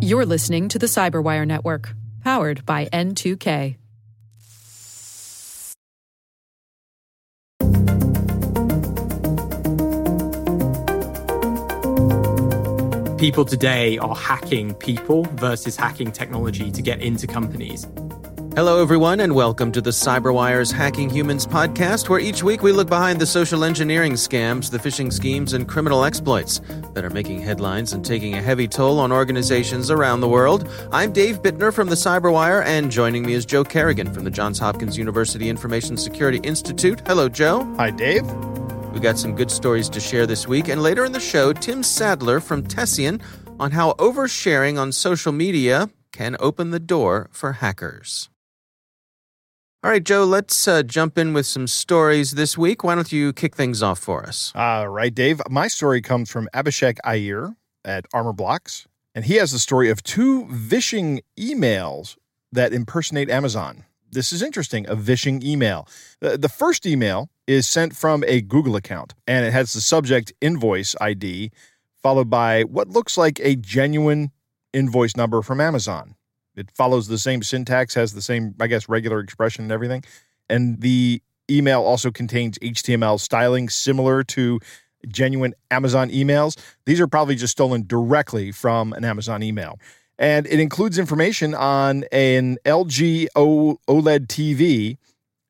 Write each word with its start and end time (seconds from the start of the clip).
You're 0.00 0.26
listening 0.26 0.68
to 0.68 0.78
the 0.78 0.86
CyberWire 0.86 1.46
Network, 1.46 1.94
powered 2.22 2.66
by 2.66 2.86
N2K. 2.86 3.76
People 13.18 13.44
today 13.44 13.98
are 13.98 14.16
hacking 14.16 14.74
people 14.74 15.24
versus 15.34 15.76
hacking 15.76 16.10
technology 16.10 16.72
to 16.72 16.82
get 16.82 17.00
into 17.00 17.28
companies. 17.28 17.86
Hello, 18.54 18.82
everyone, 18.82 19.20
and 19.20 19.34
welcome 19.34 19.72
to 19.72 19.80
the 19.80 19.88
CyberWire's 19.88 20.70
Hacking 20.70 21.08
Humans 21.08 21.46
podcast, 21.46 22.10
where 22.10 22.20
each 22.20 22.42
week 22.42 22.62
we 22.62 22.70
look 22.70 22.86
behind 22.86 23.18
the 23.18 23.24
social 23.24 23.64
engineering 23.64 24.12
scams, 24.12 24.70
the 24.70 24.76
phishing 24.76 25.10
schemes, 25.10 25.54
and 25.54 25.66
criminal 25.66 26.04
exploits 26.04 26.60
that 26.92 27.02
are 27.02 27.08
making 27.08 27.40
headlines 27.40 27.94
and 27.94 28.04
taking 28.04 28.34
a 28.34 28.42
heavy 28.42 28.68
toll 28.68 29.00
on 29.00 29.10
organizations 29.10 29.90
around 29.90 30.20
the 30.20 30.28
world. 30.28 30.68
I'm 30.92 31.14
Dave 31.14 31.40
Bittner 31.40 31.72
from 31.72 31.88
the 31.88 31.94
CyberWire, 31.94 32.62
and 32.66 32.90
joining 32.90 33.24
me 33.24 33.32
is 33.32 33.46
Joe 33.46 33.64
Carrigan 33.64 34.12
from 34.12 34.24
the 34.24 34.30
Johns 34.30 34.58
Hopkins 34.58 34.98
University 34.98 35.48
Information 35.48 35.96
Security 35.96 36.38
Institute. 36.42 37.00
Hello, 37.06 37.30
Joe. 37.30 37.64
Hi, 37.78 37.90
Dave. 37.90 38.30
We 38.92 39.00
got 39.00 39.18
some 39.18 39.34
good 39.34 39.50
stories 39.50 39.88
to 39.88 39.98
share 39.98 40.26
this 40.26 40.46
week, 40.46 40.68
and 40.68 40.82
later 40.82 41.06
in 41.06 41.12
the 41.12 41.20
show, 41.20 41.54
Tim 41.54 41.82
Sadler 41.82 42.38
from 42.38 42.66
Tessian 42.66 43.22
on 43.58 43.70
how 43.70 43.92
oversharing 43.94 44.78
on 44.78 44.92
social 44.92 45.32
media 45.32 45.88
can 46.12 46.36
open 46.38 46.70
the 46.70 46.78
door 46.78 47.30
for 47.32 47.52
hackers. 47.52 48.28
All 49.84 49.90
right, 49.90 50.04
Joe, 50.04 50.22
let's 50.22 50.68
uh, 50.68 50.84
jump 50.84 51.18
in 51.18 51.32
with 51.32 51.44
some 51.44 51.66
stories 51.66 52.32
this 52.32 52.56
week. 52.56 52.84
Why 52.84 52.94
don't 52.94 53.10
you 53.10 53.32
kick 53.32 53.56
things 53.56 53.82
off 53.82 53.98
for 53.98 54.24
us? 54.24 54.52
All 54.54 54.88
right, 54.88 55.12
Dave. 55.12 55.42
My 55.50 55.66
story 55.66 56.00
comes 56.00 56.30
from 56.30 56.48
Abhishek 56.54 56.98
Iyer 57.02 57.56
at 57.84 58.08
Armorblox, 58.12 58.86
and 59.12 59.24
he 59.24 59.34
has 59.34 59.50
the 59.50 59.58
story 59.58 59.90
of 59.90 60.04
two 60.04 60.46
vishing 60.48 61.20
emails 61.36 62.16
that 62.52 62.72
impersonate 62.72 63.28
Amazon. 63.28 63.82
This 64.08 64.32
is 64.32 64.40
interesting 64.40 64.86
a 64.88 64.94
vishing 64.94 65.42
email. 65.44 65.88
The 66.20 66.48
first 66.48 66.86
email 66.86 67.28
is 67.48 67.66
sent 67.66 67.96
from 67.96 68.22
a 68.28 68.40
Google 68.40 68.76
account, 68.76 69.14
and 69.26 69.44
it 69.44 69.52
has 69.52 69.72
the 69.72 69.80
subject 69.80 70.32
invoice 70.40 70.94
ID, 71.00 71.50
followed 72.00 72.30
by 72.30 72.62
what 72.62 72.86
looks 72.86 73.18
like 73.18 73.40
a 73.40 73.56
genuine 73.56 74.30
invoice 74.72 75.16
number 75.16 75.42
from 75.42 75.60
Amazon. 75.60 76.14
It 76.56 76.70
follows 76.72 77.08
the 77.08 77.18
same 77.18 77.42
syntax, 77.42 77.94
has 77.94 78.12
the 78.14 78.22
same, 78.22 78.54
I 78.60 78.66
guess, 78.66 78.88
regular 78.88 79.20
expression 79.20 79.64
and 79.64 79.72
everything. 79.72 80.04
And 80.48 80.80
the 80.80 81.22
email 81.50 81.82
also 81.82 82.10
contains 82.10 82.58
HTML 82.58 83.18
styling 83.18 83.68
similar 83.68 84.22
to 84.24 84.60
genuine 85.08 85.54
Amazon 85.70 86.10
emails. 86.10 86.56
These 86.86 87.00
are 87.00 87.08
probably 87.08 87.34
just 87.34 87.52
stolen 87.52 87.84
directly 87.86 88.52
from 88.52 88.92
an 88.92 89.04
Amazon 89.04 89.42
email. 89.42 89.78
And 90.18 90.46
it 90.46 90.60
includes 90.60 90.98
information 90.98 91.54
on 91.54 92.04
an 92.12 92.58
LG 92.64 93.28
OLED 93.34 94.26
TV 94.26 94.98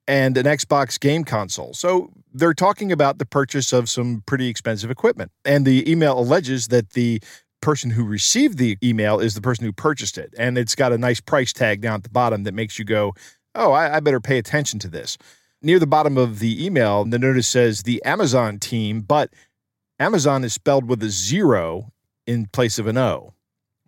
and 0.08 0.36
an 0.36 0.46
Xbox 0.46 0.98
game 0.98 1.24
console. 1.24 1.74
So 1.74 2.10
they're 2.32 2.54
talking 2.54 2.90
about 2.90 3.18
the 3.18 3.26
purchase 3.26 3.72
of 3.72 3.90
some 3.90 4.22
pretty 4.26 4.48
expensive 4.48 4.90
equipment. 4.90 5.30
And 5.44 5.66
the 5.66 5.90
email 5.90 6.18
alleges 6.18 6.68
that 6.68 6.90
the 6.90 7.20
person 7.62 7.90
who 7.90 8.04
received 8.04 8.58
the 8.58 8.76
email 8.82 9.18
is 9.18 9.34
the 9.34 9.40
person 9.40 9.64
who 9.64 9.72
purchased 9.72 10.18
it. 10.18 10.34
And 10.36 10.58
it's 10.58 10.74
got 10.74 10.92
a 10.92 10.98
nice 10.98 11.20
price 11.20 11.54
tag 11.54 11.80
down 11.80 11.94
at 11.94 12.02
the 12.02 12.10
bottom 12.10 12.44
that 12.44 12.52
makes 12.52 12.78
you 12.78 12.84
go, 12.84 13.14
oh, 13.54 13.72
I, 13.72 13.96
I 13.96 14.00
better 14.00 14.20
pay 14.20 14.36
attention 14.36 14.78
to 14.80 14.88
this. 14.88 15.16
Near 15.62 15.78
the 15.78 15.86
bottom 15.86 16.18
of 16.18 16.40
the 16.40 16.62
email, 16.62 17.04
the 17.04 17.18
notice 17.18 17.46
says 17.46 17.84
the 17.84 18.02
Amazon 18.04 18.58
team, 18.58 19.00
but 19.00 19.32
Amazon 19.98 20.44
is 20.44 20.52
spelled 20.52 20.88
with 20.88 21.02
a 21.02 21.08
zero 21.08 21.92
in 22.26 22.46
place 22.46 22.78
of 22.78 22.86
an 22.86 22.98
O, 22.98 23.32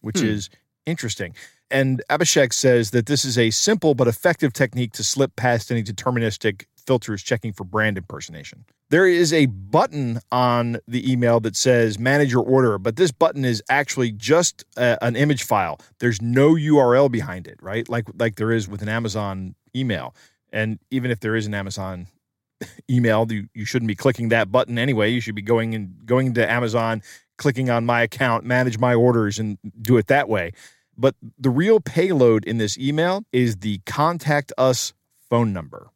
which 0.01 0.21
hmm. 0.21 0.27
is 0.27 0.49
interesting. 0.87 1.35
And 1.71 2.03
Abhishek 2.11 2.53
says 2.53 2.91
that 2.91 3.07
this 3.07 3.25
is 3.25 3.39
a 3.39 3.51
simple 3.51 3.95
but 3.95 4.07
effective 4.07 4.53
technique 4.53 4.93
to 4.93 5.05
slip 5.05 5.35
past 5.37 5.71
any 5.71 5.83
deterministic 5.83 6.65
filters 6.77 7.23
checking 7.23 7.53
for 7.53 7.65
brand 7.65 7.97
impersonation. 7.97 8.65
There 8.91 9.07
is 9.07 9.33
a 9.33 9.47
button 9.47 10.21
on 10.31 10.79
the 10.87 11.11
email 11.11 11.41
that 11.41 11.57
says 11.57 11.99
manage 11.99 12.31
your 12.31 12.45
order, 12.45 12.79
but 12.79 12.97
this 12.97 13.11
button 13.11 13.45
is 13.45 13.63
actually 13.69 14.13
just 14.13 14.65
a, 14.77 15.03
an 15.03 15.17
image 15.17 15.45
file. 15.45 15.81
There's 15.99 16.21
no 16.21 16.53
URL 16.53 17.11
behind 17.11 17.47
it, 17.47 17.59
right? 17.63 17.89
Like 17.89 18.09
like 18.19 18.37
there 18.37 18.53
is 18.53 18.69
with 18.69 18.83
an 18.83 18.89
Amazon 18.89 19.55
email. 19.75 20.15
And 20.53 20.79
even 20.91 21.11
if 21.11 21.21
there 21.21 21.35
is 21.35 21.47
an 21.47 21.55
Amazon 21.55 22.07
email, 22.91 23.27
you, 23.31 23.49
you 23.55 23.65
shouldn't 23.65 23.89
be 23.89 23.97
clicking 23.97 24.29
that 24.29 24.53
button 24.53 24.79
anyway. 24.79 25.11
You 25.11 25.21
should 25.21 25.35
be 25.35 25.43
going 25.43 25.75
and 25.75 26.07
going 26.07 26.35
to 26.35 26.49
Amazon, 26.49 27.03
clicking 27.39 27.71
on 27.71 27.85
my 27.85 28.03
account, 28.03 28.45
manage 28.45 28.79
my 28.79 28.95
orders 28.95 29.39
and 29.39 29.59
do 29.81 29.97
it 29.97 30.07
that 30.07 30.29
way. 30.29 30.53
But 30.97 31.15
the 31.39 31.51
real 31.51 31.81
payload 31.81 32.45
in 32.45 32.59
this 32.59 32.79
email 32.79 33.25
is 33.33 33.57
the 33.57 33.79
contact 33.87 34.53
us 34.57 34.93
phone 35.29 35.53
number. 35.53 35.91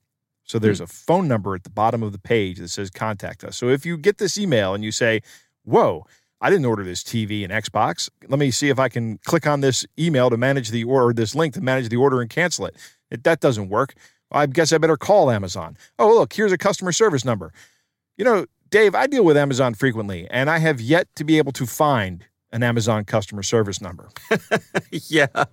So 0.45 0.59
there's 0.59 0.79
hmm. 0.79 0.85
a 0.85 0.89
phone 0.89 1.29
number 1.29 1.55
at 1.55 1.65
the 1.65 1.71
bottom 1.71 2.03
of 2.03 2.13
the 2.13 2.19
page 2.19 2.59
that 2.59 2.69
says 2.69 2.91
contact 2.91 3.45
us. 3.45 3.57
So 3.57 3.69
if 3.69 3.85
you 3.85 3.97
get 3.97 4.19
this 4.19 4.39
email 4.39 4.75
and 4.75 4.83
you 4.83 4.93
say, 4.93 5.21
Whoa, 5.65 6.07
I 6.41 6.51
didn't 6.51 6.67
order 6.67 6.85
this 6.85 7.03
TV 7.03 7.45
and 7.45 7.53
Xbox. 7.53 8.09
Let 8.29 8.39
me 8.39 8.51
see 8.51 8.69
if 8.69 8.79
I 8.79 8.89
can 8.89 9.19
click 9.19 9.47
on 9.47 9.61
this 9.61 9.85
email 9.99 10.31
to 10.31 10.37
manage 10.37 10.71
the 10.71 10.85
order, 10.85 11.13
this 11.13 11.35
link 11.35 11.55
to 11.55 11.61
manage 11.61 11.89
the 11.89 11.97
order 11.97 12.21
and 12.21 12.31
cancel 12.31 12.67
it. 12.67 12.77
it 13.11 13.25
that 13.25 13.41
doesn't 13.41 13.69
work. 13.69 13.95
I 14.31 14.47
guess 14.47 14.73
I 14.73 14.79
better 14.79 14.97
call 14.97 15.31
Amazon. 15.31 15.77
Oh, 15.99 16.15
look, 16.15 16.33
here's 16.33 16.53
a 16.53 16.59
customer 16.59 16.93
service 16.93 17.25
number. 17.25 17.53
You 18.17 18.25
know, 18.25 18.47
Dave, 18.71 18.95
I 18.95 19.07
deal 19.07 19.25
with 19.25 19.37
Amazon 19.37 19.75
frequently, 19.75 20.29
and 20.31 20.51
I 20.51 20.59
have 20.59 20.81
yet 20.81 21.09
to 21.17 21.25
be 21.25 21.39
able 21.39 21.53
to 21.53 21.67
find 21.67 22.25
an 22.53 22.63
Amazon 22.63 23.05
customer 23.05 23.43
service 23.43 23.81
number. 23.81 24.09
yeah. 24.91 25.45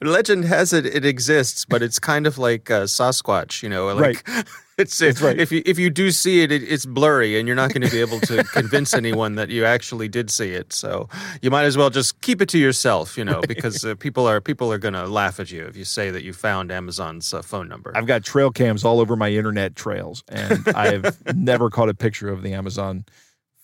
Legend 0.00 0.44
has 0.44 0.72
it 0.72 0.86
it 0.86 1.04
exists, 1.04 1.64
but 1.64 1.82
it's 1.82 1.98
kind 1.98 2.26
of 2.26 2.38
like 2.38 2.70
uh, 2.70 2.84
Sasquatch, 2.84 3.62
you 3.62 3.68
know, 3.68 3.92
like 3.94 4.26
right. 4.26 4.46
it's, 4.78 5.00
it's 5.02 5.20
right. 5.20 5.38
if 5.38 5.52
you 5.52 5.62
if 5.66 5.78
you 5.78 5.90
do 5.90 6.10
see 6.10 6.42
it, 6.42 6.50
it, 6.50 6.62
it's 6.62 6.86
blurry, 6.86 7.38
and 7.38 7.46
you're 7.46 7.56
not 7.56 7.72
going 7.72 7.82
to 7.82 7.90
be 7.90 8.00
able 8.00 8.20
to 8.20 8.44
convince 8.44 8.94
anyone 8.94 9.34
that 9.34 9.50
you 9.50 9.64
actually 9.64 10.08
did 10.08 10.30
see 10.30 10.50
it. 10.52 10.72
So 10.72 11.08
you 11.42 11.50
might 11.50 11.64
as 11.64 11.76
well 11.76 11.90
just 11.90 12.20
keep 12.22 12.40
it 12.40 12.48
to 12.50 12.58
yourself, 12.58 13.18
you 13.18 13.24
know, 13.24 13.36
right. 13.36 13.48
because 13.48 13.84
uh, 13.84 13.94
people 13.96 14.26
are 14.26 14.40
people 14.40 14.72
are 14.72 14.78
going 14.78 14.94
to 14.94 15.06
laugh 15.06 15.38
at 15.38 15.50
you 15.50 15.64
if 15.66 15.76
you 15.76 15.84
say 15.84 16.10
that 16.10 16.24
you 16.24 16.32
found 16.32 16.72
Amazon's 16.72 17.34
uh, 17.34 17.42
phone 17.42 17.68
number. 17.68 17.92
I've 17.94 18.06
got 18.06 18.24
trail 18.24 18.50
cams 18.50 18.84
all 18.84 19.00
over 19.00 19.16
my 19.16 19.30
internet 19.30 19.76
trails, 19.76 20.24
and 20.28 20.66
I've 20.68 21.36
never 21.36 21.68
caught 21.68 21.90
a 21.90 21.94
picture 21.94 22.30
of 22.30 22.42
the 22.42 22.54
Amazon 22.54 23.04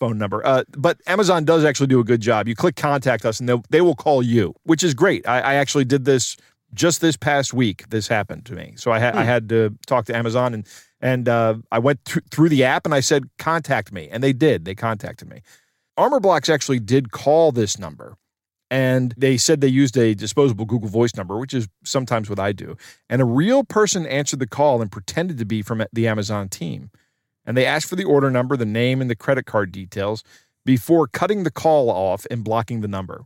phone 0.01 0.19
number. 0.19 0.45
Uh, 0.45 0.65
but 0.77 1.01
Amazon 1.07 1.45
does 1.45 1.65
actually 1.65 1.87
do 1.87 2.01
a 2.01 2.05
good 2.05 2.21
job. 2.21 2.49
You 2.49 2.57
click 2.57 2.75
contact 2.75 3.25
us 3.25 3.39
and 3.39 3.49
they 3.69 3.83
will 3.83 3.95
call 3.95 4.23
you, 4.23 4.55
which 4.65 4.83
is 4.83 4.95
great. 4.95 5.29
I, 5.29 5.41
I, 5.41 5.55
actually 5.55 5.85
did 5.85 6.07
this 6.07 6.37
just 6.75 7.01
this 7.01 7.17
past 7.17 7.53
week. 7.53 7.89
This 7.91 8.09
happened 8.09 8.47
to 8.47 8.55
me. 8.55 8.73
So 8.77 8.91
I, 8.91 8.99
ha- 8.99 9.13
hmm. 9.13 9.19
I 9.19 9.25
had 9.25 9.49
to 9.51 9.77
talk 9.87 10.07
to 10.07 10.17
Amazon 10.17 10.55
and, 10.55 10.67
and 11.01 11.29
uh, 11.29 11.57
I 11.71 11.79
went 11.79 12.05
th- 12.07 12.25
through 12.31 12.49
the 12.49 12.65
app 12.65 12.87
and 12.87 12.95
I 12.95 13.01
said, 13.01 13.25
contact 13.39 13.93
me. 13.93 14.09
And 14.11 14.25
they 14.25 14.33
did. 14.33 14.65
They 14.65 14.75
contacted 14.75 15.29
me. 15.29 15.43
Armorblox 15.99 16.53
actually 16.53 16.81
did 16.81 17.13
call 17.13 17.53
this 17.53 17.79
number. 17.79 18.17
And 18.73 19.13
they 19.17 19.37
said 19.37 19.61
they 19.61 19.69
used 19.69 19.99
a 19.99 20.15
disposable 20.15 20.65
Google 20.65 20.89
Voice 20.89 21.17
number, 21.17 21.39
which 21.39 21.53
is 21.53 21.69
sometimes 21.85 22.31
what 22.31 22.39
I 22.39 22.53
do. 22.53 22.77
And 23.09 23.21
a 23.21 23.25
real 23.25 23.65
person 23.65 24.07
answered 24.07 24.39
the 24.39 24.47
call 24.47 24.81
and 24.81 24.91
pretended 24.91 25.39
to 25.39 25.45
be 25.45 25.61
from 25.61 25.85
the 25.93 26.07
Amazon 26.07 26.49
team 26.49 26.91
and 27.47 27.57
they 27.57 27.67
asked 27.67 27.89
for 27.89 27.97
the 27.97 28.05
order 28.05 28.31
number, 28.31 28.57
the 28.57 28.67
name, 28.67 29.01
and 29.01 29.11
the 29.11 29.17
credit 29.17 29.47
card 29.47 29.73
details 29.73 30.23
before 30.65 31.07
cutting 31.07 31.43
the 31.45 31.51
call 31.51 31.91
off 31.91 32.27
and 32.31 32.45
blocking 32.45 32.81
the 32.81 32.89
number. 32.89 33.25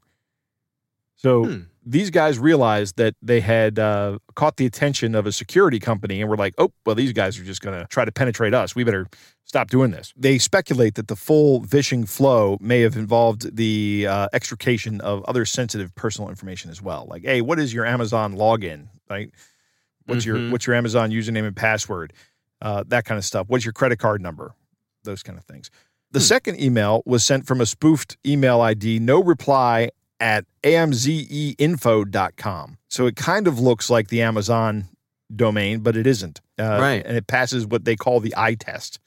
So 1.16 1.44
hmm. 1.44 1.60
these 1.84 2.10
guys 2.10 2.38
realized 2.38 2.96
that 2.96 3.14
they 3.22 3.40
had 3.40 3.78
uh, 3.78 4.18
caught 4.34 4.56
the 4.56 4.66
attention 4.66 5.14
of 5.14 5.26
a 5.26 5.32
security 5.32 5.78
company 5.78 6.20
and 6.20 6.28
were 6.28 6.36
like, 6.36 6.54
oh, 6.58 6.72
well, 6.84 6.94
these 6.94 7.12
guys 7.12 7.38
are 7.38 7.44
just 7.44 7.62
going 7.62 7.78
to 7.78 7.86
try 7.86 8.04
to 8.04 8.12
penetrate 8.12 8.54
us. 8.54 8.74
We 8.74 8.84
better 8.84 9.06
stop 9.44 9.70
doing 9.70 9.90
this. 9.90 10.12
They 10.16 10.38
speculate 10.38 10.96
that 10.96 11.08
the 11.08 11.16
full 11.16 11.60
vishing 11.60 12.06
flow 12.06 12.58
may 12.60 12.80
have 12.80 12.96
involved 12.96 13.56
the 13.56 14.06
uh, 14.08 14.28
extrication 14.32 15.00
of 15.00 15.24
other 15.24 15.44
sensitive 15.44 15.94
personal 15.94 16.28
information 16.28 16.70
as 16.70 16.82
well. 16.82 17.06
Like, 17.08 17.22
hey, 17.22 17.40
what 17.40 17.58
is 17.58 17.72
your 17.72 17.86
Amazon 17.86 18.34
login? 18.34 18.88
Right? 19.08 19.30
What's 20.06 20.26
mm-hmm. 20.26 20.42
your 20.42 20.50
what's 20.50 20.66
your 20.66 20.76
Amazon 20.76 21.10
username 21.10 21.46
and 21.46 21.56
password? 21.56 22.12
Uh, 22.64 22.82
that 22.88 23.04
kind 23.04 23.18
of 23.18 23.24
stuff. 23.24 23.46
What's 23.48 23.64
your 23.64 23.72
credit 23.72 24.00
card 24.00 24.20
number? 24.20 24.56
Those 25.04 25.22
kind 25.22 25.38
of 25.38 25.44
things. 25.44 25.70
The 26.10 26.18
hmm. 26.18 26.24
second 26.24 26.60
email 26.60 27.04
was 27.06 27.24
sent 27.24 27.46
from 27.46 27.60
a 27.60 27.66
spoofed 27.66 28.16
email 28.26 28.60
ID, 28.60 28.98
no 28.98 29.22
reply 29.22 29.90
at 30.18 30.46
amzeinfo.com. 30.62 31.58
So 32.88 33.06
it 33.06 33.14
kind 33.16 33.46
of 33.46 33.60
looks 33.60 33.90
like 33.90 34.08
the 34.08 34.22
Amazon 34.22 34.86
domain, 35.34 35.80
but 35.80 35.96
it 35.96 36.06
isn't. 36.06 36.40
Uh, 36.58 36.78
right. 36.80 37.04
And 37.04 37.16
it 37.16 37.26
passes 37.26 37.66
what 37.66 37.84
they 37.84 37.96
call 37.96 38.20
the 38.20 38.32
eye 38.36 38.54
test. 38.54 38.98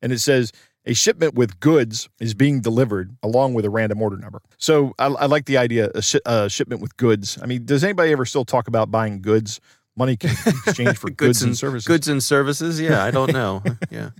And 0.00 0.12
it 0.12 0.18
says, 0.18 0.50
a 0.84 0.94
shipment 0.94 1.34
with 1.34 1.60
goods 1.60 2.08
is 2.18 2.34
being 2.34 2.60
delivered 2.60 3.16
along 3.22 3.54
with 3.54 3.64
a 3.64 3.70
random 3.70 4.02
order 4.02 4.16
number. 4.16 4.42
So 4.58 4.94
I, 4.98 5.06
I 5.06 5.26
like 5.26 5.44
the 5.44 5.56
idea 5.58 5.90
a, 5.94 6.02
sh- 6.02 6.16
a, 6.26 6.48
shipment 6.48 6.80
with 6.80 6.96
goods. 6.96 7.38
I 7.40 7.46
mean, 7.46 7.64
does 7.64 7.84
anybody 7.84 8.10
ever 8.10 8.24
still 8.24 8.44
talk 8.44 8.66
about 8.66 8.90
buying 8.90 9.22
goods? 9.22 9.60
Money 9.96 10.16
can 10.16 10.30
be 10.44 10.50
exchanged 10.66 10.98
for 10.98 11.10
goods, 11.10 11.38
goods, 11.38 11.42
and, 11.42 11.56
services. 11.58 11.86
Goods 11.86 12.08
and 12.08 12.22
services. 12.22 12.80
Yeah, 12.80 13.04
I 13.04 13.10
don't 13.10 13.32
know. 13.32 13.62
yeah. 13.90 14.10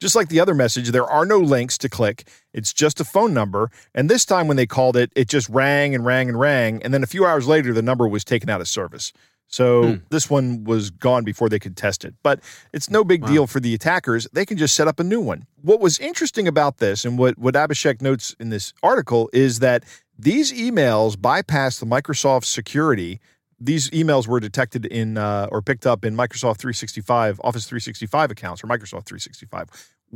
Just 0.00 0.16
like 0.16 0.28
the 0.30 0.40
other 0.40 0.54
message, 0.54 0.88
there 0.90 1.06
are 1.06 1.24
no 1.24 1.38
links 1.38 1.78
to 1.78 1.88
click. 1.88 2.26
It's 2.52 2.72
just 2.72 2.98
a 2.98 3.04
phone 3.04 3.32
number. 3.32 3.70
And 3.94 4.10
this 4.10 4.24
time 4.24 4.48
when 4.48 4.56
they 4.56 4.66
called 4.66 4.96
it, 4.96 5.12
it 5.14 5.28
just 5.28 5.48
rang 5.48 5.94
and 5.94 6.04
rang 6.04 6.28
and 6.28 6.38
rang. 6.38 6.82
And 6.82 6.92
then 6.92 7.04
a 7.04 7.06
few 7.06 7.24
hours 7.24 7.46
later, 7.46 7.72
the 7.72 7.82
number 7.82 8.08
was 8.08 8.24
taken 8.24 8.50
out 8.50 8.60
of 8.60 8.66
service. 8.66 9.12
So 9.46 9.82
Hmm. 9.84 9.94
this 10.10 10.28
one 10.30 10.64
was 10.64 10.90
gone 10.90 11.22
before 11.24 11.48
they 11.48 11.60
could 11.60 11.76
test 11.76 12.04
it. 12.04 12.14
But 12.24 12.40
it's 12.72 12.90
no 12.90 13.04
big 13.04 13.24
deal 13.26 13.46
for 13.46 13.60
the 13.60 13.74
attackers. 13.74 14.26
They 14.32 14.44
can 14.44 14.56
just 14.58 14.74
set 14.74 14.88
up 14.88 14.98
a 14.98 15.04
new 15.04 15.20
one. 15.20 15.46
What 15.60 15.78
was 15.78 16.00
interesting 16.00 16.48
about 16.48 16.78
this 16.78 17.04
and 17.04 17.16
what, 17.16 17.38
what 17.38 17.54
Abhishek 17.54 18.00
notes 18.02 18.34
in 18.40 18.48
this 18.48 18.72
article 18.82 19.30
is 19.32 19.60
that 19.60 19.84
these 20.18 20.52
emails 20.52 21.20
bypass 21.20 21.78
the 21.78 21.86
Microsoft 21.86 22.46
security. 22.46 23.20
These 23.64 23.90
emails 23.90 24.26
were 24.26 24.40
detected 24.40 24.86
in 24.86 25.16
uh, 25.16 25.48
or 25.52 25.62
picked 25.62 25.86
up 25.86 26.04
in 26.04 26.16
Microsoft 26.16 26.58
365, 26.58 27.40
Office 27.44 27.66
365 27.66 28.30
accounts 28.30 28.64
or 28.64 28.66
Microsoft 28.66 29.06
365, 29.06 29.68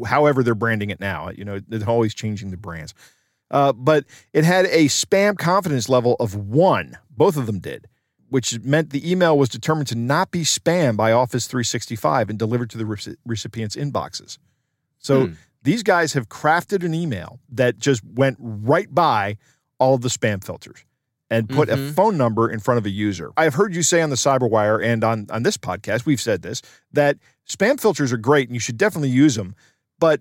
however 0.07 0.43
they're 0.43 0.55
branding 0.55 0.91
it 0.91 1.01
now. 1.01 1.31
You 1.31 1.45
know, 1.45 1.61
they're 1.61 1.89
always 1.89 2.15
changing 2.15 2.51
the 2.51 2.57
brands. 2.57 2.95
Uh, 3.51 3.73
but 3.73 4.05
it 4.33 4.45
had 4.45 4.67
a 4.67 4.87
spam 4.87 5.39
confidence 5.39 5.89
level 5.89 6.17
of 6.19 6.35
one. 6.35 6.99
Both 7.11 7.37
of 7.37 7.47
them 7.47 7.61
did, 7.61 7.87
which 8.29 8.59
meant 8.61 8.91
the 8.91 9.09
email 9.09 9.39
was 9.39 9.49
determined 9.49 9.87
to 9.89 9.95
not 9.95 10.33
be 10.33 10.41
spam 10.41 10.97
by 10.97 11.13
Office 11.13 11.47
365 11.47 12.29
and 12.29 12.39
delivered 12.39 12.71
to 12.71 12.79
the 12.79 12.85
reci- 12.85 13.17
recipient's 13.25 13.77
inboxes. 13.77 14.39
So 14.99 15.31
these 15.63 15.85
guys 15.85 16.13
have 16.15 16.29
crafted 16.29 16.85
an 16.85 16.95
email 16.95 17.39
that 17.51 17.79
just 17.79 18.03
went 18.05 18.37
right 18.41 18.93
by 18.93 19.37
all 19.79 19.95
of 19.95 20.01
the 20.01 20.09
spam 20.09 20.43
filters 20.43 20.85
and 21.31 21.49
put 21.49 21.69
a 21.69 21.77
mm-hmm. 21.77 21.91
phone 21.91 22.17
number 22.17 22.49
in 22.51 22.61
front 22.61 22.79
of 22.79 22.87
a 22.87 22.91
user. 22.91 23.33
I 23.37 23.45
have 23.45 23.55
heard 23.55 23.75
you 23.75 23.83
say 23.83 24.01
on 24.01 24.11
the 24.11 24.17
CyberWire 24.17 24.85
and 24.85 25.03
on, 25.03 25.27
on 25.31 25.43
this 25.43 25.57
podcast, 25.57 26.07
we've 26.07 26.21
said 26.21 26.43
this, 26.43 26.63
that 26.93 27.19
spam 27.49 27.81
filters 27.81 28.13
are 28.13 28.17
great 28.17 28.49
and 28.49 28.55
you 28.55 28.61
should 28.61 28.77
definitely 28.77 29.11
use 29.11 29.35
them, 29.35 29.57
but 29.99 30.21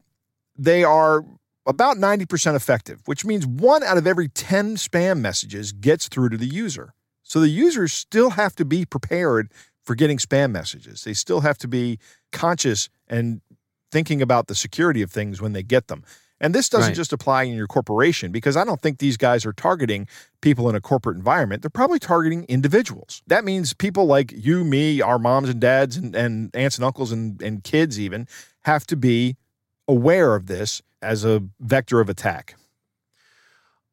they 0.58 0.84
are 0.84 1.24
about 1.68 1.98
90% 1.98 2.56
effective, 2.56 3.02
which 3.06 3.26
means 3.26 3.46
one 3.46 3.84
out 3.84 3.98
of 3.98 4.08
every 4.08 4.30
10 4.30 4.76
spam 4.78 5.20
messages 5.20 5.72
gets 5.72 6.08
through 6.08 6.30
to 6.30 6.38
the 6.38 6.48
user. 6.48 6.94
So 7.24 7.40
the 7.40 7.50
users 7.50 7.92
still 7.92 8.32
have 8.32 8.56
to 8.56 8.66
be 8.66 8.86
prepared 8.86 9.52
for 9.84 9.96
getting 9.96 10.18
spam 10.18 10.52
messages. 10.52 11.04
They 11.04 11.14
still 11.14 11.42
have 11.42 11.58
to 11.60 11.68
be 11.68 12.00
conscious 12.32 12.90
and 13.08 13.42
thinking 13.92 14.22
about 14.22 14.48
the 14.48 14.56
security 14.56 15.02
of 15.02 15.12
things 15.12 15.42
when 15.42 15.54
they 15.54 15.64
get 15.64 15.88
them. 15.88 16.04
And 16.42 16.54
this 16.54 16.68
doesn't 16.68 16.90
Right. 16.90 16.96
just 16.96 17.14
apply 17.14 17.44
in 17.44 17.56
your 17.56 17.68
corporation 17.68 18.32
because 18.32 18.58
I 18.58 18.66
don't 18.66 18.82
think 18.82 19.00
these 19.00 19.16
guys 19.18 19.46
are 19.46 19.54
targeting 19.54 20.08
people 20.42 20.70
in 20.70 20.76
a 20.76 20.82
corporate 20.82 21.16
environment. 21.16 21.62
They're 21.62 21.70
probably 21.70 22.00
targeting 22.00 22.44
individuals. 22.46 23.22
That 23.28 23.46
means 23.46 23.74
people 23.74 24.06
like 24.06 24.34
you, 24.36 24.64
me, 24.66 25.02
our 25.02 25.18
moms 25.18 25.48
and 25.50 25.62
dads, 25.62 25.96
and, 25.96 26.14
and 26.16 26.54
aunts 26.56 26.78
and 26.78 26.84
uncles 26.86 27.12
and, 27.12 27.42
and 27.42 27.64
kids 27.64 28.00
even 28.00 28.28
have 28.66 28.86
to 28.88 28.98
be 28.98 29.38
aware 29.88 30.36
of 30.36 30.48
this 30.48 30.82
as 31.02 31.24
a 31.24 31.44
vector 31.60 32.00
of 32.02 32.10
attack. 32.10 32.56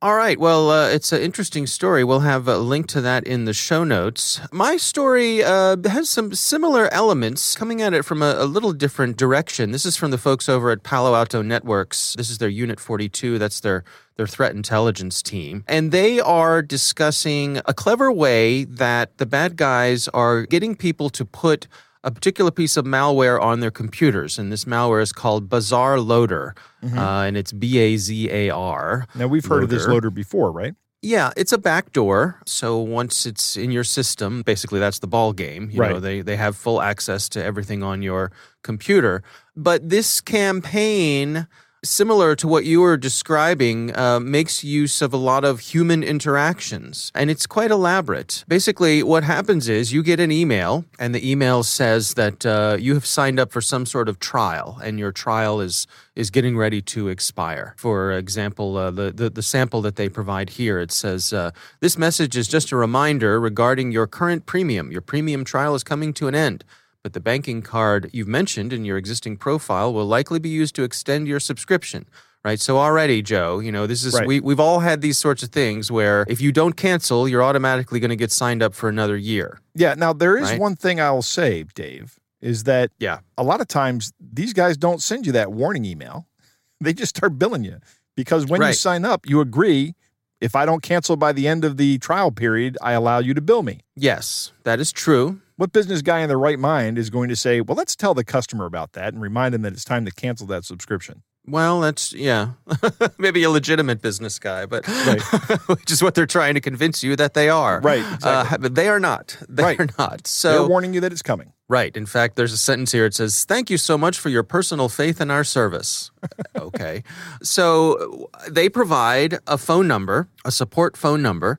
All 0.02 0.16
right. 0.16 0.36
Well, 0.36 0.68
uh, 0.68 0.88
it's 0.88 1.12
an 1.12 1.22
interesting 1.22 1.64
story. 1.64 2.02
We'll 2.02 2.26
have 2.26 2.48
a 2.48 2.58
link 2.58 2.88
to 2.88 3.00
that 3.02 3.22
in 3.24 3.44
the 3.44 3.54
show 3.54 3.84
notes. 3.84 4.40
My 4.50 4.76
story 4.76 5.44
uh, 5.44 5.76
has 5.84 6.10
some 6.10 6.34
similar 6.34 6.92
elements 6.92 7.54
coming 7.54 7.80
at 7.80 7.94
it 7.94 8.04
from 8.04 8.20
a, 8.20 8.34
a 8.36 8.44
little 8.44 8.72
different 8.72 9.16
direction. 9.16 9.70
This 9.70 9.86
is 9.86 9.96
from 9.96 10.10
the 10.10 10.18
folks 10.18 10.48
over 10.48 10.72
at 10.72 10.82
Palo 10.82 11.14
Alto 11.14 11.40
Networks. 11.40 12.14
This 12.14 12.30
is 12.30 12.38
their 12.38 12.48
Unit 12.48 12.80
42. 12.80 13.38
That's 13.38 13.60
their 13.60 13.84
their 14.16 14.26
threat 14.26 14.56
intelligence 14.56 15.22
team. 15.22 15.62
And 15.68 15.92
they 15.92 16.18
are 16.18 16.62
discussing 16.62 17.58
a 17.58 17.72
clever 17.72 18.10
way 18.10 18.64
that 18.64 19.18
the 19.18 19.26
bad 19.26 19.56
guys 19.56 20.08
are 20.08 20.46
getting 20.46 20.74
people 20.74 21.10
to 21.10 21.24
put 21.24 21.68
a 22.04 22.10
particular 22.10 22.50
piece 22.50 22.76
of 22.76 22.84
malware 22.84 23.40
on 23.40 23.60
their 23.60 23.70
computers. 23.70 24.38
And 24.38 24.50
this 24.52 24.64
malware 24.64 25.02
is 25.02 25.12
called 25.12 25.48
BazarLoader. 25.48 26.56
Uh, 26.84 26.98
and 26.98 27.36
it's 27.36 27.52
B 27.52 27.78
A 27.78 27.96
Z 27.96 28.28
A 28.30 28.50
R. 28.50 29.06
Now, 29.14 29.26
we've 29.28 29.44
heard 29.44 29.62
of 29.62 29.70
this 29.70 29.82
Loader. 29.82 29.92
loader 29.94 30.10
before, 30.10 30.50
right? 30.50 30.74
Yeah, 31.04 31.30
it's 31.36 31.52
a 31.52 31.58
backdoor. 31.58 32.40
So 32.46 32.78
once 32.78 33.26
it's 33.26 33.56
in 33.56 33.70
your 33.72 33.82
system, 33.84 34.42
basically 34.42 34.78
that's 34.78 35.00
the 35.00 35.08
ball 35.08 35.32
game. 35.32 35.68
You 35.70 35.80
know, 35.80 35.92
Right. 35.94 36.00
they 36.02 36.20
they 36.22 36.36
have 36.36 36.56
full 36.56 36.80
access 36.80 37.28
to 37.30 37.42
everything 37.44 37.82
on 37.82 38.02
your 38.02 38.30
computer. 38.62 39.22
But 39.56 39.88
this 39.88 40.20
campaign 40.20 41.46
similar 41.84 42.36
to 42.36 42.46
what 42.46 42.64
you 42.64 42.80
were 42.80 42.96
describing, 42.96 43.94
uh, 43.96 44.20
makes 44.20 44.62
use 44.62 45.02
of 45.02 45.12
a 45.12 45.16
lot 45.16 45.44
of 45.44 45.60
human 45.60 46.02
interactions, 46.02 47.10
and 47.14 47.30
it's 47.30 47.46
quite 47.46 47.70
elaborate. 47.70 48.44
Basically, 48.46 49.02
what 49.02 49.24
happens 49.24 49.68
is 49.68 49.92
you 49.92 50.02
get 50.02 50.20
an 50.20 50.30
email, 50.30 50.84
and 50.98 51.14
the 51.14 51.28
email 51.28 51.62
says 51.62 52.14
that 52.14 52.46
uh, 52.46 52.76
you 52.78 52.94
have 52.94 53.06
signed 53.06 53.40
up 53.40 53.50
for 53.50 53.60
some 53.60 53.84
sort 53.84 54.08
of 54.08 54.20
trial, 54.20 54.78
and 54.82 54.98
your 54.98 55.12
trial 55.12 55.60
is 55.60 55.86
is 56.14 56.30
getting 56.30 56.56
ready 56.58 56.82
to 56.82 57.08
expire. 57.08 57.74
For 57.78 58.12
example, 58.12 58.76
uh, 58.76 58.90
the, 58.90 59.10
the 59.10 59.30
the 59.30 59.42
sample 59.42 59.82
that 59.82 59.96
they 59.96 60.08
provide 60.08 60.50
here, 60.50 60.78
it 60.78 60.92
says 60.92 61.32
uh, 61.32 61.50
this 61.80 61.98
message 61.98 62.36
is 62.36 62.46
just 62.46 62.70
a 62.70 62.76
reminder 62.76 63.40
regarding 63.40 63.90
your 63.90 64.06
current 64.06 64.46
premium. 64.46 64.92
Your 64.92 65.00
premium 65.00 65.44
trial 65.44 65.74
is 65.74 65.82
coming 65.82 66.12
to 66.14 66.28
an 66.28 66.34
end 66.34 66.64
but 67.02 67.12
the 67.12 67.20
banking 67.20 67.62
card 67.62 68.08
you've 68.12 68.28
mentioned 68.28 68.72
in 68.72 68.84
your 68.84 68.96
existing 68.96 69.36
profile 69.36 69.92
will 69.92 70.06
likely 70.06 70.38
be 70.38 70.48
used 70.48 70.74
to 70.76 70.84
extend 70.84 71.26
your 71.26 71.40
subscription. 71.40 72.06
Right. 72.44 72.58
So 72.58 72.78
already, 72.78 73.22
Joe, 73.22 73.60
you 73.60 73.70
know, 73.70 73.86
this 73.86 74.04
is 74.04 74.14
Right. 74.14 74.26
we 74.26 74.40
we've 74.40 74.58
all 74.58 74.80
had 74.80 75.00
these 75.00 75.16
sorts 75.16 75.44
of 75.44 75.50
things 75.50 75.92
where 75.92 76.24
if 76.28 76.40
you 76.40 76.50
don't 76.50 76.76
cancel, 76.76 77.28
you're 77.28 77.42
automatically 77.42 78.00
going 78.00 78.10
to 78.10 78.16
get 78.16 78.32
signed 78.32 78.62
up 78.64 78.74
for 78.74 78.88
another 78.88 79.16
year. 79.16 79.60
Yeah. 79.76 79.94
Now 79.96 80.12
there 80.12 80.36
is 80.36 80.50
Right. 80.50 80.60
one 80.60 80.74
thing 80.74 81.00
I'll 81.00 81.22
say, 81.22 81.64
Dave, 81.74 82.18
is 82.40 82.64
that 82.64 82.90
Yeah. 82.98 83.18
a 83.38 83.44
lot 83.44 83.60
of 83.60 83.68
times 83.68 84.12
these 84.20 84.52
guys 84.52 84.76
don't 84.76 85.00
send 85.00 85.24
you 85.24 85.32
that 85.32 85.52
warning 85.52 85.84
email. 85.84 86.26
They 86.80 86.92
just 86.92 87.16
start 87.16 87.38
billing 87.38 87.62
you 87.62 87.78
because 88.16 88.46
when 88.46 88.60
you 88.60 88.72
sign 88.72 89.04
up, 89.04 89.28
you 89.28 89.40
agree. 89.40 89.94
If 90.40 90.56
I 90.56 90.66
don't 90.66 90.82
cancel 90.82 91.14
by 91.14 91.30
the 91.30 91.46
end 91.46 91.64
of 91.64 91.76
the 91.76 91.98
trial 91.98 92.32
period, 92.32 92.76
I 92.82 92.90
allow 92.94 93.20
you 93.20 93.34
to 93.34 93.40
bill 93.40 93.62
me. 93.62 93.82
Yes, 93.94 94.50
that 94.64 94.80
is 94.80 94.90
true. 94.90 95.40
What 95.56 95.72
business 95.72 96.02
guy 96.02 96.20
in 96.20 96.28
their 96.28 96.38
right 96.38 96.58
mind 96.58 96.98
is 96.98 97.10
going 97.10 97.28
to 97.28 97.36
say, 97.36 97.60
well, 97.60 97.76
let's 97.76 97.94
tell 97.94 98.14
the 98.14 98.24
customer 98.24 98.64
about 98.64 98.92
that 98.92 99.12
and 99.12 99.22
remind 99.22 99.54
them 99.54 99.62
that 99.62 99.72
it's 99.72 99.84
time 99.84 100.04
to 100.06 100.10
cancel 100.10 100.46
that 100.48 100.64
subscription? 100.64 101.22
Well, 101.44 101.80
that's 101.80 102.12
yeah, 102.12 102.52
maybe 103.18 103.42
a 103.42 103.50
legitimate 103.50 104.00
business 104.00 104.38
guy, 104.38 104.64
but 104.64 104.86
which 105.66 105.90
is 105.90 106.00
what 106.00 106.14
they're 106.14 106.24
trying 106.24 106.54
to 106.54 106.60
convince 106.60 107.02
you 107.02 107.16
that 107.16 107.34
they 107.34 107.48
are. 107.48 107.80
Right, 107.80 107.98
exactly. 108.14 108.54
Uh, 108.54 108.58
but 108.60 108.74
they 108.76 108.88
are 108.88 109.00
not. 109.00 109.36
They 109.48 109.62
Right. 109.64 109.80
are 109.80 109.88
not. 109.98 110.28
So 110.28 110.52
they're 110.52 110.68
warning 110.68 110.94
you 110.94 111.00
that 111.00 111.10
it's 111.12 111.20
coming. 111.22 111.52
Right. 111.68 111.96
In 111.96 112.06
fact, 112.06 112.36
there's 112.36 112.52
a 112.52 112.56
sentence 112.58 112.92
here. 112.92 113.06
It 113.06 113.14
says, 113.14 113.44
Thank 113.44 113.70
you 113.70 113.76
so 113.76 113.98
much 113.98 114.18
for 114.20 114.28
your 114.28 114.44
personal 114.44 114.88
faith 114.88 115.20
in 115.20 115.30
our 115.32 115.42
service. 115.42 116.12
okay. 116.56 117.02
So 117.42 118.30
they 118.48 118.68
provide 118.68 119.38
a 119.48 119.58
phone 119.58 119.88
number, 119.88 120.28
a 120.44 120.52
support 120.52 120.96
phone 120.96 121.22
number. 121.22 121.58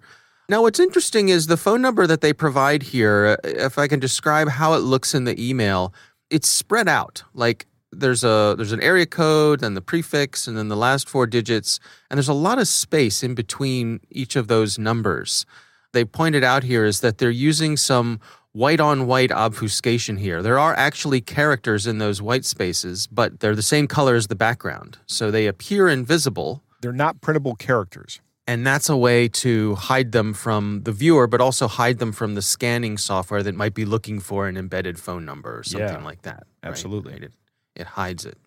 Now, 0.49 0.61
what's 0.61 0.79
interesting 0.79 1.29
is 1.29 1.47
the 1.47 1.57
phone 1.57 1.81
number 1.81 2.05
that 2.05 2.21
they 2.21 2.33
provide 2.33 2.83
here, 2.83 3.37
uh, 3.43 3.47
if 3.47 3.77
I 3.77 3.87
can 3.87 3.99
describe 3.99 4.49
how 4.49 4.73
it 4.73 4.79
looks 4.79 5.13
in 5.13 5.23
the 5.23 5.39
email, 5.41 5.93
it's 6.29 6.49
spread 6.49 6.87
out. 6.87 7.23
Like 7.33 7.65
there's 7.91 8.23
a 8.23 8.55
there's 8.57 8.71
an 8.71 8.81
area 8.81 9.05
code 9.05 9.63
and 9.63 9.77
the 9.77 9.81
prefix 9.81 10.47
and 10.47 10.57
then 10.57 10.67
the 10.67 10.75
last 10.75 11.07
four 11.07 11.27
digits 11.27 11.79
and 12.09 12.17
there's 12.17 12.27
a 12.27 12.33
lot 12.33 12.57
of 12.57 12.67
space 12.67 13.21
in 13.21 13.35
between 13.35 13.99
each 14.09 14.35
of 14.35 14.47
those 14.47 14.79
numbers 14.79 15.45
they 15.93 16.03
pointed 16.03 16.43
out 16.43 16.63
here 16.63 16.83
is 16.83 16.99
that 16.99 17.19
they're 17.19 17.29
using 17.29 17.77
some 17.77 18.19
white 18.51 18.79
on 18.79 19.07
white 19.07 19.31
obfuscation 19.31 20.17
here. 20.17 20.41
There 20.41 20.59
are 20.59 20.75
actually 20.75 21.21
characters 21.21 21.87
in 21.87 21.99
those 21.99 22.21
white 22.21 22.45
spaces, 22.45 23.07
but 23.07 23.39
they're 23.39 23.55
the 23.55 23.61
same 23.61 23.87
color 23.87 24.15
as 24.15 24.27
the 24.27 24.35
background. 24.35 24.97
So 25.05 25.31
they 25.31 25.47
appear 25.47 25.87
invisible, 25.87 26.61
They're 26.81 26.91
not 26.91 27.21
printable 27.21 27.55
characters. 27.55 28.19
And 28.47 28.65
that's 28.67 28.89
a 28.89 28.97
way 28.97 29.27
to 29.29 29.75
hide 29.75 30.11
them 30.11 30.33
from 30.33 30.81
the 30.83 30.91
viewer, 30.91 31.27
but 31.27 31.39
also 31.41 31.67
hide 31.67 31.99
them 31.99 32.11
from 32.11 32.35
the 32.35 32.41
scanning 32.41 32.97
software 32.97 33.43
that 33.43 33.55
might 33.55 33.73
be 33.73 33.85
looking 33.85 34.19
for 34.19 34.47
an 34.47 34.57
embedded 34.57 34.99
phone 34.99 35.25
number 35.25 35.59
or 35.59 35.63
something 35.63 35.87
Yeah, 35.99 36.03
like 36.03 36.23
that. 36.23 36.43
right? 36.63 36.69
absolutely. 36.69 37.13
Right? 37.13 37.23
It, 37.23 37.33
it 37.75 37.87
hides 37.87 38.25
it. 38.25 38.37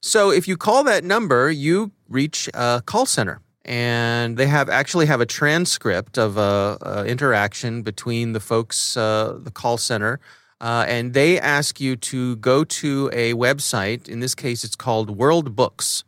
So 0.00 0.30
if 0.30 0.46
you 0.48 0.56
call 0.56 0.84
that 0.84 1.04
number, 1.04 1.50
you 1.50 1.92
reach 2.08 2.48
a 2.54 2.82
call 2.84 3.06
center. 3.06 3.40
And 3.64 4.36
they 4.36 4.46
have 4.46 4.68
actually 4.68 5.06
have 5.06 5.20
a 5.20 5.26
transcript 5.26 6.18
of 6.18 6.36
a, 6.36 6.78
a 6.82 7.04
interaction 7.04 7.82
between 7.82 8.32
the 8.32 8.38
folks, 8.38 8.96
uh, 8.96 9.38
the 9.42 9.50
call 9.50 9.76
center, 9.76 10.20
uh, 10.60 10.84
and 10.86 11.14
they 11.14 11.40
ask 11.40 11.80
you 11.80 11.96
to 11.96 12.36
go 12.36 12.62
to 12.62 13.10
a 13.12 13.34
website. 13.34 14.08
In 14.08 14.20
this 14.20 14.36
case, 14.36 14.62
it's 14.62 14.76
called 14.76 15.10
World 15.16 15.56
Books, 15.56 16.04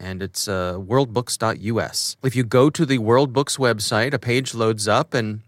and 0.00 0.22
it's 0.22 0.48
uh, 0.48 0.74
worldbooks.us. 0.74 2.16
If 2.22 2.36
you 2.36 2.44
go 2.44 2.70
to 2.70 2.86
the 2.86 2.98
World 2.98 3.32
Books 3.32 3.56
website, 3.56 4.14
a 4.14 4.18
page 4.18 4.54
loads 4.54 4.88
up, 4.88 5.14
and 5.14 5.40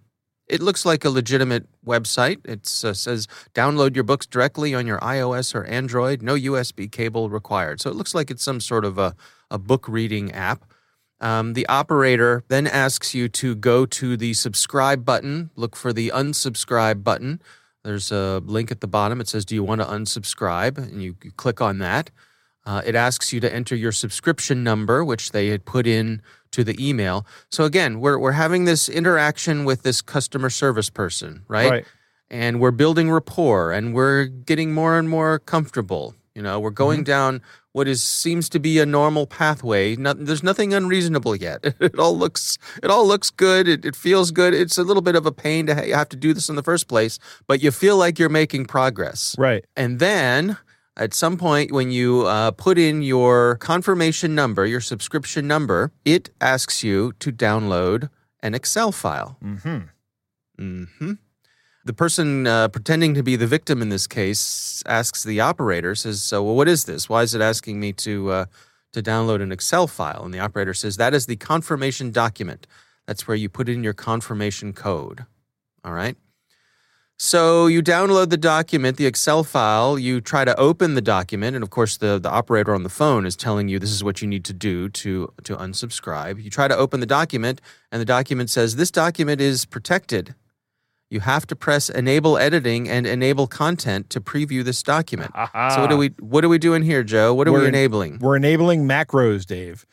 it 0.50 0.61
looks 0.61 0.85
like 0.85 1.04
a 1.04 1.11
legitimate 1.11 1.69
website. 1.85 2.38
It 2.45 2.62
uh, 2.85 2.92
says 2.92 3.28
download 3.54 3.95
your 3.95 4.04
books 4.04 4.26
directly 4.26 4.75
on 4.75 4.87
your 4.87 4.99
iOS 4.99 5.54
or 5.54 5.64
Android, 5.64 6.23
no 6.23 6.35
USB 6.35 6.90
cable 6.90 7.30
required. 7.30 7.80
So 7.80 7.90
it 7.90 7.97
looks 7.97 8.14
like 8.14 8.30
it's 8.30 8.42
some 8.42 8.61
sort 8.61 8.85
of 8.85 8.99
a, 8.99 9.14
a 9.50 9.59
book 9.59 9.88
reading 9.88 10.33
app. 10.33 10.64
Um, 11.21 11.52
the 11.52 11.66
operator 11.69 12.45
then 12.49 12.66
asks 12.66 13.14
you 13.14 13.28
to 13.28 13.54
go 13.54 13.87
to 13.87 14.16
the 14.16 14.33
subscribe 14.35 15.04
button, 15.04 15.50
look 15.54 15.76
for 15.76 15.92
the 15.92 16.11
unsubscribe 16.14 17.04
button. 17.04 17.40
There's 17.85 18.11
a 18.11 18.42
link 18.45 18.71
at 18.71 18.80
the 18.80 18.87
bottom. 18.87 19.21
It 19.21 19.28
says, 19.28 19.45
Do 19.45 19.54
you 19.54 19.62
want 19.62 19.80
to 19.80 19.87
unsubscribe? 19.87 20.78
And 20.78 21.02
you, 21.02 21.16
you 21.23 21.30
click 21.33 21.61
on 21.61 21.78
that. 21.78 22.11
Uh, 22.67 22.83
it 22.85 22.95
asks 22.95 23.33
you 23.33 23.40
to 23.40 23.52
enter 23.52 23.75
your 23.75 23.93
subscription 23.93 24.62
number, 24.62 25.05
which 25.05 25.33
they 25.33 25.49
had 25.49 25.64
put 25.64 25.87
in 25.87 26.23
to 26.52 26.64
the 26.64 26.76
email. 26.79 27.26
So 27.50 27.64
again, 27.64 28.00
we're 28.00 28.19
we're 28.19 28.33
having 28.33 28.64
this 28.64 28.88
interaction 28.88 29.64
with 29.64 29.83
this 29.83 30.02
customer 30.02 30.50
service 30.50 30.90
person, 30.90 31.45
right? 31.49 31.71
Right. 31.71 31.85
And 32.33 32.61
we're 32.61 32.71
building 32.71 33.11
rapport, 33.11 33.73
and 33.73 33.93
we're 33.93 34.26
getting 34.26 34.73
more 34.73 34.99
and 34.99 35.09
more 35.09 35.38
comfortable. 35.40 36.14
You 36.35 36.43
know, 36.43 36.61
we're 36.61 36.71
going 36.71 37.02
down 37.02 37.43
what 37.73 37.88
is 37.88 38.02
seems 38.02 38.49
to 38.50 38.61
be 38.61 38.79
a 38.79 38.87
normal 38.87 39.26
pathway. 39.26 39.97
No, 39.97 40.12
there's 40.12 40.43
nothing 40.43 40.73
unreasonable 40.73 41.37
yet. 41.37 41.75
It 41.81 41.99
all 41.99 42.17
looks 42.17 42.59
it 42.83 42.90
all 42.90 43.07
looks 43.07 43.31
good. 43.31 43.67
It, 43.67 43.85
it 43.85 43.97
feels 43.97 44.31
good. 44.31 44.55
It's 44.55 44.79
a 44.79 44.85
little 44.85 45.02
bit 45.02 45.17
of 45.17 45.26
a 45.26 45.33
pain 45.33 45.67
to 45.67 45.75
ha- 45.75 45.97
have 45.97 46.09
to 46.11 46.17
do 46.17 46.33
this 46.33 46.49
in 46.49 46.57
the 46.57 46.62
first 46.62 46.88
place, 46.88 47.19
but 47.47 47.62
you 47.62 47.71
feel 47.71 47.97
like 47.97 48.19
you're 48.19 48.29
making 48.29 48.67
progress. 48.67 49.35
Right. 49.38 49.64
And 49.76 49.99
then 49.99 50.57
at 51.00 51.14
some 51.14 51.38
point, 51.38 51.73
when 51.73 51.90
you 51.90 52.26
uh, 52.26 52.50
put 52.50 52.78
in 52.78 53.00
your 53.00 53.57
confirmation 53.57 54.35
number, 54.35 54.66
your 54.66 54.83
subscription 54.83 55.49
number, 55.49 55.92
it 56.04 56.28
asks 56.42 56.85
you 56.85 57.14
to 57.21 57.33
download 57.33 58.11
an 58.42 58.54
Excel 58.54 58.92
file. 58.92 59.38
Mm-hmm. 59.42 59.78
hmm 60.59 61.12
The 61.87 61.95
person 61.95 62.47
uh, 62.47 62.69
pretending 62.69 63.14
to 63.14 63.23
be 63.23 63.35
the 63.37 63.47
victim 63.47 63.80
in 63.80 63.88
this 63.88 64.07
case 64.07 64.83
asks 64.85 65.25
the 65.25 65.40
operator, 65.40 65.95
says, 65.95 66.23
"So, 66.23 66.42
well, 66.42 66.54
what 66.54 66.69
is 66.69 66.85
this? 66.85 67.09
Why 67.09 67.23
is 67.23 67.35
it 67.35 67.40
asking 67.40 67.80
me 67.80 67.95
to 67.95 68.30
uh, 68.30 68.45
to 68.92 69.02
download 69.02 69.40
an 69.40 69.52
Excel 69.52 69.87
file?" 69.87 70.23
And 70.23 70.35
the 70.35 70.40
operator 70.40 70.75
says, 70.75 70.99
"That 70.99 71.14
is 71.14 71.25
the 71.25 71.37
confirmation 71.37 72.11
document. 72.11 72.66
That's 73.07 73.26
where 73.26 73.38
you 73.38 73.49
put 73.49 73.71
in 73.71 73.83
your 73.83 73.95
confirmation 73.95 74.75
code." 74.75 75.25
All 75.83 75.95
right. 75.95 76.16
So 77.23 77.67
you 77.67 77.83
download 77.83 78.31
the 78.31 78.39
document, 78.39 78.97
the 78.97 79.05
Excel 79.05 79.45
file. 79.45 79.99
You 79.99 80.23
try 80.23 80.47
to 80.47 80.59
open 80.59 80.95
the 80.95 81.03
document, 81.03 81.55
and 81.55 81.62
of 81.62 81.69
course, 81.69 81.99
the, 81.99 82.19
the 82.19 82.31
operator 82.31 82.75
on 82.75 82.83
the 82.83 82.89
phone 82.89 83.27
is 83.27 83.37
telling 83.37 83.69
you 83.69 83.79
this 83.79 83.91
is 83.91 84.03
what 84.03 84.23
you 84.23 84.27
need 84.27 84.43
to 84.47 84.55
do 84.55 84.89
to 84.89 85.31
to 85.45 85.55
unsubscribe. 85.55 86.43
You 86.43 86.49
try 86.49 86.67
to 86.67 86.75
open 86.75 87.00
the 87.00 87.07
document, 87.07 87.61
and 87.93 88.00
the 88.00 88.07
document 88.07 88.49
says 88.49 88.77
this 88.77 88.91
document 88.91 89.43
is 89.43 89.67
protected. 89.67 90.35
You 91.11 91.21
have 91.21 91.47
to 91.49 91.55
press 91.55 91.91
enable 91.91 92.39
editing 92.39 92.89
and 92.89 93.07
enable 93.07 93.47
content 93.47 94.09
to 94.11 94.21
preview 94.23 94.65
this 94.65 94.83
document. 94.83 95.33
So 95.75 95.83
what 95.83 95.91
do 95.91 95.99
we 95.99 96.15
what 96.21 96.43
are 96.43 96.49
we 96.49 96.57
doing 96.57 96.83
here, 96.83 97.03
Joe? 97.03 97.35
What 97.35 97.47
are 97.47 97.53
we 97.53 97.59
We're 97.59 97.65
in- 97.65 97.75
enabling? 97.75 98.21
We're 98.21 98.37
enabling 98.37 98.89
macros, 98.89 99.45
Dave. 99.45 99.85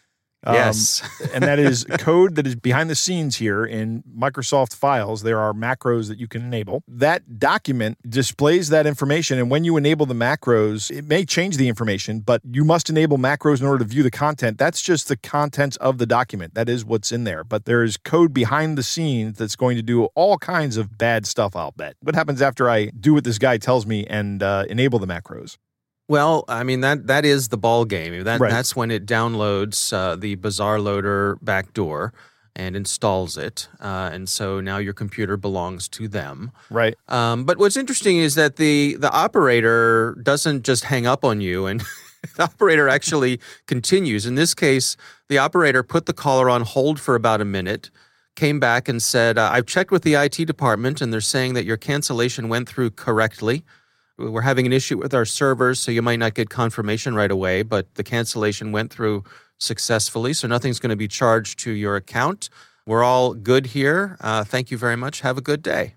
Um, 0.46 0.56
yes. 0.56 1.02
and 1.34 1.44
that 1.44 1.60
is 1.60 1.86
code 2.00 2.36
that 2.36 2.46
is 2.46 2.56
behind 2.56 2.90
the 2.90 2.96
scenes 2.96 3.38
here 3.38 3.66
in 3.66 4.04
Microsoft 4.04 4.74
files. 4.74 5.24
There 5.24 5.40
are 5.40 5.54
macros 5.54 6.08
that 6.08 6.20
you 6.20 6.28
can 6.28 6.44
enable. 6.44 6.84
That 6.88 7.40
document 7.40 7.98
displays 8.10 8.70
that 8.70 8.86
information. 8.86 9.40
And 9.40 9.50
when 9.50 9.64
you 9.64 9.78
enable 9.78 10.06
the 10.06 10.14
macros, 10.14 10.96
it 10.96 11.06
may 11.06 11.26
change 11.26 11.58
the 11.58 11.68
information, 11.68 12.20
but 12.20 12.42
you 12.50 12.64
must 12.64 12.90
enable 12.90 13.18
macros 13.18 13.60
in 13.60 13.68
order 13.68 13.84
to 13.84 13.90
view 13.90 14.04
the 14.04 14.12
content. 14.12 14.58
That's 14.58 14.82
just 14.82 15.08
the 15.08 15.18
contents 15.18 15.78
of 15.78 15.98
the 15.98 16.06
document. 16.06 16.54
That 16.54 16.70
is 16.70 16.86
what's 16.86 17.12
in 17.12 17.24
there. 17.24 17.44
But 17.44 17.66
there's 17.66 17.98
code 17.98 18.34
behind 18.34 18.78
the 18.78 18.84
scenes 18.84 19.38
that's 19.38 19.56
going 19.56 19.76
to 19.78 19.84
do 19.84 20.06
all 20.16 20.38
kinds 20.38 20.78
of 20.78 20.98
bad 20.98 21.26
stuff, 21.26 21.56
I'll 21.56 21.72
bet. 21.72 21.96
What 22.02 22.16
happens 22.16 22.42
after 22.42 22.70
I 22.70 22.88
do 22.88 23.14
what 23.14 23.24
this 23.24 23.38
guy 23.38 23.58
tells 23.58 23.86
me 23.86 24.06
and 24.06 24.44
uh, 24.44 24.66
enable 24.70 25.00
the 25.00 25.08
macros? 25.08 25.58
Well, 26.08 26.46
I 26.48 26.64
mean 26.64 26.82
that 26.82 27.08
that 27.08 27.26
is 27.26 27.50
the 27.50 27.58
ball 27.58 27.84
game. 27.86 28.24
That 28.24 28.40
Right. 28.40 28.50
that's 28.52 28.76
when 28.76 28.92
it 28.92 29.06
downloads 29.06 29.92
uh, 29.92 30.16
the 30.16 30.36
BazarLoader 30.38 31.38
backdoor 31.42 32.14
and 32.56 32.76
installs 32.76 33.38
it, 33.38 33.68
uh, 33.80 34.10
and 34.12 34.28
so 34.28 34.60
now 34.60 34.78
your 34.78 34.94
computer 34.94 35.38
belongs 35.38 35.88
to 35.90 36.08
them. 36.08 36.52
Right. 36.72 36.96
Um, 37.08 37.44
but 37.44 37.58
what's 37.60 37.78
interesting 37.78 38.18
is 38.18 38.36
that 38.36 38.56
the 38.56 38.96
the 39.00 39.12
operator 39.12 40.18
doesn't 40.24 40.64
just 40.64 40.86
hang 40.86 41.06
up 41.06 41.26
on 41.26 41.42
you, 41.42 41.66
and 41.66 41.82
the 42.38 42.44
operator 42.44 42.88
actually 42.88 43.40
continues. 43.68 44.26
In 44.26 44.36
this 44.36 44.54
case, 44.54 44.96
the 45.28 45.38
operator 45.38 45.84
put 45.84 46.06
the 46.06 46.14
caller 46.14 46.50
on 46.50 46.62
hold 46.62 47.00
for 47.02 47.16
about 47.16 47.42
a 47.42 47.46
minute, 47.46 47.90
came 48.36 48.60
back 48.62 48.88
and 48.88 49.04
said, 49.04 49.38
uh, 49.38 49.50
"I've 49.52 49.66
checked 49.66 49.92
with 49.92 50.04
the 50.04 50.16
IT 50.16 50.46
department, 50.46 51.02
and 51.02 51.12
they're 51.12 51.22
saying 51.22 51.54
that 51.56 51.66
your 51.66 51.78
cancellation 51.78 52.48
went 52.48 52.70
through 52.70 52.92
correctly." 52.92 53.66
We're 54.18 54.42
having 54.42 54.66
an 54.66 54.74
issue 54.74 54.98
with 54.98 55.14
our 55.14 55.26
servers, 55.26 55.80
so 55.80 55.92
you 55.92 56.02
might 56.02 56.18
not 56.18 56.34
get 56.34 56.50
confirmation 56.50 57.14
right 57.14 57.30
away, 57.30 57.62
but 57.62 57.94
the 57.96 58.04
cancellation 58.04 58.72
went 58.72 58.92
through 58.92 59.24
successfully, 59.60 60.34
so 60.34 60.48
nothing's 60.48 60.80
going 60.80 60.90
to 60.90 60.96
be 60.96 61.08
charged 61.08 61.60
to 61.60 61.72
your 61.72 61.96
account. 61.96 62.50
We're 62.86 63.04
all 63.04 63.34
good 63.34 63.68
here. 63.68 64.18
Uh, 64.22 64.44
thank 64.44 64.72
you 64.72 64.78
very 64.78 64.96
much. 64.96 65.22
Have 65.22 65.38
a 65.38 65.42
good 65.42 65.62
day. 65.62 65.96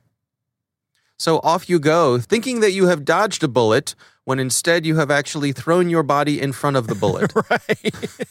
So 1.19 1.39
off 1.41 1.69
you 1.69 1.79
go, 1.79 2.19
thinking 2.19 2.61
that 2.61 2.73
you 2.73 2.87
have 2.87 3.05
dodged 3.05 3.43
a 3.43 3.49
bullet 3.49 3.95
when 4.25 4.39
instead 4.39 4.85
you 4.87 4.97
have 4.97 5.11
actually 5.11 5.53
thrown 5.53 5.89
your 5.91 6.03
body 6.03 6.41
in 6.41 6.53
front 6.53 6.77
of 6.77 6.87
the 6.87 6.95
bullet. 6.95 7.33
right. 7.50 7.95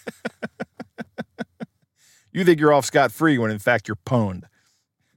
you 2.31 2.43
think 2.43 2.59
you're 2.59 2.73
off 2.73 2.85
scot 2.85 3.11
free 3.11 3.37
when 3.37 3.51
in 3.51 3.59
fact 3.59 3.87
you're 3.87 3.97
pwned. 4.05 4.43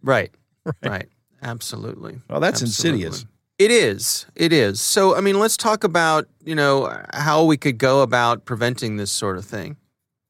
right. 0.03 0.31
Right. 0.85 1.09
Absolutely. 1.43 2.21
Well, 2.31 2.39
that's 2.39 2.63
Absolutely. 2.63 3.03
insidious. 3.07 3.27
It 3.63 3.71
is. 3.71 4.27
It 4.35 4.53
is. 4.53 4.81
So, 4.81 5.15
I 5.15 5.21
mean, 5.21 5.39
let's 5.39 5.57
talk 5.57 5.85
about, 5.85 6.27
you 6.45 6.57
know, 6.57 7.01
how 7.13 7.45
we 7.45 7.57
could 7.57 7.79
go 7.79 8.03
about 8.03 8.45
preventing 8.45 8.97
this 8.97 9.13
sort 9.13 9.39
of 9.39 9.45
thing. 9.45 9.77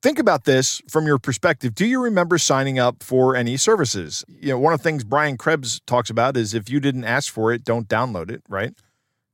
Think 0.02 0.18
about 0.18 0.44
this 0.44 0.82
from 0.90 1.06
your 1.06 1.18
perspective. 1.18 1.74
Do 1.74 1.86
you 1.86 2.02
remember 2.02 2.36
signing 2.36 2.78
up 2.78 3.02
for 3.02 3.34
any 3.34 3.56
services? 3.56 4.22
You 4.28 4.50
know, 4.50 4.58
one 4.58 4.74
of 4.74 4.80
the 4.80 4.84
things 4.84 5.02
Brian 5.02 5.38
Krebs 5.38 5.80
talks 5.86 6.10
about 6.10 6.36
is 6.36 6.52
if 6.52 6.68
you 6.68 6.78
didn't 6.78 7.04
ask 7.04 7.32
for 7.32 7.52
it, 7.52 7.64
don't 7.64 7.88
download 7.88 8.30
it, 8.30 8.42
right? 8.50 8.74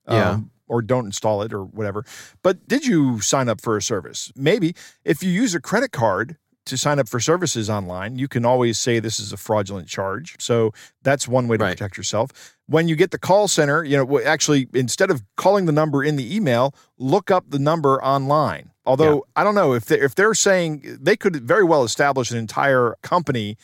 Yeah. 0.08 0.30
Um, 0.30 0.52
or 0.68 0.80
don't 0.80 1.06
install 1.06 1.42
it 1.42 1.52
or 1.52 1.64
whatever. 1.64 2.04
But 2.42 2.68
did 2.68 2.86
you 2.86 3.20
sign 3.20 3.48
up 3.48 3.60
for 3.60 3.76
a 3.76 3.82
service? 3.82 4.30
Maybe. 4.36 4.76
If 5.04 5.24
you 5.24 5.30
use 5.32 5.56
a 5.56 5.60
credit 5.60 5.90
card 5.90 6.36
to 6.68 6.78
sign 6.78 6.98
up 6.98 7.08
for 7.08 7.20
services 7.20 7.68
online, 7.68 8.18
you 8.18 8.28
can 8.28 8.44
always 8.44 8.78
say 8.78 9.00
this 9.00 9.18
is 9.20 9.32
a 9.32 9.36
fraudulent 9.36 9.88
charge. 9.88 10.36
So 10.40 10.72
that's 11.02 11.26
one 11.28 11.48
way 11.48 11.56
to 11.56 11.64
Right. 11.64 11.72
protect 11.76 11.96
yourself. 11.96 12.30
When 12.66 12.88
you 12.88 12.96
get 12.96 13.10
the 13.10 13.18
call 13.18 13.48
center, 13.48 13.82
you 13.84 13.96
know, 13.96 14.20
actually, 14.20 14.68
instead 14.74 15.10
of 15.10 15.22
calling 15.36 15.66
the 15.66 15.72
number 15.72 16.04
in 16.04 16.16
the 16.16 16.34
email, 16.36 16.74
look 16.98 17.30
up 17.30 17.50
the 17.50 17.58
number 17.58 18.02
online. 18.02 18.70
Although 18.86 19.26
I 19.36 19.44
don't 19.44 19.54
know 19.54 19.74
if 19.74 19.86
they 19.86 20.00
if 20.00 20.14
they're 20.14 20.34
saying 20.34 20.98
they 21.00 21.16
could 21.16 21.36
very 21.36 21.64
well 21.64 21.84
establish 21.84 22.30
an 22.30 22.38
entire 22.38 22.96
company 23.02 23.56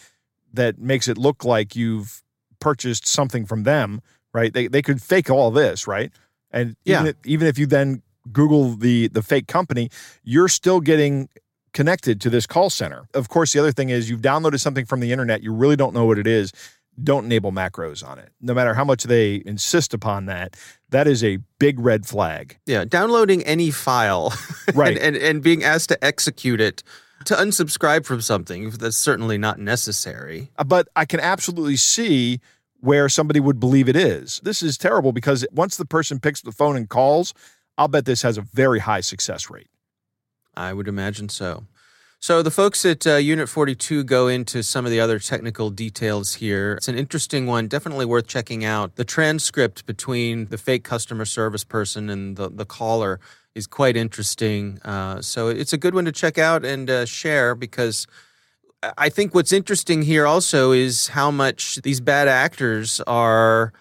that 0.52 0.78
makes 0.78 1.08
it 1.08 1.16
look 1.18 1.44
like 1.44 1.74
you've 1.74 2.22
purchased 2.60 3.06
something 3.06 3.46
from 3.46 3.62
them, 3.64 4.00
right? 4.32 4.52
They 4.52 4.66
they 4.68 4.82
could 4.82 5.00
fake 5.02 5.30
all 5.30 5.50
this, 5.50 5.86
right? 5.86 6.12
And 6.50 6.76
even 6.84 7.04
Yeah. 7.06 7.10
if, 7.10 7.16
even 7.24 7.48
if 7.48 7.58
you 7.58 7.66
then 7.66 8.02
Google 8.32 8.76
the 8.76 9.08
the 9.08 9.22
fake 9.22 9.46
company, 9.48 9.90
you're 10.22 10.48
still 10.48 10.80
getting 10.80 11.28
connected 11.74 12.20
to 12.22 12.30
this 12.30 12.46
call 12.46 12.70
center. 12.70 13.06
Of 13.12 13.28
course, 13.28 13.52
the 13.52 13.58
other 13.60 13.72
thing 13.72 13.90
is 13.90 14.08
you've 14.08 14.22
downloaded 14.22 14.60
something 14.60 14.86
from 14.86 15.00
the 15.00 15.12
internet, 15.12 15.42
you 15.42 15.52
really 15.52 15.76
don't 15.76 15.92
know 15.92 16.06
what 16.06 16.18
it 16.18 16.26
is. 16.26 16.52
Don't 17.02 17.24
enable 17.24 17.50
macros 17.50 18.06
on 18.06 18.18
it. 18.20 18.30
No 18.40 18.54
matter 18.54 18.72
how 18.72 18.84
much 18.84 19.02
they 19.02 19.42
insist 19.44 19.92
upon 19.92 20.26
that, 20.26 20.56
that 20.90 21.08
is 21.08 21.24
a 21.24 21.38
big 21.58 21.78
red 21.80 22.06
flag. 22.06 22.56
Yeah, 22.66 22.84
downloading 22.84 23.42
any 23.42 23.72
file 23.72 24.32
Right. 24.74 24.96
and, 24.96 25.16
and, 25.16 25.24
and 25.24 25.42
being 25.42 25.64
asked 25.64 25.88
to 25.88 26.02
execute 26.04 26.60
it 26.60 26.84
to 27.24 27.34
unsubscribe 27.34 28.04
from 28.06 28.20
something 28.20 28.70
that's 28.70 28.96
certainly 28.96 29.38
not 29.38 29.58
necessary. 29.58 30.50
Uh, 30.56 30.62
But 30.64 30.88
I 30.94 31.04
can 31.04 31.18
absolutely 31.20 31.76
see 31.76 32.38
where 32.78 33.08
somebody 33.08 33.40
would 33.40 33.58
believe 33.58 33.88
it 33.88 33.96
is. 33.96 34.40
This 34.44 34.62
is 34.62 34.78
terrible 34.78 35.10
because 35.12 35.44
once 35.50 35.76
the 35.76 35.86
person 35.86 36.20
picks 36.20 36.42
the 36.42 36.52
phone 36.52 36.76
and 36.76 36.88
calls, 36.88 37.34
I'll 37.76 37.88
bet 37.88 38.04
this 38.04 38.22
has 38.22 38.38
a 38.38 38.42
very 38.42 38.78
high 38.78 39.00
success 39.00 39.50
rate. 39.50 39.66
I 40.56 40.72
would 40.72 40.88
imagine 40.88 41.28
so. 41.28 41.64
So 42.20 42.42
the 42.42 42.50
folks 42.50 42.86
at 42.86 43.06
uh, 43.06 43.16
Unit 43.16 43.50
42 43.50 44.02
go 44.04 44.28
into 44.28 44.62
some 44.62 44.86
of 44.86 44.90
the 44.90 44.98
other 44.98 45.18
technical 45.18 45.68
details 45.68 46.36
here. 46.36 46.72
It's 46.72 46.88
an 46.88 46.96
interesting 46.96 47.46
one, 47.46 47.68
definitely 47.68 48.06
worth 48.06 48.26
checking 48.26 48.64
out. 48.64 48.96
The 48.96 49.04
transcript 49.04 49.84
between 49.84 50.46
the 50.46 50.56
fake 50.56 50.84
customer 50.84 51.26
service 51.26 51.64
person 51.64 52.08
and 52.08 52.36
the, 52.36 52.48
the 52.48 52.64
caller 52.64 53.20
is 53.54 53.66
quite 53.66 53.94
interesting. 53.94 54.80
Uh, 54.82 55.20
so 55.20 55.48
it's 55.48 55.74
a 55.74 55.76
good 55.76 55.94
one 55.94 56.06
to 56.06 56.12
check 56.12 56.38
out 56.38 56.64
and 56.64 56.88
uh, 56.88 57.04
share 57.04 57.54
because 57.54 58.06
I 58.96 59.08
think 59.10 59.34
what's 59.34 59.52
interesting 59.52 60.02
here 60.02 60.26
also 60.26 60.72
is 60.72 61.08
how 61.08 61.30
much 61.30 61.76
these 61.82 62.00
bad 62.00 62.26
actors 62.26 63.02
are 63.06 63.72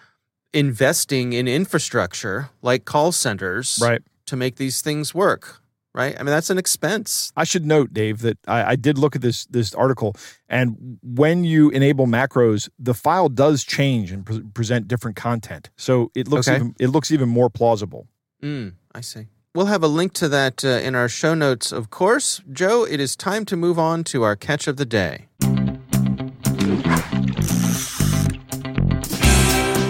investing 0.52 1.32
in 1.32 1.48
infrastructure 1.48 2.50
like 2.62 2.84
call 2.84 3.10
centers 3.10 3.78
right. 3.82 4.02
to 4.26 4.36
make 4.36 4.56
these 4.56 4.80
things 4.80 5.14
work. 5.14 5.60
Right? 5.94 6.14
I 6.18 6.24
mean, 6.24 6.32
that's 6.34 6.50
an 6.50 6.58
expense. 6.58 7.32
I 7.36 7.44
should 7.44 7.64
note, 7.64 7.94
Dave, 7.94 8.18
that 8.22 8.36
I, 8.48 8.72
I 8.72 8.76
did 8.76 8.98
look 8.98 9.14
at 9.14 9.22
this 9.22 9.46
this 9.46 9.72
article, 9.74 10.16
and 10.48 10.98
when 11.02 11.44
you 11.44 11.70
enable 11.70 12.06
macros, 12.08 12.68
the 12.80 12.94
file 12.94 13.28
does 13.28 13.62
change 13.62 14.10
and 14.10 14.26
pre- 14.26 14.40
present 14.42 14.88
different 14.88 15.16
content. 15.16 15.70
So 15.76 16.10
it 16.16 16.26
looks 16.26 16.48
Okay. 16.48 16.56
even 16.56 16.74
it 16.80 16.88
looks 16.88 17.12
even 17.12 17.28
more 17.28 17.48
plausible. 17.48 18.08
Mm, 18.42 18.72
I 18.92 19.02
see. 19.02 19.28
We'll 19.54 19.66
have 19.66 19.84
a 19.84 19.88
link 19.88 20.14
to 20.14 20.28
that 20.30 20.64
uh, 20.64 20.68
in 20.68 20.96
our 20.96 21.08
show 21.08 21.32
notes, 21.32 21.70
of 21.70 21.88
course. 21.90 22.42
Joe, 22.50 22.84
it 22.84 22.98
is 22.98 23.14
time 23.14 23.44
to 23.44 23.56
move 23.56 23.78
on 23.78 24.02
to 24.04 24.24
our 24.24 24.34
catch 24.34 24.66
of 24.66 24.76
the 24.78 24.84
day. 24.84 25.28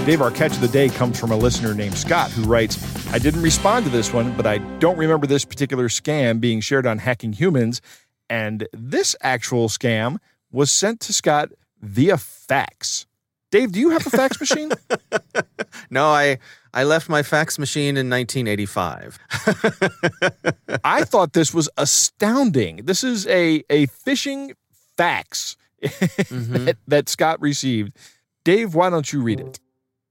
Dave, 0.04 0.20
our 0.20 0.30
catch 0.30 0.52
of 0.52 0.60
the 0.60 0.68
day 0.68 0.90
comes 0.90 1.18
from 1.18 1.32
a 1.32 1.36
listener 1.36 1.72
named 1.72 1.96
Scott 1.96 2.30
who 2.30 2.42
writes, 2.42 2.76
I 3.10 3.18
didn't 3.18 3.40
respond 3.40 3.86
to 3.86 3.90
this 3.90 4.12
one, 4.12 4.36
but 4.36 4.46
I 4.46 4.58
don't 4.78 4.98
remember 4.98 5.26
this 5.26 5.46
particular 5.46 5.88
scam 5.88 6.40
being 6.40 6.60
shared 6.60 6.86
on 6.86 6.98
Hacking 6.98 7.32
Humans. 7.32 7.80
And 8.28 8.68
this 8.74 9.16
actual 9.22 9.70
scam 9.70 10.18
was 10.52 10.70
sent 10.70 11.00
to 11.00 11.14
Scott 11.14 11.52
via 11.80 12.18
fax. 12.18 13.06
Dave, 13.50 13.72
do 13.72 13.80
you 13.80 13.90
have 13.90 14.06
a 14.06 14.10
fax 14.10 14.38
machine? 14.40 14.72
no, 15.88 16.08
I 16.08 16.38
I 16.74 16.84
left 16.84 17.08
my 17.08 17.22
fax 17.22 17.58
machine 17.58 17.96
in 17.96 18.10
1985. 18.10 19.18
I 20.84 21.04
thought 21.04 21.32
this 21.32 21.54
was 21.54 21.70
astounding. 21.78 22.84
This 22.84 23.04
is 23.04 23.26
a 23.26 23.64
a 23.70 23.86
phishing 23.86 24.52
fax 24.98 25.56
mm-hmm. 25.82 26.52
that, 26.66 26.76
that 26.88 27.08
Scott 27.08 27.40
received. 27.40 27.96
Dave, 28.44 28.74
why 28.74 28.90
don't 28.90 29.10
you 29.10 29.22
read 29.22 29.40
it? 29.40 29.60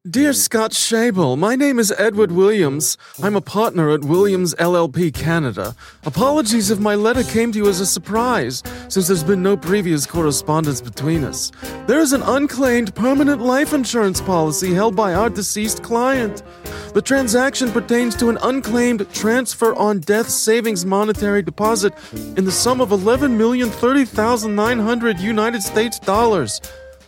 Dear 0.09 0.31
hmm. 0.31 0.35
Scott 0.35 0.71
Schabel, 0.71 1.37
my 1.37 1.55
name 1.55 1.79
is 1.79 1.93
Edward 1.97 2.33
Williams. 2.33 2.97
I'm 3.23 3.37
a 3.37 3.41
partner 3.41 3.89
at 3.91 4.03
Williams 4.03 4.53
LLP 4.55 5.13
Canada. 5.13 5.73
Apologies 6.05 6.69
if 6.69 6.77
my 6.77 6.93
letter 6.93 7.23
came 7.23 7.53
to 7.53 7.59
you 7.59 7.69
as 7.69 7.79
a 7.79 7.85
surprise, 7.85 8.61
since 8.89 9.07
there's 9.07 9.23
been 9.23 9.41
no 9.41 9.55
previous 9.55 10.05
correspondence 10.05 10.81
between 10.81 11.23
us. 11.23 11.53
There 11.87 12.01
is 12.01 12.11
an 12.11 12.21
unclaimed 12.23 12.93
permanent 12.95 13.41
life 13.41 13.71
insurance 13.71 14.19
policy 14.19 14.73
held 14.73 14.93
by 14.93 15.13
our 15.13 15.29
deceased 15.29 15.83
client. 15.83 16.43
The 16.93 17.01
transaction 17.01 17.71
pertains 17.71 18.17
to 18.17 18.27
an 18.27 18.37
unclaimed 18.41 19.09
transfer 19.13 19.73
on 19.73 20.01
death 20.01 20.27
savings 20.27 20.85
monetary 20.85 21.43
deposit 21.43 21.93
in 22.35 22.43
the 22.43 22.51
sum 22.51 22.81
of 22.81 22.89
11,030,900 22.89 25.19
United 25.21 25.63
States 25.63 25.97
dollars. 25.97 26.59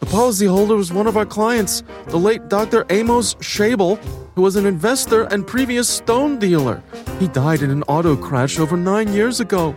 The 0.05 0.11
policyholder 0.11 0.77
was 0.77 0.93
one 0.93 1.07
of 1.07 1.17
our 1.17 1.25
clients, 1.25 1.81
the 2.09 2.19
late 2.19 2.47
Dr. 2.47 2.85
Amos 2.91 3.33
Schabel, 3.35 3.97
who 4.35 4.43
was 4.43 4.55
an 4.55 4.67
investor 4.67 5.23
and 5.23 5.47
previous 5.47 5.89
stone 5.89 6.37
dealer. 6.37 6.83
He 7.19 7.27
died 7.27 7.63
in 7.63 7.71
an 7.71 7.81
auto 7.87 8.15
crash 8.15 8.59
over 8.59 8.77
nine 8.77 9.11
years 9.13 9.39
ago. 9.39 9.73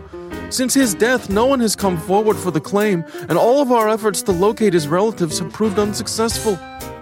Since 0.51 0.75
his 0.75 0.93
death, 0.93 1.31
no 1.31 1.47
one 1.47 1.59
has 1.61 1.75
come 1.75 1.97
forward 1.97 2.37
for 2.37 2.51
the 2.51 2.61
claim, 2.61 3.03
and 3.27 3.39
all 3.39 3.59
of 3.59 3.71
our 3.71 3.89
efforts 3.89 4.21
to 4.21 4.31
locate 4.31 4.73
his 4.73 4.87
relatives 4.87 5.39
have 5.39 5.51
proved 5.51 5.79
unsuccessful. 5.79 6.59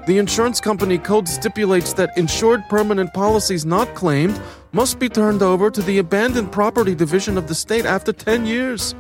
The 0.08 0.20
insurance 0.20 0.62
company 0.62 0.98
code 0.98 1.28
stipulates 1.28 1.92
that 1.94 2.18
insured 2.18 2.64
permanent 2.70 3.14
policies 3.14 3.66
not 3.66 3.94
claimed 3.94 4.42
must 4.78 5.00
be 5.00 5.10
turned 5.10 5.42
over 5.42 5.72
to 5.72 5.82
the 5.82 5.98
abandoned 5.98 6.52
property 6.52 6.94
division 6.94 7.36
of 7.36 7.48
the 7.48 7.56
state 7.56 7.84
after 7.84 8.14
10 8.14 8.46
years. 8.46 8.94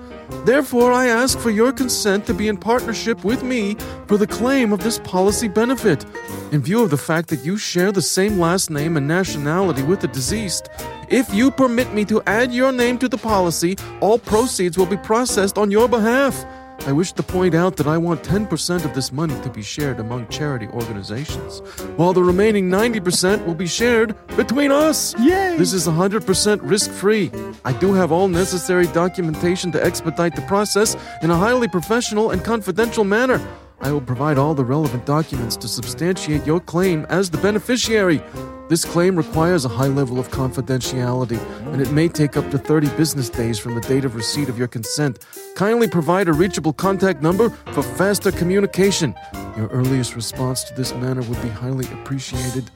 Therefore, 0.44 0.92
I 0.92 1.06
ask 1.06 1.38
for 1.38 1.52
your 1.52 1.72
consent 1.72 2.26
to 2.26 2.34
be 2.34 2.48
in 2.48 2.58
partnership 2.58 3.24
with 3.24 3.44
me 3.44 3.76
for 4.08 4.18
the 4.18 4.26
claim 4.26 4.74
of 4.74 4.80
this 4.80 4.98
policy 4.98 5.48
benefit. 5.48 6.04
In 6.52 6.62
view 6.62 6.82
of 6.82 6.90
the 6.90 6.98
fact 6.98 7.30
that 7.30 7.46
you 7.46 7.58
share 7.58 7.92
the 7.92 8.02
same 8.02 8.40
last 8.40 8.72
name 8.72 8.98
and 8.98 9.08
nationality 9.08 9.84
with 9.84 10.00
the 10.00 10.08
deceased, 10.08 10.68
if 11.10 11.32
you 11.32 11.52
permit 11.52 11.94
me 11.94 12.06
to 12.06 12.24
add 12.26 12.52
your 12.52 12.72
name 12.72 12.98
to 12.98 13.08
the 13.08 13.20
policy, 13.20 13.78
all 14.02 14.18
proceeds 14.18 14.80
will 14.80 14.88
be 14.88 14.98
processed 14.98 15.60
on 15.60 15.70
your 15.70 15.88
behalf. 15.88 16.44
I 16.86 16.92
wish 16.92 17.12
to 17.14 17.24
point 17.24 17.54
out 17.54 17.76
that 17.78 17.88
I 17.88 17.98
want 17.98 18.24
10% 18.24 18.86
of 18.86 18.94
this 18.94 19.12
money 19.12 19.40
to 19.42 19.50
be 19.50 19.62
shared 19.62 20.00
among 20.00 20.28
charity 20.28 20.68
organizations, 20.68 21.60
while 21.98 22.14
the 22.14 22.24
remaining 22.24 22.70
90% 22.70 23.46
will 23.46 23.56
be 23.56 23.68
shared 23.68 24.16
between 24.38 24.72
us. 24.72 25.14
Yay! 25.20 25.58
This 25.58 25.74
is 25.74 25.88
100% 25.88 26.60
risk 26.62 26.92
free. 26.92 27.32
I 27.66 27.74
do 27.74 27.94
have 27.94 28.12
all 28.12 28.28
necessary 28.28 28.88
documentation 28.88 29.72
to 29.74 29.84
expedite 29.84 30.36
the 30.36 30.44
process 30.44 30.96
in 31.22 31.32
a 31.32 31.36
highly 31.36 31.68
professional 31.68 32.32
and 32.32 32.44
confidential 32.44 33.04
manner. 33.04 33.46
I 33.82 33.92
will 33.92 34.02
provide 34.02 34.38
all 34.38 34.54
the 34.54 34.66
relevant 34.66 35.06
documents 35.06 35.56
to 35.58 35.68
substantiate 35.68 36.46
your 36.46 36.60
claim 36.60 37.06
as 37.10 37.30
the 37.30 37.38
beneficiary. 37.38 38.22
This 38.70 38.84
claim 38.84 39.16
requires 39.16 39.64
a 39.64 39.70
high 39.70 39.88
level 39.88 40.20
of 40.20 40.30
confidentiality, 40.30 41.40
and 41.72 41.82
it 41.82 41.90
may 41.92 42.10
take 42.10 42.36
up 42.36 42.52
to 42.52 42.58
30 42.58 42.90
business 42.98 43.30
days 43.30 43.58
from 43.58 43.76
the 43.76 43.82
date 43.82 44.04
of 44.04 44.14
receipt 44.14 44.50
of 44.50 44.58
your 44.58 44.68
consent. 44.68 45.26
Kindly 45.56 45.88
provide 45.88 46.28
a 46.28 46.34
reachable 46.34 46.74
contact 46.74 47.22
number 47.22 47.50
for 47.72 47.82
faster 47.82 48.30
communication. 48.30 49.16
Your 49.56 49.68
earliest 49.68 50.16
response 50.16 50.66
to 50.66 50.74
this 50.74 50.94
matter 50.96 51.22
would 51.22 51.42
be 51.42 51.48
highly 51.48 51.86
appreciated. 51.94 52.70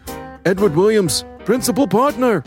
Edward 0.46 0.78
Williams, 0.78 1.26
Principal 1.44 1.88
Partner. 1.88 2.46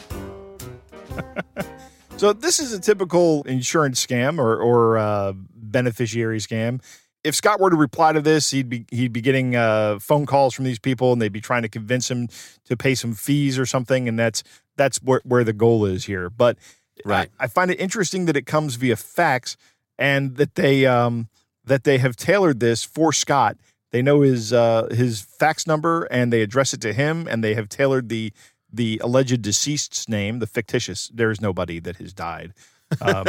so, 2.17 2.33
this 2.33 2.59
is 2.59 2.73
a 2.73 2.81
typical 2.81 3.43
insurance 3.43 4.05
scam 4.05 4.39
or, 4.39 4.57
or 4.57 4.97
uh, 4.97 5.35
beneficiary 5.35 6.39
scam 6.39 6.81
if 7.25 7.35
Scott 7.35 7.59
were 7.59 7.71
to 7.71 7.77
reply 7.77 8.13
to 8.13 8.21
this, 8.21 8.51
he'd 8.51 8.69
be 8.69 8.85
he'd 8.91 9.13
be 9.13 9.23
getting 9.23 9.57
uh, 9.57 9.99
phone 9.99 10.27
calls 10.27 10.55
from 10.55 10.67
these 10.67 10.79
people, 10.79 11.13
and 11.13 11.21
they'd 11.21 11.33
be 11.33 11.41
trying 11.41 11.63
to 11.63 11.69
convince 11.69 12.11
him 12.11 12.29
to 12.67 12.77
pay 12.77 12.95
some 12.95 13.15
fees 13.15 13.59
or 13.59 13.67
something, 13.67 14.07
and 14.07 14.19
that's 14.19 14.45
that's 14.77 14.99
where, 14.99 15.23
where 15.25 15.43
the 15.43 15.55
goal 15.55 15.87
is 15.87 16.05
here. 16.05 16.29
But 16.29 16.59
right. 17.05 17.31
I, 17.41 17.45
I, 17.45 17.47
find 17.47 17.71
it 17.71 17.81
interesting 17.81 18.27
that 18.27 18.37
it 18.37 18.45
comes 18.47 18.75
via 18.77 18.97
fax, 18.97 19.57
and 19.99 20.37
that 20.37 20.55
they 20.55 20.85
um, 20.85 21.29
that 21.65 21.85
they 21.85 21.99
have 21.99 22.15
tailored 22.15 22.61
this 22.61 22.85
for 22.85 23.13
Scott. 23.13 23.57
They 23.91 24.03
know 24.03 24.21
his 24.21 24.53
uh, 24.53 24.89
his 24.91 25.23
fax 25.23 25.67
number, 25.67 26.05
and 26.05 26.31
they 26.31 26.43
address 26.43 26.75
it 26.75 26.83
to 26.83 26.93
him, 26.93 27.27
and 27.29 27.43
they 27.43 27.55
have 27.55 27.71
tailored 27.71 28.11
the 28.11 28.33
the 28.71 29.01
alleged 29.03 29.41
deceased's 29.41 30.09
name, 30.11 30.41
the 30.41 30.47
fictitious. 30.47 31.09
There 31.15 31.31
is 31.31 31.41
nobody 31.41 31.81
that 31.81 31.97
has 31.97 32.13
died. 32.13 32.53
um, 33.01 33.27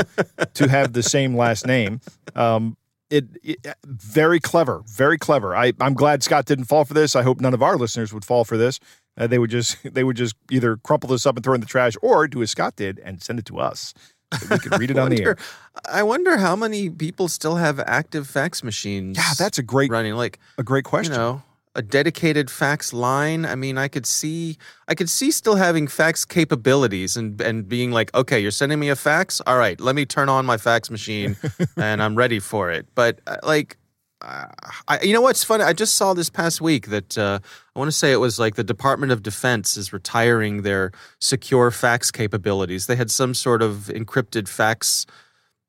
to 0.53 0.67
have 0.67 0.91
the 0.91 1.01
same 1.01 1.35
last 1.35 1.65
name. 1.65 2.01
Um, 2.35 2.75
it, 3.09 3.25
it, 3.43 3.67
very 3.85 4.39
clever, 4.39 4.83
very 4.87 5.17
clever. 5.17 5.55
I, 5.55 5.73
I'm 5.79 5.93
glad 5.93 6.23
Scott 6.23 6.45
didn't 6.45 6.65
fall 6.65 6.85
for 6.85 6.93
this. 6.93 7.15
I 7.15 7.23
hope 7.23 7.39
none 7.39 7.53
of 7.53 7.61
our 7.61 7.77
listeners 7.77 8.13
would 8.13 8.25
fall 8.25 8.43
for 8.43 8.57
this. 8.57 8.79
Uh, 9.17 9.27
they 9.27 9.39
would 9.39 9.49
just 9.49 9.77
they 9.93 10.03
would 10.03 10.17
just 10.17 10.35
either 10.51 10.77
crumple 10.77 11.09
this 11.09 11.25
up 11.25 11.35
and 11.35 11.43
throw 11.43 11.53
it 11.53 11.55
in 11.55 11.61
the 11.61 11.67
trash, 11.67 11.93
or 12.01 12.27
do 12.27 12.41
as 12.41 12.51
Scott 12.51 12.75
did 12.75 12.99
and 12.99 13.21
send 13.21 13.39
it 13.39 13.45
to 13.45 13.59
us. 13.59 13.93
So 14.39 14.47
we 14.49 14.59
could 14.59 14.79
read 14.79 14.91
it 14.91 14.97
on 14.97 15.11
the 15.11 15.23
air. 15.23 15.37
I 15.89 16.03
wonder 16.03 16.37
how 16.37 16.55
many 16.55 16.89
people 16.89 17.27
still 17.27 17.55
have 17.55 17.79
active 17.79 18.27
fax 18.27 18.63
machines. 18.63 19.17
Yeah, 19.17 19.33
that's 19.37 19.57
a 19.57 19.63
great 19.63 19.91
running. 19.91 20.15
Like 20.15 20.39
a 20.57 20.63
great 20.63 20.85
question. 20.85 21.13
You 21.13 21.19
know, 21.19 21.43
a 21.75 21.81
dedicated 21.81 22.49
fax 22.49 22.93
line. 22.93 23.45
I 23.45 23.55
mean, 23.55 23.77
I 23.77 23.87
could 23.87 24.05
see 24.05 24.57
I 24.87 24.95
could 24.95 25.09
see 25.09 25.31
still 25.31 25.55
having 25.55 25.87
fax 25.87 26.25
capabilities 26.25 27.17
and 27.17 27.39
and 27.41 27.67
being 27.67 27.91
like, 27.91 28.13
okay, 28.15 28.39
you're 28.39 28.51
sending 28.51 28.79
me 28.79 28.89
a 28.89 28.95
fax. 28.95 29.41
All 29.45 29.57
right, 29.57 29.79
let 29.79 29.95
me 29.95 30.05
turn 30.05 30.29
on 30.29 30.45
my 30.45 30.57
fax 30.57 30.89
machine 30.89 31.35
and 31.77 32.01
I'm 32.01 32.15
ready 32.15 32.39
for 32.39 32.71
it. 32.71 32.87
But 32.95 33.19
uh, 33.27 33.37
like. 33.43 33.77
Uh, 34.21 34.47
I, 34.87 35.01
you 35.01 35.13
know 35.13 35.21
what's 35.21 35.43
funny? 35.43 35.65
I 35.65 35.73
just 35.73 35.95
saw 35.95 36.13
this 36.13 36.29
past 36.29 36.61
week 36.61 36.87
that 36.87 37.17
uh, 37.17 37.39
I 37.75 37.79
want 37.79 37.89
to 37.89 37.91
say 37.91 38.13
it 38.13 38.17
was 38.17 38.39
like 38.39 38.55
the 38.55 38.63
Department 38.63 39.11
of 39.11 39.21
Defense 39.21 39.75
is 39.75 39.91
retiring 39.91 40.61
their 40.61 40.93
secure 41.19 41.69
fax 41.69 42.11
capabilities. 42.11 42.87
They 42.87 42.95
had 42.95 43.11
some 43.11 43.33
sort 43.33 43.61
of 43.61 43.91
encrypted 43.93 44.47
fax 44.47 45.05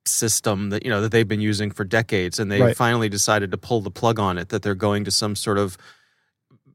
system 0.09 0.71
that 0.71 0.85
you 0.85 0.91
know 0.91 1.01
that 1.01 1.13
they've 1.13 1.29
been 1.29 1.41
using 1.41 1.71
for 1.71 1.85
decades, 1.85 2.39
and 2.39 2.51
they 2.51 2.61
right. 2.61 2.77
finally 2.77 3.09
decided 3.09 3.51
to 3.51 3.59
pull 3.59 3.81
the 3.81 3.91
plug 3.91 4.19
on 4.19 4.39
it. 4.39 4.49
That 4.49 4.63
they're 4.63 4.75
going 4.75 5.05
to 5.05 5.11
some 5.11 5.37
sort 5.37 5.59
of 5.59 5.77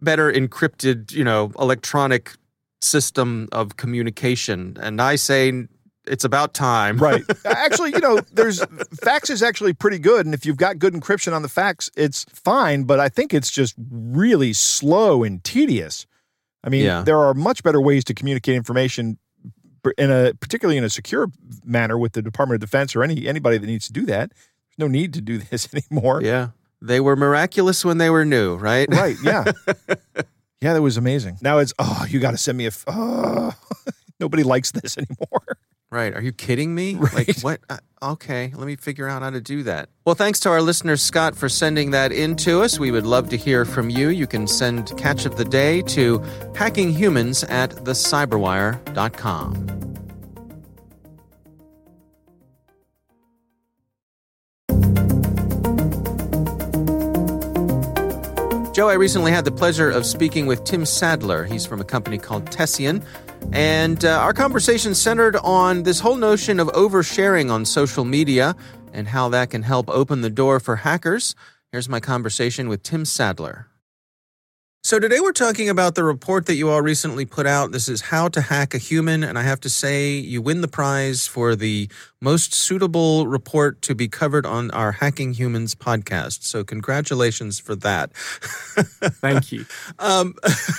better 0.02 0.32
encrypted, 0.32 1.12
you 1.12 1.24
know, 1.24 1.52
electronic 1.60 2.34
system 2.82 3.48
of 3.52 3.78
communication. 3.78 4.78
And 4.80 5.02
I 5.02 5.16
say 5.16 5.68
it's 6.06 6.24
about 6.24 6.54
time. 6.54 6.98
right. 6.98 7.24
Actually, 7.46 7.92
you 7.92 8.00
know, 8.00 8.20
there's 8.34 8.64
fax 9.02 9.30
is 9.30 9.44
actually 9.44 9.74
pretty 9.74 10.00
good. 10.00 10.26
And 10.26 10.34
if 10.34 10.46
you've 10.46 10.58
got 10.58 10.80
good 10.80 10.94
encryption 10.94 11.34
on 11.34 11.42
the 11.42 11.50
fax, 11.50 11.90
it's 11.96 12.26
fine. 12.34 12.84
But 12.84 13.00
I 13.00 13.10
think 13.10 13.34
it's 13.34 13.52
just 13.52 13.76
really 13.92 14.54
slow 14.54 15.24
and 15.24 15.44
tedious. 15.44 16.06
I 16.64 16.70
mean, 16.70 16.86
yeah. 16.86 17.04
there 17.04 17.20
are 17.20 17.34
much 17.34 17.64
better 17.64 17.82
ways 17.82 18.04
to 18.06 18.14
communicate 18.14 18.56
information 18.56 19.18
in 19.98 20.12
a 20.12 20.34
particularly 20.36 20.78
in 20.78 20.84
a 20.84 20.90
secure 20.90 21.32
manner 21.64 21.98
with 21.98 22.14
the 22.14 22.22
Department 22.22 22.62
of 22.64 22.70
Defense 22.70 22.96
or 22.96 23.04
any 23.04 23.28
anybody 23.28 23.58
that 23.58 23.66
needs 23.66 23.88
to 23.88 23.94
do 23.94 24.06
that. 24.06 24.30
There's 24.30 24.78
no 24.78 24.88
need 24.88 25.14
to 25.16 25.22
do 25.22 25.38
this 25.50 25.68
anymore. 25.74 26.22
Yeah. 26.22 26.50
They 26.82 27.00
were 27.00 27.16
miraculous 27.16 27.86
when 27.86 28.00
they 28.00 28.10
were 28.10 28.26
new, 28.26 28.56
right? 28.56 28.88
Right. 28.90 29.16
Yeah. 29.24 29.52
yeah, 30.62 30.74
that 30.74 30.82
was 30.82 30.98
amazing. 30.98 31.38
Now 31.42 31.60
it's 31.60 31.74
oh, 31.78 32.06
you 32.10 32.20
got 32.20 32.32
to 32.32 32.38
send 32.38 32.58
me 32.58 32.66
a. 32.68 32.72
Oh, 32.88 33.54
nobody 34.20 34.44
likes 34.44 34.72
this 34.72 34.98
anymore. 34.98 35.58
Right. 35.92 36.16
Are 36.16 36.22
you 36.22 36.32
kidding 36.32 36.74
me? 36.74 36.96
Right. 36.96 37.28
Like 37.28 37.42
what? 37.42 37.60
Uh, 37.70 37.78
okay, 38.02 38.54
let 38.56 38.66
me 38.66 38.78
figure 38.78 39.10
out 39.10 39.24
how 39.24 39.30
to 39.30 39.42
do 39.42 39.64
that. 39.64 39.90
Well, 40.06 40.16
thanks 40.16 40.40
to 40.42 40.50
our 40.50 40.62
listener 40.62 40.96
Scott 40.96 41.36
for 41.36 41.50
sending 41.50 41.92
that 41.92 42.14
in 42.14 42.38
to 42.38 42.62
us. 42.62 42.80
We 42.80 42.92
would 42.92 43.06
love 43.06 43.28
to 43.30 43.38
hear 43.38 43.66
from 43.66 43.90
you. 43.90 44.08
You 44.08 44.26
can 44.26 44.48
send 44.48 44.98
catch 44.98 45.26
of 45.26 45.36
the 45.36 45.44
day 45.44 45.82
to 45.84 46.20
hackinghumans 46.54 47.50
at 47.52 47.72
thecyberwire.com. 47.72 50.01
Joe, 58.82 58.90
I 58.90 58.94
recently 58.94 59.32
had 59.32 59.46
the 59.46 59.52
pleasure 59.52 59.92
of 59.92 60.08
speaking 60.08 60.48
with 60.48 60.64
Tim 60.64 60.88
Sadler. 60.88 61.44
He's 61.46 61.68
from 61.68 61.82
a 61.82 61.84
company 61.84 62.18
called 62.18 62.52
Tessian. 62.52 63.04
And 63.52 64.04
uh, 64.04 64.18
our 64.18 64.34
conversation 64.34 64.96
centered 64.96 65.36
on 65.36 65.84
this 65.84 66.00
whole 66.00 66.16
notion 66.16 66.60
of 66.60 66.68
oversharing 66.70 67.52
on 67.52 67.64
social 67.64 68.06
media 68.06 68.56
and 68.92 69.08
how 69.08 69.30
that 69.30 69.52
can 69.52 69.62
help 69.62 69.88
open 69.88 70.22
the 70.22 70.32
door 70.32 70.60
for 70.60 70.78
hackers. 70.78 71.36
Here's 71.72 71.90
my 71.90 72.00
conversation 72.00 72.70
with 72.70 72.82
Tim 72.82 73.06
Sadler. 73.06 73.68
So, 74.84 74.98
today 74.98 75.20
we're 75.20 75.32
talking 75.32 75.70
about 75.70 75.94
the 75.94 76.04
report 76.04 76.48
that 76.48 76.56
you 76.56 76.72
all 76.72 76.82
recently 76.82 77.24
put 77.24 77.46
out. 77.46 77.72
This 77.72 77.88
is 77.88 78.02
How 78.02 78.28
to 78.30 78.42
Hack 78.42 78.74
a 78.74 78.80
Human. 78.80 79.24
And 79.24 79.38
I 79.38 79.44
have 79.44 79.60
to 79.60 79.70
say, 79.70 80.14
you 80.14 80.42
win 80.42 80.62
the 80.62 80.68
prize 80.68 81.28
for 81.28 81.56
the 81.56 81.88
most 82.20 82.52
suitable 82.52 83.28
report 83.28 83.84
to 83.84 83.94
be 83.94 84.08
covered 84.08 84.44
on 84.44 84.72
our 84.72 84.94
Hacking 84.94 85.34
Humans 85.34 85.76
podcast. 85.76 86.46
So, 86.46 86.64
congratulations 86.64 87.60
for 87.60 87.76
that. 87.76 88.12
Thank 88.16 89.52
you. 89.52 89.68
um, 90.00 90.34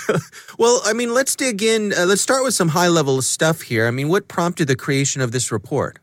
well, 0.59 0.81
I 0.83 0.91
mean, 0.91 1.13
let's 1.13 1.33
dig 1.37 1.63
in. 1.63 1.93
Uh, 1.93 2.05
let's 2.05 2.21
start 2.21 2.43
with 2.43 2.53
some 2.53 2.67
high 2.67 2.89
level 2.89 3.21
stuff 3.21 3.61
here. 3.61 3.87
I 3.87 3.91
mean, 3.91 4.09
what 4.09 4.27
prompted 4.27 4.67
the 4.67 4.75
creation 4.75 5.21
of 5.21 5.31
this 5.31 5.49
report? 5.49 5.99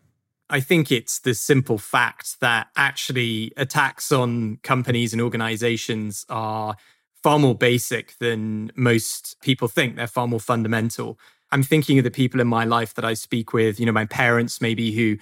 I 0.48 0.60
think 0.60 0.90
it's 0.90 1.18
the 1.18 1.34
simple 1.34 1.76
fact 1.76 2.40
that 2.40 2.68
actually 2.76 3.52
attacks 3.58 4.10
on 4.10 4.56
companies 4.62 5.12
and 5.12 5.20
organizations 5.20 6.24
are 6.30 6.76
far 7.22 7.38
more 7.38 7.54
basic 7.54 8.16
than 8.18 8.72
most 8.76 9.36
people 9.42 9.68
think. 9.68 9.96
They're 9.96 10.06
far 10.06 10.26
more 10.26 10.40
fundamental. 10.40 11.18
I'm 11.52 11.62
thinking 11.62 11.98
of 11.98 12.04
the 12.04 12.10
people 12.10 12.40
in 12.40 12.46
my 12.46 12.64
life 12.64 12.94
that 12.94 13.04
I 13.04 13.14
speak 13.14 13.52
with, 13.52 13.80
you 13.80 13.86
know, 13.86 13.92
my 13.92 14.06
parents 14.06 14.60
maybe 14.60 14.92
who 14.92 15.16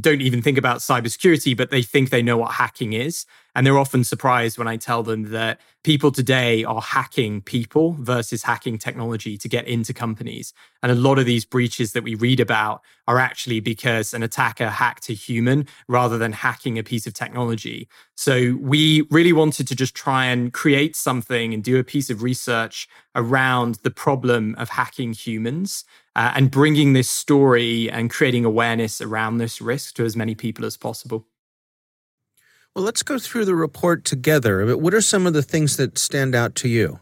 don't 0.00 0.22
even 0.22 0.42
think 0.42 0.58
about 0.58 0.78
cybersecurity, 0.78 1.56
but 1.56 1.70
they 1.70 1.82
think 1.82 2.10
they 2.10 2.22
know 2.22 2.36
what 2.38 2.52
hacking 2.52 2.92
is. 2.92 3.26
And 3.54 3.66
they're 3.66 3.78
often 3.78 4.02
surprised 4.04 4.58
when 4.58 4.66
I 4.66 4.76
tell 4.76 5.02
them 5.02 5.30
that 5.30 5.60
people 5.84 6.10
today 6.10 6.64
are 6.64 6.80
hacking 6.80 7.42
people 7.42 7.92
versus 8.00 8.42
hacking 8.42 8.78
technology 8.78 9.36
to 9.38 9.48
get 9.48 9.66
into 9.68 9.92
companies. 9.92 10.52
And 10.82 10.90
a 10.90 10.96
lot 10.96 11.18
of 11.18 11.26
these 11.26 11.44
breaches 11.44 11.92
that 11.92 12.02
we 12.02 12.14
read 12.14 12.40
about 12.40 12.82
are 13.06 13.18
actually 13.18 13.60
because 13.60 14.12
an 14.12 14.22
attacker 14.22 14.70
hacked 14.70 15.08
a 15.08 15.12
human 15.12 15.68
rather 15.86 16.18
than 16.18 16.32
hacking 16.32 16.78
a 16.78 16.82
piece 16.82 17.06
of 17.06 17.14
technology. 17.14 17.88
So 18.16 18.56
we 18.60 19.06
really 19.10 19.32
wanted 19.32 19.68
to 19.68 19.76
just 19.76 19.94
try 19.94 20.24
and 20.24 20.52
create 20.52 20.96
something 20.96 21.54
and 21.54 21.62
do 21.62 21.78
a 21.78 21.84
piece 21.84 22.10
of 22.10 22.22
research 22.22 22.88
around 23.14 23.76
the 23.82 23.90
problem 23.90 24.54
of 24.56 24.70
hacking 24.70 25.12
humans 25.12 25.84
uh, 26.16 26.32
and 26.34 26.50
bringing 26.50 26.92
this 26.92 27.08
story 27.08 27.90
and 27.90 28.10
creating 28.10 28.44
awareness 28.44 29.00
around 29.00 29.38
this 29.38 29.60
risk 29.60 29.94
to 29.96 30.04
as 30.04 30.16
many 30.16 30.34
people 30.34 30.64
as 30.64 30.76
possible. 30.76 31.26
Well, 32.74 32.84
let's 32.84 33.04
go 33.04 33.18
through 33.20 33.44
the 33.44 33.54
report 33.54 34.04
together. 34.04 34.76
What 34.76 34.94
are 34.94 35.00
some 35.00 35.28
of 35.28 35.32
the 35.32 35.42
things 35.42 35.76
that 35.76 35.96
stand 35.96 36.34
out 36.34 36.56
to 36.56 36.68
you? 36.68 36.98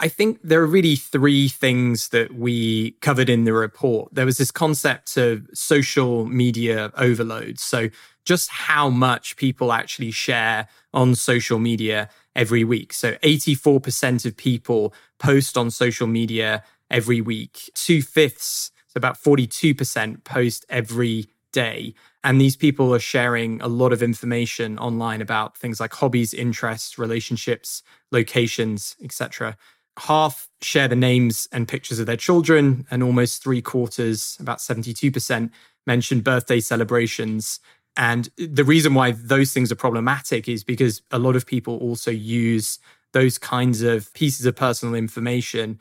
I 0.00 0.08
think 0.08 0.40
there 0.42 0.60
are 0.60 0.66
really 0.66 0.96
three 0.96 1.48
things 1.48 2.08
that 2.08 2.34
we 2.34 2.92
covered 3.00 3.30
in 3.30 3.44
the 3.44 3.52
report. 3.52 4.12
There 4.12 4.26
was 4.26 4.38
this 4.38 4.50
concept 4.50 5.16
of 5.16 5.46
social 5.54 6.26
media 6.26 6.90
overload. 6.96 7.60
So, 7.60 7.90
just 8.24 8.50
how 8.50 8.90
much 8.90 9.36
people 9.36 9.72
actually 9.72 10.10
share 10.10 10.66
on 10.92 11.14
social 11.14 11.60
media 11.60 12.10
every 12.34 12.64
week. 12.64 12.92
So, 12.92 13.12
84% 13.22 14.26
of 14.26 14.36
people 14.36 14.92
post 15.18 15.56
on 15.56 15.70
social 15.70 16.08
media 16.08 16.64
every 16.90 17.20
week. 17.20 17.70
Two 17.74 18.02
fifths, 18.02 18.72
so 18.88 18.98
about 18.98 19.16
42% 19.16 20.24
post 20.24 20.66
every 20.68 21.28
day. 21.52 21.94
And 22.26 22.40
these 22.40 22.56
people 22.56 22.92
are 22.92 22.98
sharing 22.98 23.62
a 23.62 23.68
lot 23.68 23.92
of 23.92 24.02
information 24.02 24.80
online 24.80 25.22
about 25.22 25.56
things 25.56 25.78
like 25.78 25.92
hobbies, 25.94 26.34
interests, 26.34 26.98
relationships, 26.98 27.84
locations, 28.10 28.96
etc. 29.00 29.56
Half 29.96 30.48
share 30.60 30.88
the 30.88 30.96
names 30.96 31.46
and 31.52 31.68
pictures 31.68 32.00
of 32.00 32.06
their 32.06 32.16
children, 32.16 32.84
and 32.90 33.00
almost 33.04 33.44
three 33.44 33.62
quarters, 33.62 34.36
about 34.40 34.58
72%, 34.58 35.50
mention 35.86 36.20
birthday 36.20 36.58
celebrations. 36.58 37.60
And 37.96 38.28
the 38.36 38.64
reason 38.64 38.94
why 38.94 39.12
those 39.12 39.52
things 39.52 39.70
are 39.70 39.76
problematic 39.76 40.48
is 40.48 40.64
because 40.64 41.02
a 41.12 41.20
lot 41.20 41.36
of 41.36 41.46
people 41.46 41.78
also 41.78 42.10
use 42.10 42.80
those 43.12 43.38
kinds 43.38 43.82
of 43.82 44.12
pieces 44.14 44.46
of 44.46 44.56
personal 44.56 44.96
information 44.96 45.78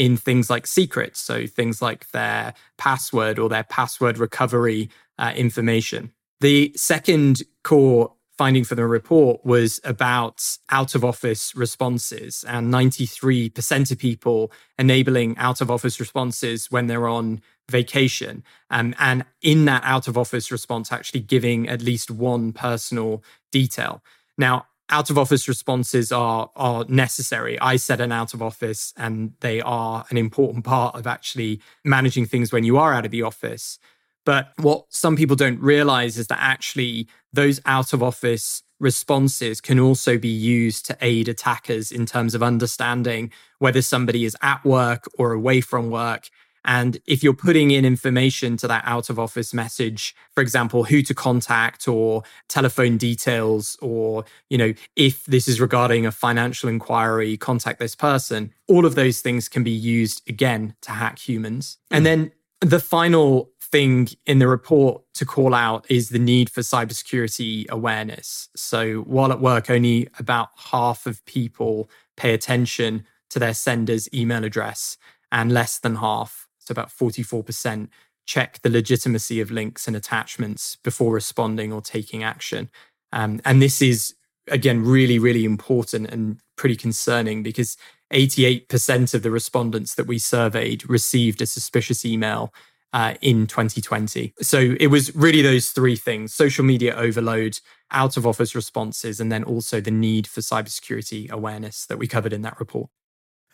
in 0.00 0.16
things 0.16 0.48
like 0.48 0.66
secrets, 0.66 1.20
so 1.20 1.46
things 1.46 1.82
like 1.82 2.10
their 2.12 2.54
password 2.78 3.38
or 3.38 3.50
their 3.50 3.64
password 3.64 4.16
recovery 4.16 4.88
uh, 5.18 5.30
information. 5.36 6.10
The 6.40 6.72
second 6.74 7.42
core 7.64 8.14
finding 8.38 8.64
for 8.64 8.76
the 8.76 8.86
report 8.86 9.44
was 9.44 9.78
about 9.84 10.56
out 10.70 10.94
of 10.94 11.04
office 11.04 11.54
responses 11.54 12.46
and 12.48 12.72
93% 12.72 13.92
of 13.92 13.98
people 13.98 14.50
enabling 14.78 15.36
out 15.36 15.60
of 15.60 15.70
office 15.70 16.00
responses 16.00 16.70
when 16.70 16.86
they're 16.86 17.06
on 17.06 17.42
vacation. 17.68 18.42
Um, 18.70 18.94
and 18.98 19.26
in 19.42 19.66
that 19.66 19.82
out 19.84 20.08
of 20.08 20.16
office 20.16 20.50
response, 20.50 20.90
actually 20.90 21.20
giving 21.20 21.68
at 21.68 21.82
least 21.82 22.10
one 22.10 22.54
personal 22.54 23.22
detail. 23.52 24.02
Now, 24.38 24.64
out 24.90 25.10
of 25.10 25.16
office 25.16 25.48
responses 25.48 26.12
are 26.12 26.50
are 26.56 26.84
necessary. 26.88 27.58
I 27.60 27.76
set 27.76 28.00
an 28.00 28.12
out 28.12 28.34
of 28.34 28.42
office 28.42 28.92
and 28.96 29.32
they 29.40 29.60
are 29.60 30.04
an 30.10 30.16
important 30.16 30.64
part 30.64 30.94
of 30.94 31.06
actually 31.06 31.60
managing 31.84 32.26
things 32.26 32.52
when 32.52 32.64
you 32.64 32.76
are 32.76 32.92
out 32.92 33.04
of 33.04 33.10
the 33.10 33.22
office. 33.22 33.78
But 34.26 34.52
what 34.56 34.84
some 34.90 35.16
people 35.16 35.36
don't 35.36 35.60
realize 35.60 36.18
is 36.18 36.26
that 36.26 36.38
actually 36.40 37.08
those 37.32 37.60
out 37.64 37.92
of 37.92 38.02
office 38.02 38.62
responses 38.78 39.60
can 39.60 39.78
also 39.78 40.18
be 40.18 40.28
used 40.28 40.86
to 40.86 40.96
aid 41.00 41.28
attackers 41.28 41.92
in 41.92 42.06
terms 42.06 42.34
of 42.34 42.42
understanding 42.42 43.30
whether 43.58 43.82
somebody 43.82 44.24
is 44.24 44.36
at 44.42 44.64
work 44.64 45.04
or 45.18 45.32
away 45.32 45.60
from 45.60 45.90
work 45.90 46.28
and 46.64 46.98
if 47.06 47.22
you're 47.22 47.32
putting 47.32 47.70
in 47.70 47.84
information 47.84 48.56
to 48.58 48.68
that 48.68 48.82
out 48.86 49.08
of 49.08 49.18
office 49.18 49.54
message, 49.54 50.14
for 50.34 50.42
example, 50.42 50.84
who 50.84 51.02
to 51.02 51.14
contact 51.14 51.88
or 51.88 52.22
telephone 52.48 52.96
details, 52.96 53.76
or, 53.80 54.24
you 54.50 54.58
know, 54.58 54.74
if 54.96 55.24
this 55.24 55.48
is 55.48 55.60
regarding 55.60 56.04
a 56.04 56.12
financial 56.12 56.68
inquiry, 56.68 57.36
contact 57.36 57.78
this 57.78 57.94
person, 57.94 58.52
all 58.68 58.84
of 58.84 58.94
those 58.94 59.20
things 59.20 59.48
can 59.48 59.64
be 59.64 59.70
used 59.70 60.28
again 60.28 60.74
to 60.82 60.90
hack 60.90 61.18
humans. 61.18 61.78
Mm. 61.90 61.96
And 61.96 62.06
then 62.06 62.32
the 62.60 62.80
final 62.80 63.50
thing 63.62 64.08
in 64.26 64.38
the 64.38 64.48
report 64.48 65.02
to 65.14 65.24
call 65.24 65.54
out 65.54 65.86
is 65.88 66.08
the 66.08 66.18
need 66.18 66.50
for 66.50 66.60
cybersecurity 66.60 67.68
awareness. 67.70 68.48
So 68.54 69.00
while 69.02 69.32
at 69.32 69.40
work, 69.40 69.70
only 69.70 70.08
about 70.18 70.48
half 70.56 71.06
of 71.06 71.24
people 71.24 71.88
pay 72.16 72.34
attention 72.34 73.06
to 73.30 73.38
their 73.38 73.54
sender's 73.54 74.12
email 74.12 74.44
address 74.44 74.98
and 75.32 75.52
less 75.52 75.78
than 75.78 75.96
half 75.96 76.48
about 76.70 76.90
44% 76.90 77.88
check 78.26 78.60
the 78.62 78.70
legitimacy 78.70 79.40
of 79.40 79.50
links 79.50 79.88
and 79.88 79.96
attachments 79.96 80.76
before 80.84 81.12
responding 81.12 81.72
or 81.72 81.80
taking 81.80 82.22
action. 82.22 82.70
Um, 83.12 83.40
and 83.44 83.60
this 83.60 83.82
is, 83.82 84.14
again, 84.46 84.84
really, 84.84 85.18
really 85.18 85.44
important 85.44 86.10
and 86.10 86.38
pretty 86.56 86.76
concerning 86.76 87.42
because 87.42 87.76
88% 88.12 89.14
of 89.14 89.22
the 89.22 89.30
respondents 89.30 89.94
that 89.96 90.06
we 90.06 90.18
surveyed 90.18 90.88
received 90.88 91.42
a 91.42 91.46
suspicious 91.46 92.04
email 92.04 92.52
uh, 92.92 93.14
in 93.20 93.46
2020. 93.46 94.34
So 94.40 94.76
it 94.78 94.88
was 94.88 95.14
really 95.14 95.42
those 95.42 95.70
three 95.70 95.96
things 95.96 96.34
social 96.34 96.64
media 96.64 96.94
overload, 96.94 97.58
out 97.90 98.16
of 98.16 98.26
office 98.26 98.54
responses, 98.54 99.18
and 99.20 99.32
then 99.32 99.42
also 99.44 99.80
the 99.80 99.90
need 99.90 100.26
for 100.26 100.40
cybersecurity 100.40 101.30
awareness 101.30 101.86
that 101.86 101.98
we 101.98 102.06
covered 102.06 102.32
in 102.32 102.42
that 102.42 102.58
report. 102.60 102.90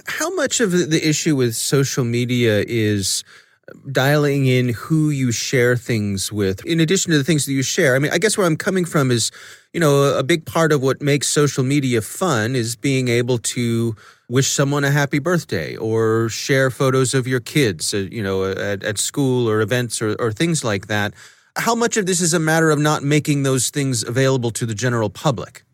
How 0.05 0.35
much 0.35 0.61
of 0.61 0.71
the 0.73 1.01
issue 1.09 1.37
with 1.37 1.55
social 1.57 2.05
media 2.05 2.65
is 2.67 3.25
dialing 3.91 4.47
in 4.47 4.69
who 4.69 5.11
you 5.11 5.33
share 5.33 5.77
things 5.77 6.31
with 6.31 6.65
in 6.65 6.79
addition 6.79 7.11
to 7.11 7.19
the 7.19 7.25
things 7.25 7.47
that 7.47 7.53
you 7.53 7.63
share? 7.63 7.97
I 7.97 7.99
mean 7.99 8.13
i 8.13 8.19
guess 8.19 8.39
where 8.39 8.47
i'm 8.47 8.57
coming 8.57 8.85
from 8.85 9.11
is 9.11 9.33
you 9.73 9.81
know 9.81 10.17
a 10.17 10.23
big 10.23 10.47
part 10.47 10.71
of 10.71 10.83
what 10.83 11.03
makes 11.03 11.27
social 11.27 11.65
media 11.65 12.01
fun 12.01 12.55
is 12.55 12.77
being 12.77 13.09
able 13.09 13.39
to 13.39 13.97
wish 14.29 14.53
someone 14.53 14.85
a 14.85 14.91
happy 14.91 15.19
birthday 15.19 15.77
or 15.77 16.29
share 16.29 16.71
photos 16.71 17.13
of 17.13 17.27
your 17.27 17.41
kids 17.41 17.93
uh, 17.93 18.07
you 18.11 18.23
know 18.23 18.45
at, 18.45 18.85
at 18.85 18.99
school 18.99 19.49
or 19.51 19.61
events 19.61 20.01
or, 20.01 20.15
or 20.21 20.31
things 20.33 20.63
like 20.63 20.87
that. 20.87 21.13
How 21.57 21.75
much 21.75 21.97
of 21.97 22.07
this 22.07 22.21
is 22.21 22.35
a 22.35 22.39
matter 22.39 22.71
of 22.71 22.79
not 22.79 23.03
making 23.03 23.43
those 23.43 23.71
things 23.71 24.05
available 24.05 24.51
to 24.53 24.67
the 24.67 24.75
general 24.75 25.11
public 25.11 25.66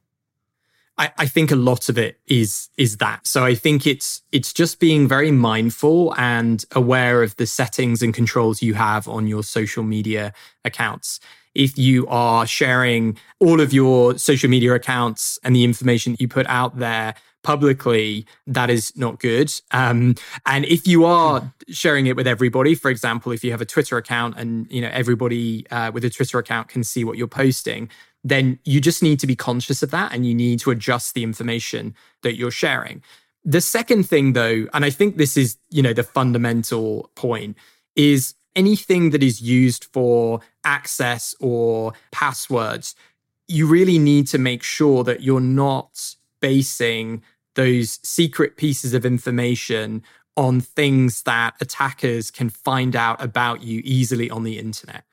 I, 0.99 1.11
I, 1.19 1.27
think 1.27 1.51
a 1.51 1.57
lot 1.57 1.89
of 1.89 1.97
it 1.97 2.21
is 2.27 2.69
is 2.77 2.99
that. 2.99 3.27
So 3.27 3.45
I 3.45 3.55
think 3.55 3.87
it's 3.87 4.23
it's 4.31 4.53
just 4.53 4.79
being 4.79 5.09
very 5.09 5.31
mindful 5.31 6.15
and 6.17 6.65
aware 6.73 7.23
of 7.23 7.37
the 7.37 7.47
settings 7.47 8.03
and 8.03 8.13
controls 8.13 8.63
you 8.63 8.75
have 8.75 9.09
on 9.09 9.27
your 9.27 9.43
social 9.43 9.83
media 9.83 10.33
accounts. 10.65 11.19
If 11.55 11.77
you 11.79 12.07
are 12.09 12.47
sharing 12.47 13.19
all 13.39 13.61
of 13.61 13.73
your 13.73 14.19
social 14.19 14.49
media 14.49 14.75
accounts 14.75 15.39
and 15.43 15.55
the 15.55 15.65
information 15.65 16.13
that 16.13 16.21
you 16.21 16.29
put 16.29 16.47
out 16.47 16.79
there 16.79 17.15
publicly, 17.43 18.27
that 18.47 18.71
is 18.71 18.97
not 18.97 19.19
good. 19.19 19.53
Um, 19.73 20.15
and 20.47 20.65
if 20.65 20.87
you 20.87 21.05
are 21.05 21.53
sharing 21.69 22.07
it 22.07 22.17
with 22.17 22.27
everybody, 22.27 22.75
for 22.75 22.91
example, 22.91 23.33
if 23.33 23.43
you 23.43 23.51
have 23.51 23.61
a 23.61 23.67
Twitter 23.67 23.97
account 23.97 24.37
and 24.39 24.71
you 24.71 24.81
know 24.81 24.91
everybody 24.93 25.69
uh, 25.71 25.91
with 25.93 26.05
a 26.05 26.11
Twitter 26.11 26.39
account 26.39 26.69
can 26.69 26.85
see 26.85 27.05
what 27.05 27.19
you're 27.19 27.27
posting, 27.27 27.89
then 28.25 28.59
you 28.65 28.81
just 28.81 29.03
need 29.03 29.19
to 29.21 29.27
be 29.27 29.37
conscious 29.37 29.83
of 29.83 29.91
that 29.91 30.13
and 30.13 30.27
you 30.27 30.35
need 30.35 30.61
to 30.61 30.71
adjust 30.71 31.15
the 31.15 31.23
information 31.23 31.95
that 32.23 32.37
you're 32.37 32.51
sharing. 32.51 33.03
The 33.45 33.61
second 33.61 34.05
thing 34.05 34.33
though, 34.35 34.67
and 34.73 34.85
I 34.85 34.91
think 34.91 35.17
this 35.17 35.37
is, 35.37 35.57
you 35.71 35.83
know, 35.83 35.93
the 35.93 36.05
fundamental 36.05 37.11
point 37.17 37.57
is 37.97 38.35
anything 38.55 39.11
that 39.11 39.23
is 39.23 39.41
used 39.41 39.85
for 39.93 40.41
access 40.65 41.35
or 41.41 41.93
passwords, 42.13 42.95
you 43.49 43.67
really 43.67 43.99
need 43.99 44.27
to 44.29 44.39
make 44.39 44.63
sure 44.63 45.03
that 45.05 45.23
you're 45.23 45.41
not 45.41 46.15
basing 46.41 47.23
those 47.55 47.99
secret 48.03 48.57
pieces 48.57 48.95
of 48.95 49.05
information 49.05 50.03
on 50.37 50.61
things 50.61 51.23
that 51.25 51.55
attackers 51.61 52.31
can 52.31 52.49
find 52.49 52.97
out 52.97 53.23
about 53.23 53.63
you 53.63 53.83
easily 53.85 54.31
on 54.31 54.45
the 54.45 54.59
internet. 54.59 55.05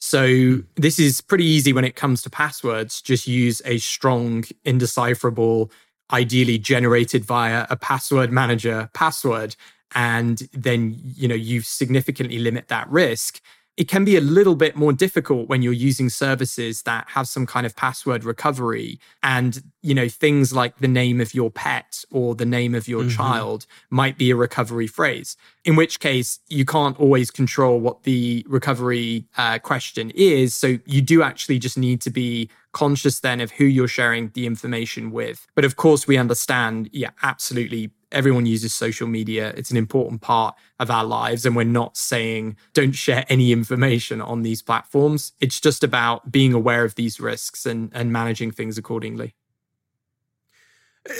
So 0.00 0.60
this 0.76 0.98
is 0.98 1.20
pretty 1.20 1.44
easy 1.44 1.72
when 1.72 1.84
it 1.84 1.94
comes 1.94 2.22
to 2.22 2.30
passwords. 2.30 3.02
Just 3.02 3.26
use 3.26 3.60
a 3.64 3.78
strong, 3.78 4.44
indecipherable, 4.64 5.70
ideally 6.12 6.58
generated 6.58 7.24
via 7.24 7.66
a 7.70 7.76
password 7.76 8.32
manager 8.32 8.90
password. 8.94 9.56
And 9.94 10.48
then, 10.52 10.98
you 11.04 11.28
know, 11.28 11.34
you 11.34 11.60
significantly 11.60 12.38
limit 12.38 12.68
that 12.68 12.88
risk 12.88 13.40
it 13.80 13.88
can 13.88 14.04
be 14.04 14.14
a 14.14 14.20
little 14.20 14.56
bit 14.56 14.76
more 14.76 14.92
difficult 14.92 15.48
when 15.48 15.62
you're 15.62 15.72
using 15.72 16.10
services 16.10 16.82
that 16.82 17.08
have 17.08 17.26
some 17.26 17.46
kind 17.46 17.64
of 17.64 17.74
password 17.76 18.24
recovery 18.24 19.00
and 19.22 19.62
you 19.80 19.94
know 19.94 20.06
things 20.06 20.52
like 20.52 20.76
the 20.80 20.86
name 20.86 21.18
of 21.18 21.32
your 21.32 21.50
pet 21.50 22.04
or 22.10 22.34
the 22.34 22.44
name 22.44 22.74
of 22.74 22.86
your 22.86 23.00
mm-hmm. 23.00 23.16
child 23.16 23.64
might 23.88 24.18
be 24.18 24.30
a 24.30 24.36
recovery 24.36 24.86
phrase 24.86 25.34
in 25.64 25.76
which 25.76 25.98
case 25.98 26.40
you 26.48 26.66
can't 26.66 27.00
always 27.00 27.30
control 27.30 27.80
what 27.80 28.02
the 28.02 28.44
recovery 28.46 29.24
uh, 29.38 29.58
question 29.58 30.10
is 30.14 30.54
so 30.54 30.78
you 30.84 31.00
do 31.00 31.22
actually 31.22 31.58
just 31.58 31.78
need 31.78 32.02
to 32.02 32.10
be 32.10 32.50
conscious 32.72 33.20
then 33.20 33.40
of 33.40 33.50
who 33.52 33.64
you're 33.64 33.88
sharing 33.88 34.28
the 34.34 34.44
information 34.44 35.10
with 35.10 35.46
but 35.54 35.64
of 35.64 35.76
course 35.76 36.06
we 36.06 36.18
understand 36.18 36.90
yeah 36.92 37.10
absolutely 37.22 37.90
everyone 38.12 38.46
uses 38.46 38.74
social 38.74 39.06
media. 39.06 39.52
It's 39.56 39.70
an 39.70 39.76
important 39.76 40.20
part 40.20 40.54
of 40.78 40.90
our 40.90 41.04
lives. 41.04 41.46
And 41.46 41.54
we're 41.54 41.64
not 41.64 41.96
saying 41.96 42.56
don't 42.72 42.92
share 42.92 43.24
any 43.28 43.52
information 43.52 44.20
on 44.20 44.42
these 44.42 44.62
platforms. 44.62 45.32
It's 45.40 45.60
just 45.60 45.84
about 45.84 46.30
being 46.30 46.52
aware 46.52 46.84
of 46.84 46.94
these 46.94 47.20
risks 47.20 47.66
and, 47.66 47.90
and 47.94 48.12
managing 48.12 48.50
things 48.50 48.78
accordingly. 48.78 49.34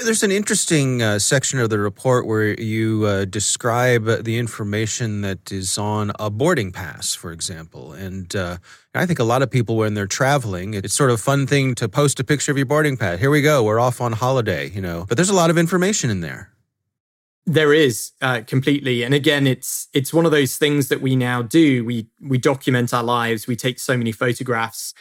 There's 0.05 0.22
an 0.22 0.31
interesting 0.31 1.00
uh, 1.03 1.18
section 1.18 1.59
of 1.59 1.70
the 1.70 1.79
report 1.79 2.26
where 2.26 2.61
you 2.61 3.07
uh, 3.07 3.24
describe 3.24 4.24
the 4.24 4.37
information 4.37 5.22
that 5.22 5.50
is 5.50 5.79
on 5.79 6.12
a 6.20 6.29
boarding 6.29 6.70
pass, 6.70 7.14
for 7.14 7.33
example. 7.33 7.94
And 7.94 8.37
uh, 8.37 8.59
I 8.94 9.07
think 9.07 9.18
a 9.18 9.24
lot 9.24 9.40
of 9.40 9.50
people, 9.50 9.76
when 9.76 9.94
they're 9.94 10.07
traveling, 10.07 10.74
it's 10.74 10.92
sort 10.92 11.09
of 11.09 11.14
a 11.14 11.22
fun 11.22 11.46
thing 11.46 11.74
to 11.76 11.88
post 11.88 12.20
a 12.20 12.24
picture 12.24 12.53
of 12.53 12.59
your 12.59 12.66
boarding 12.66 12.98
pass. 12.98 13.20
Here 13.20 13.31
we 13.31 13.40
go, 13.40 13.62
we're 13.62 13.81
off 13.81 14.03
on 14.03 14.12
holiday, 14.12 14.68
you 14.68 14.83
know. 14.83 15.07
But 15.09 15.16
there's 15.16 15.31
a 15.31 15.35
lot 15.35 15.48
of 15.48 15.57
information 15.57 16.11
in 16.11 16.20
there. 16.20 16.50
There 17.46 17.72
is 17.74 18.12
uh, 18.20 18.42
completely, 18.46 19.03
and 19.03 19.14
again, 19.14 19.46
it's 19.46 19.88
it's 19.92 20.12
one 20.14 20.26
of 20.26 20.31
those 20.33 20.57
things 20.57 20.88
that 20.88 21.00
we 21.00 21.16
now 21.16 21.42
do. 21.42 21.85
We 21.85 22.09
we 22.20 22.38
document 22.38 22.94
our 22.94 23.03
lives. 23.03 23.46
We 23.46 23.57
take 23.57 23.79
so 23.81 23.96
many 23.96 24.12
photographs. 24.12 24.94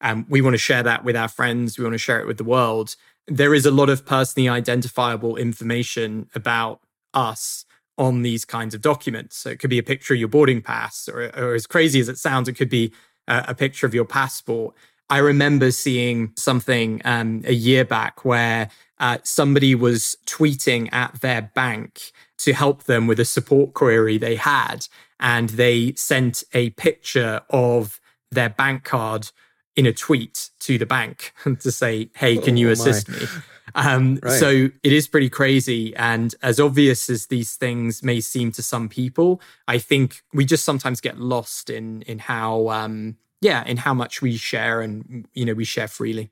and 0.00 0.26
we 0.28 0.40
want 0.42 0.54
to 0.54 0.58
share 0.58 0.82
that 0.84 1.04
with 1.04 1.16
our 1.16 1.28
friends. 1.28 1.78
We 1.78 1.84
want 1.84 1.94
to 1.94 1.98
share 1.98 2.20
it 2.20 2.26
with 2.26 2.38
the 2.38 2.44
world. 2.44 2.96
There 3.26 3.54
is 3.54 3.66
a 3.66 3.70
lot 3.70 3.88
of 3.90 4.06
personally 4.06 4.48
identifiable 4.48 5.36
information 5.36 6.28
about 6.34 6.80
us 7.14 7.64
on 7.98 8.22
these 8.22 8.44
kinds 8.44 8.74
of 8.74 8.82
documents. 8.82 9.36
So 9.38 9.50
it 9.50 9.58
could 9.58 9.70
be 9.70 9.78
a 9.78 9.82
picture 9.82 10.14
of 10.14 10.20
your 10.20 10.28
boarding 10.28 10.62
pass, 10.62 11.08
or, 11.08 11.30
or 11.36 11.54
as 11.54 11.66
crazy 11.66 12.00
as 12.00 12.08
it 12.08 12.18
sounds, 12.18 12.48
it 12.48 12.54
could 12.54 12.68
be 12.70 12.92
a, 13.26 13.46
a 13.48 13.54
picture 13.54 13.86
of 13.86 13.94
your 13.94 14.04
passport. 14.04 14.74
I 15.08 15.18
remember 15.18 15.70
seeing 15.70 16.32
something 16.36 17.00
um, 17.04 17.42
a 17.46 17.54
year 17.54 17.84
back 17.84 18.24
where 18.24 18.70
uh, 18.98 19.18
somebody 19.22 19.74
was 19.74 20.16
tweeting 20.26 20.92
at 20.92 21.20
their 21.20 21.42
bank 21.54 22.12
to 22.38 22.52
help 22.52 22.84
them 22.84 23.06
with 23.06 23.20
a 23.20 23.24
support 23.24 23.74
query 23.74 24.18
they 24.18 24.36
had. 24.36 24.88
And 25.20 25.50
they 25.50 25.94
sent 25.94 26.44
a 26.52 26.70
picture 26.70 27.40
of 27.50 28.00
their 28.30 28.50
bank 28.50 28.84
card 28.84 29.30
in 29.76 29.86
a 29.86 29.92
tweet 29.92 30.50
to 30.60 30.78
the 30.78 30.86
bank 30.86 31.32
to 31.60 31.70
say, 31.70 32.10
hey, 32.16 32.38
can 32.38 32.56
you 32.56 32.68
oh, 32.68 32.72
assist 32.72 33.08
me? 33.08 33.26
Um, 33.74 34.18
right. 34.22 34.32
So 34.38 34.68
it 34.82 34.92
is 34.92 35.06
pretty 35.06 35.28
crazy. 35.28 35.94
And 35.96 36.34
as 36.42 36.58
obvious 36.58 37.10
as 37.10 37.26
these 37.26 37.56
things 37.56 38.02
may 38.02 38.20
seem 38.20 38.52
to 38.52 38.62
some 38.62 38.88
people, 38.88 39.40
I 39.68 39.78
think 39.78 40.22
we 40.32 40.44
just 40.44 40.64
sometimes 40.64 41.00
get 41.00 41.18
lost 41.18 41.68
in 41.68 42.02
in 42.02 42.18
how 42.20 42.68
um, 42.70 43.16
yeah, 43.46 43.62
in 43.64 43.76
how 43.76 43.94
much 43.94 44.20
we 44.20 44.36
share 44.36 44.80
and 44.80 45.28
you 45.32 45.44
know 45.44 45.54
we 45.54 45.64
share 45.64 45.86
freely. 45.86 46.30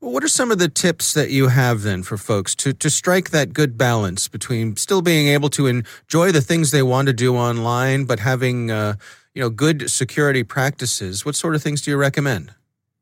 What 0.00 0.22
are 0.22 0.28
some 0.28 0.50
of 0.50 0.58
the 0.58 0.68
tips 0.68 1.14
that 1.14 1.30
you 1.30 1.48
have 1.48 1.80
then 1.80 2.02
for 2.02 2.18
folks 2.18 2.54
to 2.56 2.74
to 2.74 2.90
strike 2.90 3.30
that 3.30 3.54
good 3.54 3.78
balance 3.78 4.28
between 4.28 4.76
still 4.76 5.00
being 5.00 5.28
able 5.28 5.48
to 5.50 5.66
enjoy 5.66 6.30
the 6.30 6.42
things 6.42 6.70
they 6.70 6.82
want 6.82 7.06
to 7.08 7.14
do 7.14 7.36
online, 7.36 8.04
but 8.04 8.18
having 8.18 8.70
uh, 8.70 8.96
you 9.34 9.40
know 9.42 9.48
good 9.48 9.90
security 9.90 10.44
practices? 10.44 11.24
What 11.24 11.36
sort 11.36 11.54
of 11.54 11.62
things 11.62 11.80
do 11.80 11.90
you 11.90 11.96
recommend? 11.96 12.52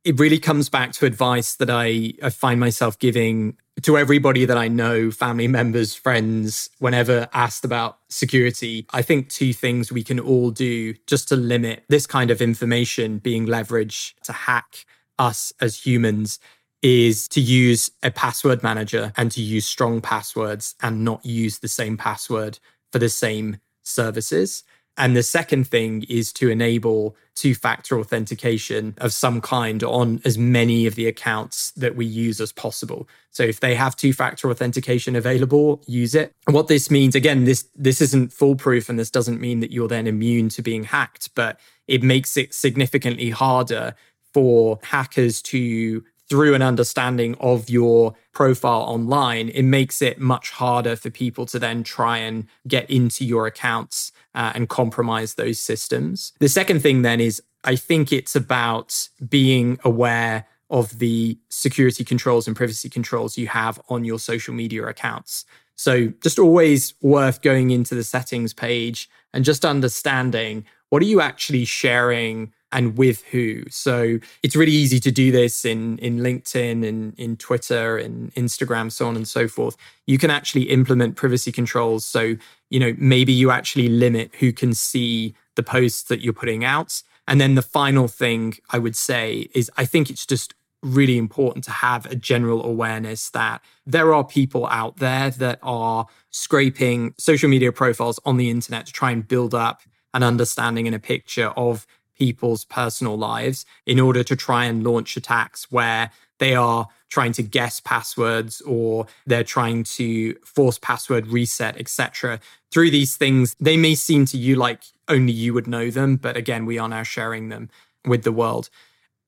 It 0.05 0.19
really 0.21 0.39
comes 0.39 0.69
back 0.69 0.93
to 0.93 1.07
advice 1.07 1.57
that 1.57 1.71
I, 1.71 2.15
I 2.23 2.31
find 2.31 2.61
myself 2.61 2.99
giving 3.01 3.57
to 3.83 3.97
everybody 3.97 4.45
that 4.45 4.59
I 4.59 4.69
know, 4.69 5.11
family 5.11 5.49
members, 5.49 5.95
friends, 5.95 6.71
whenever 6.79 7.29
asked 7.33 7.65
about 7.65 7.99
security, 8.09 8.87
I 8.91 9.03
think 9.03 9.29
two 9.29 9.53
things 9.53 9.93
we 9.93 10.03
can 10.03 10.19
all 10.19 10.51
do 10.51 10.95
just 11.07 11.29
to 11.29 11.37
limit 11.37 11.85
this 11.89 12.07
kind 12.07 12.31
of 12.31 12.43
information 12.43 13.19
being 13.19 13.47
leveraged 13.47 14.15
to 14.25 14.33
hack 14.33 14.87
us 15.19 15.53
as 15.61 15.85
humans 15.85 16.39
is 16.83 17.27
to 17.29 17.41
use 17.41 17.91
a 18.03 18.11
password 18.11 18.63
manager 18.63 19.13
and 19.17 19.31
to 19.33 19.43
use 19.43 19.67
strong 19.67 20.01
passwords 20.01 20.75
and 20.81 21.05
not 21.05 21.25
use 21.25 21.59
the 21.59 21.69
same 21.69 21.97
password 21.97 22.59
for 22.93 22.99
the 22.99 23.09
same 23.09 23.59
services. 23.83 24.63
And 24.99 25.17
the 25.17 25.23
second 25.23 25.69
thing 25.69 26.05
is 26.09 26.33
to 26.35 26.51
enable 26.51 27.17
two 27.37 27.55
factor 27.55 28.01
authentication 28.01 28.95
of 28.99 29.13
some 29.13 29.41
kind 29.41 29.85
on 29.85 30.21
as 30.25 30.37
many 30.37 30.87
of 30.87 30.97
the 30.97 31.07
accounts 31.07 31.71
that 31.77 31.95
we 31.95 32.05
use 32.05 32.41
as 32.41 32.51
possible. 32.51 33.09
So 33.31 33.45
if 33.45 33.61
they 33.61 33.77
have 33.77 33.95
two 33.95 34.13
factor 34.13 34.51
authentication 34.51 35.15
available, 35.15 35.81
use 35.87 36.17
it. 36.17 36.33
And 36.49 36.55
what 36.55 36.67
this 36.67 36.91
means, 36.91 37.15
again, 37.15 37.45
this, 37.45 37.69
this 37.77 38.01
isn't 38.01 38.33
foolproof 38.33 38.89
and 38.89 38.99
this 38.99 39.11
doesn't 39.11 39.41
mean 39.41 39.61
that 39.61 39.71
you're 39.71 39.87
then 39.87 40.09
immune 40.09 40.49
to 40.51 40.63
being 40.63 40.83
hacked, 40.83 41.33
but 41.37 41.61
it 41.87 42.03
makes 42.03 42.37
it 42.37 42.53
significantly 42.53 43.31
harder 43.31 43.95
for 44.35 44.81
hackers 44.83 45.41
to 45.43 46.05
through 46.29 46.55
an 46.55 46.61
understanding 46.61 47.35
of 47.41 47.71
your 47.71 48.15
profile 48.33 48.83
online, 48.83 49.49
it 49.49 49.63
makes 49.63 50.03
it 50.03 50.21
much 50.21 50.51
harder 50.51 50.95
for 50.95 51.09
people 51.09 51.47
to 51.47 51.59
then 51.59 51.83
try 51.83 52.19
and 52.19 52.47
get 52.67 52.91
into 52.91 53.25
your 53.25 53.47
accounts 53.47 54.13
uh, 54.39 54.53
and 54.55 54.69
compromise 54.69 55.35
those 55.35 55.59
systems. 55.59 56.33
The 56.39 56.49
second 56.49 56.81
thing 56.81 57.03
then 57.03 57.21
is 57.21 57.43
I 57.65 57.75
think 57.75 58.13
it's 58.13 58.37
about 58.37 59.09
being 59.29 59.81
aware 59.85 60.47
of 60.71 61.01
the 61.01 61.37
security 61.51 62.05
controls 62.05 62.47
and 62.47 62.57
privacy 62.57 62.89
controls 62.89 63.37
you 63.37 63.49
have 63.49 63.81
on 63.89 64.05
your 64.05 64.21
social 64.21 64.55
media 64.55 64.87
accounts. 64.87 65.45
So 65.75 66.13
just 66.23 66.39
always 66.39 66.95
worth 67.03 67.43
going 67.43 67.71
into 67.71 67.97
the 67.97 68.05
settings 68.05 68.55
page 68.55 69.11
and 69.35 69.45
just 69.45 69.65
understanding 69.65 70.65
what 70.91 71.03
are 71.03 71.07
you 71.07 71.21
actually 71.21 71.65
sharing 71.65 72.53
and 72.73 72.97
with 72.99 73.25
who. 73.25 73.65
So 73.71 74.19
it's 74.43 74.57
really 74.57 74.73
easy 74.73 75.01
to 75.01 75.11
do 75.11 75.33
this 75.33 75.65
in 75.65 75.99
in 75.99 76.19
LinkedIn 76.19 76.87
and 76.87 77.15
in 77.19 77.37
Twitter 77.37 77.97
and 77.97 78.35
Instagram, 78.35 78.93
so 78.93 79.07
on 79.09 79.17
and 79.17 79.27
so 79.27 79.49
forth. 79.49 79.77
You 80.07 80.19
can 80.19 80.31
actually 80.31 80.65
implement 80.65 81.17
privacy 81.17 81.53
controls. 81.53 82.05
So, 82.05 82.37
you 82.71 82.81
know, 82.81 82.95
maybe 82.99 83.33
you 83.33 83.51
actually 83.51 83.89
limit 83.89 84.35
who 84.39 84.53
can 84.53 84.75
see 84.75 85.35
the 85.57 85.63
posts 85.63 86.05
that 86.05 86.21
you're 86.21 86.33
putting 86.33 86.65
out. 86.65 87.03
And 87.27 87.41
then 87.41 87.55
the 87.55 87.63
final 87.63 88.09
thing 88.09 88.55
I 88.71 88.79
would 88.79 88.97
say 88.97 89.49
is 89.55 89.71
I 89.77 89.85
think 89.85 90.09
it's 90.09 90.25
just 90.25 90.55
really 90.83 91.19
important 91.19 91.65
to 91.65 91.71
have 91.71 92.07
a 92.07 92.15
general 92.15 92.65
awareness 92.65 93.31
that 93.31 93.61
there 93.85 94.15
are 94.15 94.25
people 94.25 94.67
out 94.67 94.99
there 94.99 95.31
that 95.31 95.59
are 95.63 96.07
scraping 96.31 97.15
social 97.19 97.49
media 97.49 97.73
profiles 97.73 98.21
on 98.25 98.37
the 98.37 98.49
internet 98.49 98.87
to 98.87 98.93
try 98.93 99.11
and 99.11 99.27
build 99.27 99.55
up 99.55 99.83
an 100.15 100.23
understanding 100.23 100.87
and 100.87 100.97
a 100.97 100.99
picture 100.99 101.49
of 101.49 101.87
people's 102.19 102.65
personal 102.65 103.17
lives 103.17 103.65
in 103.87 104.01
order 104.01 104.23
to 104.23 104.37
try 104.37 104.65
and 104.65 104.85
launch 104.85 105.17
attacks 105.17 105.71
where 105.71 106.11
they 106.39 106.55
are 106.55 106.89
trying 107.09 107.33
to 107.33 107.43
guess 107.43 107.81
passwords 107.81 108.61
or 108.63 109.07
they're 109.27 109.45
trying 109.45 109.83
to 109.83 110.35
force 110.45 110.79
password 110.79 111.27
reset 111.29 111.77
etc 111.79 112.39
through 112.71 112.91
these 112.91 113.17
things 113.17 113.57
they 113.59 113.77
may 113.77 113.95
seem 113.95 114.25
to 114.25 114.37
you 114.37 114.57
like 114.57 114.83
only 115.09 115.33
you 115.33 115.55
would 115.55 115.67
know 115.67 115.91
them 115.91 116.17
but 116.17 116.37
again 116.37 116.67
we 116.67 116.79
are 116.79 116.89
now 116.89 117.03
sharing 117.03 117.49
them 117.49 117.71
with 118.09 118.25
the 118.25 118.33
world. 118.33 118.71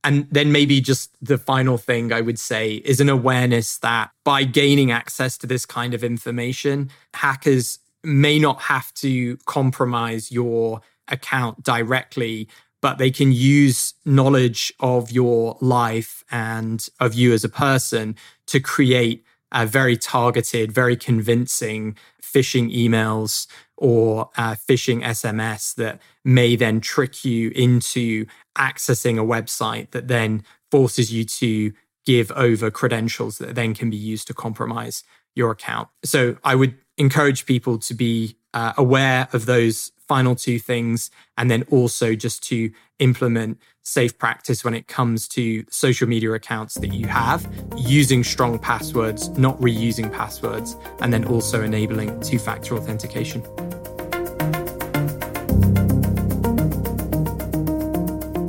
And 0.02 0.26
then 0.30 0.50
maybe 0.50 0.80
just 0.80 1.14
the 1.20 1.36
final 1.36 1.76
thing 1.76 2.12
I 2.12 2.22
would 2.22 2.38
say 2.38 2.76
is 2.76 3.00
an 3.00 3.10
awareness 3.10 3.78
that 3.78 4.10
by 4.24 4.44
gaining 4.44 4.90
access 4.90 5.36
to 5.38 5.46
this 5.46 5.66
kind 5.66 5.92
of 5.92 6.02
information, 6.02 6.90
hackers 7.12 7.78
may 8.02 8.38
not 8.38 8.62
have 8.62 8.92
to 8.94 9.36
compromise 9.44 10.32
your 10.32 10.80
account 11.08 11.62
directly, 11.62 12.48
but 12.80 12.98
they 12.98 13.10
can 13.10 13.32
use 13.32 13.94
knowledge 14.04 14.72
of 14.80 15.10
your 15.10 15.56
life 15.60 16.24
and 16.30 16.88
of 16.98 17.14
you 17.14 17.32
as 17.32 17.44
a 17.44 17.48
person 17.48 18.16
to 18.46 18.60
create 18.60 19.24
a 19.52 19.66
very 19.66 19.96
targeted, 19.96 20.72
very 20.72 20.96
convincing 20.96 21.96
phishing 22.22 22.74
emails 22.74 23.46
or 23.76 24.30
uh, 24.36 24.54
phishing 24.54 25.02
SMS 25.02 25.74
that 25.74 26.00
may 26.24 26.54
then 26.54 26.80
trick 26.80 27.24
you 27.24 27.50
into 27.50 28.26
accessing 28.56 29.18
a 29.18 29.24
website 29.24 29.90
that 29.90 30.08
then 30.08 30.44
forces 30.70 31.12
you 31.12 31.24
to 31.24 31.72
give 32.06 32.30
over 32.32 32.70
credentials 32.70 33.38
that 33.38 33.54
then 33.54 33.74
can 33.74 33.90
be 33.90 33.96
used 33.96 34.26
to 34.26 34.34
compromise 34.34 35.02
your 35.34 35.50
account. 35.50 35.88
So 36.04 36.36
I 36.44 36.54
would 36.54 36.76
encourage 36.98 37.46
people 37.46 37.78
to 37.78 37.94
be 37.94 38.36
uh, 38.54 38.72
aware 38.76 39.28
of 39.32 39.46
those 39.46 39.92
final 40.10 40.34
two 40.34 40.58
things 40.58 41.08
and 41.36 41.48
then 41.48 41.62
also 41.70 42.16
just 42.16 42.42
to 42.42 42.68
implement 42.98 43.56
safe 43.84 44.18
practice 44.18 44.64
when 44.64 44.74
it 44.74 44.88
comes 44.88 45.28
to 45.28 45.64
social 45.70 46.08
media 46.08 46.32
accounts 46.32 46.74
that 46.74 46.92
you 46.92 47.06
have 47.06 47.48
using 47.76 48.24
strong 48.24 48.58
passwords 48.58 49.28
not 49.38 49.56
reusing 49.60 50.12
passwords 50.12 50.76
and 51.00 51.12
then 51.12 51.24
also 51.26 51.62
enabling 51.62 52.18
two-factor 52.22 52.74
authentication 52.74 53.40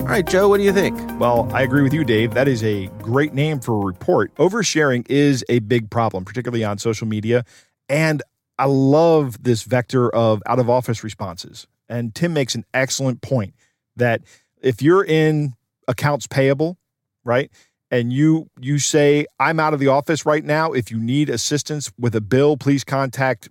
All 0.01 0.17
right, 0.17 0.27
Joe, 0.27 0.49
what 0.49 0.57
do 0.57 0.63
you 0.63 0.73
think? 0.73 0.97
Well, 1.21 1.47
I 1.53 1.61
agree 1.61 1.83
with 1.83 1.93
you, 1.93 2.03
Dave. 2.03 2.33
That 2.33 2.49
is 2.49 2.63
a 2.63 2.87
great 3.01 3.33
name 3.33 3.61
for 3.61 3.75
a 3.75 3.85
report. 3.85 4.35
Oversharing 4.35 5.09
is 5.09 5.45
a 5.47 5.59
big 5.59 5.89
problem, 5.89 6.25
particularly 6.25 6.65
on 6.65 6.79
social 6.79 7.07
media. 7.07 7.45
And 7.87 8.21
I 8.61 8.65
love 8.65 9.41
this 9.41 9.63
vector 9.63 10.13
of 10.13 10.43
out 10.45 10.59
of 10.59 10.69
office 10.69 11.03
responses. 11.03 11.65
And 11.89 12.13
Tim 12.13 12.31
makes 12.31 12.53
an 12.53 12.63
excellent 12.75 13.21
point 13.21 13.55
that 13.95 14.21
if 14.61 14.83
you're 14.83 15.03
in 15.03 15.53
accounts 15.87 16.27
payable, 16.27 16.77
right? 17.25 17.49
And 17.89 18.13
you 18.13 18.51
you 18.59 18.77
say 18.77 19.25
I'm 19.39 19.59
out 19.59 19.73
of 19.73 19.79
the 19.79 19.87
office 19.87 20.27
right 20.27 20.45
now. 20.45 20.73
If 20.73 20.91
you 20.91 20.99
need 20.99 21.27
assistance 21.27 21.91
with 21.97 22.15
a 22.15 22.21
bill, 22.21 22.55
please 22.55 22.83
contact 22.83 23.49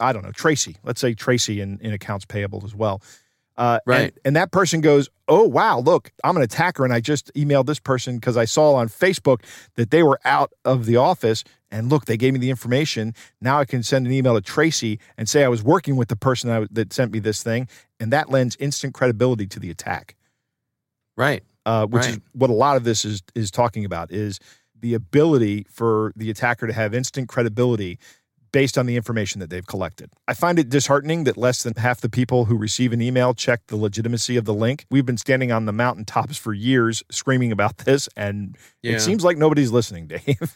I 0.00 0.12
don't 0.12 0.24
know, 0.24 0.32
Tracy. 0.32 0.74
Let's 0.82 1.00
say 1.00 1.14
Tracy 1.14 1.60
in, 1.60 1.78
in 1.80 1.92
accounts 1.92 2.24
payable 2.24 2.62
as 2.64 2.74
well. 2.74 3.00
Uh, 3.56 3.78
Right. 3.86 4.00
And, 4.00 4.12
and 4.24 4.36
that 4.36 4.50
person 4.50 4.80
goes, 4.80 5.08
Oh, 5.28 5.44
wow, 5.46 5.78
look, 5.78 6.10
I'm 6.24 6.36
an 6.36 6.42
attacker. 6.42 6.84
And 6.84 6.92
I 6.92 6.98
just 6.98 7.32
emailed 7.34 7.66
this 7.66 7.78
person 7.78 8.16
because 8.16 8.36
I 8.36 8.44
saw 8.44 8.74
on 8.74 8.88
Facebook 8.88 9.44
that 9.76 9.92
they 9.92 10.02
were 10.02 10.18
out 10.24 10.52
of 10.64 10.84
the 10.84 10.96
office. 10.96 11.44
And 11.70 11.90
look, 11.90 12.06
they 12.06 12.16
gave 12.16 12.32
me 12.32 12.38
the 12.38 12.50
information. 12.50 13.14
Now 13.40 13.58
I 13.60 13.64
can 13.64 13.82
send 13.82 14.06
an 14.06 14.12
email 14.12 14.34
to 14.34 14.40
Tracy 14.40 14.98
and 15.18 15.28
say 15.28 15.44
I 15.44 15.48
was 15.48 15.62
working 15.62 15.96
with 15.96 16.08
the 16.08 16.16
person 16.16 16.48
that, 16.48 16.74
that 16.74 16.92
sent 16.92 17.12
me 17.12 17.18
this 17.18 17.42
thing. 17.42 17.68
And 18.00 18.12
that 18.12 18.30
lends 18.30 18.56
instant 18.56 18.94
credibility 18.94 19.46
to 19.48 19.60
the 19.60 19.70
attack, 19.70 20.16
Right. 21.16 21.42
uh, 21.66 21.86
which 21.86 22.06
is 22.06 22.18
what 22.32 22.48
a 22.50 22.54
lot 22.54 22.76
of 22.76 22.84
this 22.84 23.04
is, 23.04 23.22
is 23.34 23.50
talking 23.50 23.84
about 23.84 24.10
is 24.12 24.38
the 24.80 24.94
ability 24.94 25.66
for 25.70 26.12
the 26.16 26.30
attacker 26.30 26.66
to 26.66 26.72
have 26.72 26.94
instant 26.94 27.28
credibility 27.28 27.98
based 28.50 28.78
on 28.78 28.86
the 28.86 28.96
information 28.96 29.40
that 29.40 29.50
they've 29.50 29.66
collected. 29.66 30.10
I 30.26 30.32
find 30.32 30.58
it 30.58 30.70
disheartening 30.70 31.24
that 31.24 31.36
less 31.36 31.64
than 31.64 31.74
half 31.74 32.00
the 32.00 32.08
people 32.08 32.46
who 32.46 32.56
receive 32.56 32.94
an 32.94 33.02
email 33.02 33.34
check 33.34 33.66
the 33.66 33.76
legitimacy 33.76 34.36
of 34.38 34.46
the 34.46 34.54
link. 34.54 34.86
We've 34.90 35.04
been 35.04 35.18
standing 35.18 35.52
on 35.52 35.66
the 35.66 35.72
mountaintops 35.72 36.38
for 36.38 36.54
years 36.54 37.02
screaming 37.10 37.52
about 37.52 37.76
this, 37.84 38.08
and 38.16 38.56
Yeah. 38.82 38.92
it 38.92 39.00
seems 39.00 39.22
like 39.22 39.36
nobody's 39.36 39.70
listening, 39.70 40.06
Dave. 40.06 40.54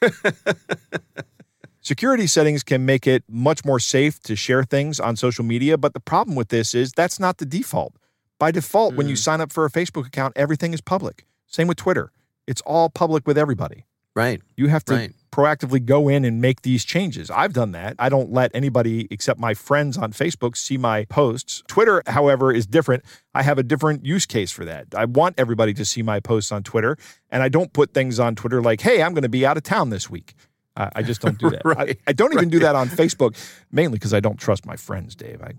Security 1.82 2.26
settings 2.26 2.62
can 2.62 2.84
make 2.84 3.06
it 3.06 3.24
much 3.28 3.64
more 3.64 3.80
safe 3.80 4.20
to 4.20 4.36
share 4.36 4.64
things 4.64 5.00
on 5.00 5.16
social 5.16 5.44
media, 5.44 5.78
but 5.78 5.94
the 5.94 6.00
problem 6.00 6.36
with 6.36 6.48
this 6.48 6.74
is 6.74 6.92
that's 6.92 7.18
not 7.18 7.38
the 7.38 7.46
default. 7.46 7.94
By 8.38 8.50
default, 8.50 8.94
when 8.94 9.08
you 9.08 9.14
Mm. 9.14 9.18
sign 9.18 9.40
up 9.40 9.50
for 9.52 9.64
a 9.64 9.70
Facebook 9.70 10.06
account, 10.06 10.34
everything 10.36 10.72
is 10.74 10.80
public. 10.80 11.26
Same 11.46 11.66
with 11.68 11.78
Twitter. 11.78 12.12
It's 12.46 12.60
all 12.62 12.90
public 12.90 13.26
with 13.26 13.38
everybody. 13.38 13.84
Right. 14.16 14.40
You 14.56 14.66
have 14.68 14.84
to 14.86 14.94
Right. 14.94 15.12
proactively 15.30 15.84
go 15.84 16.08
in 16.08 16.24
and 16.24 16.40
make 16.40 16.62
these 16.62 16.84
changes. 16.84 17.30
I've 17.30 17.52
done 17.52 17.70
that. 17.72 17.94
I 17.98 18.08
don't 18.08 18.32
let 18.32 18.50
anybody 18.54 19.06
except 19.10 19.38
my 19.38 19.54
friends 19.54 19.96
on 19.96 20.12
Facebook 20.12 20.56
see 20.56 20.76
my 20.76 21.04
posts. 21.04 21.62
Twitter, 21.68 22.02
however, 22.08 22.52
is 22.52 22.66
different. 22.66 23.04
I 23.34 23.42
have 23.44 23.56
a 23.58 23.62
different 23.62 24.04
use 24.04 24.26
case 24.26 24.50
for 24.50 24.64
that. 24.64 24.86
I 24.96 25.04
want 25.04 25.36
everybody 25.38 25.72
to 25.74 25.84
see 25.84 26.02
my 26.02 26.18
posts 26.18 26.50
on 26.50 26.64
Twitter, 26.64 26.96
and 27.30 27.42
I 27.42 27.48
don't 27.48 27.72
put 27.72 27.94
things 27.94 28.18
on 28.18 28.34
Twitter 28.34 28.60
like, 28.60 28.80
hey, 28.80 29.00
I'm 29.02 29.14
going 29.14 29.22
to 29.22 29.28
be 29.28 29.46
out 29.46 29.56
of 29.56 29.62
town 29.62 29.90
this 29.90 30.10
week. 30.10 30.34
I 30.76 30.90
I 30.96 31.02
just 31.02 31.20
don't 31.20 31.38
do 31.38 31.48
that. 31.54 31.62
Right. 31.64 31.96
I, 32.06 32.10
I 32.10 32.12
don't 32.12 32.32
even 32.34 32.48
do 32.48 32.58
that 32.60 32.74
on 32.74 32.88
Facebook, 32.88 33.36
mainly 33.70 33.94
because 33.98 34.12
I 34.12 34.18
don't 34.20 34.38
trust 34.40 34.66
my 34.66 34.74
friends, 34.76 35.14
Dave. 35.14 35.40
I, 35.40 35.52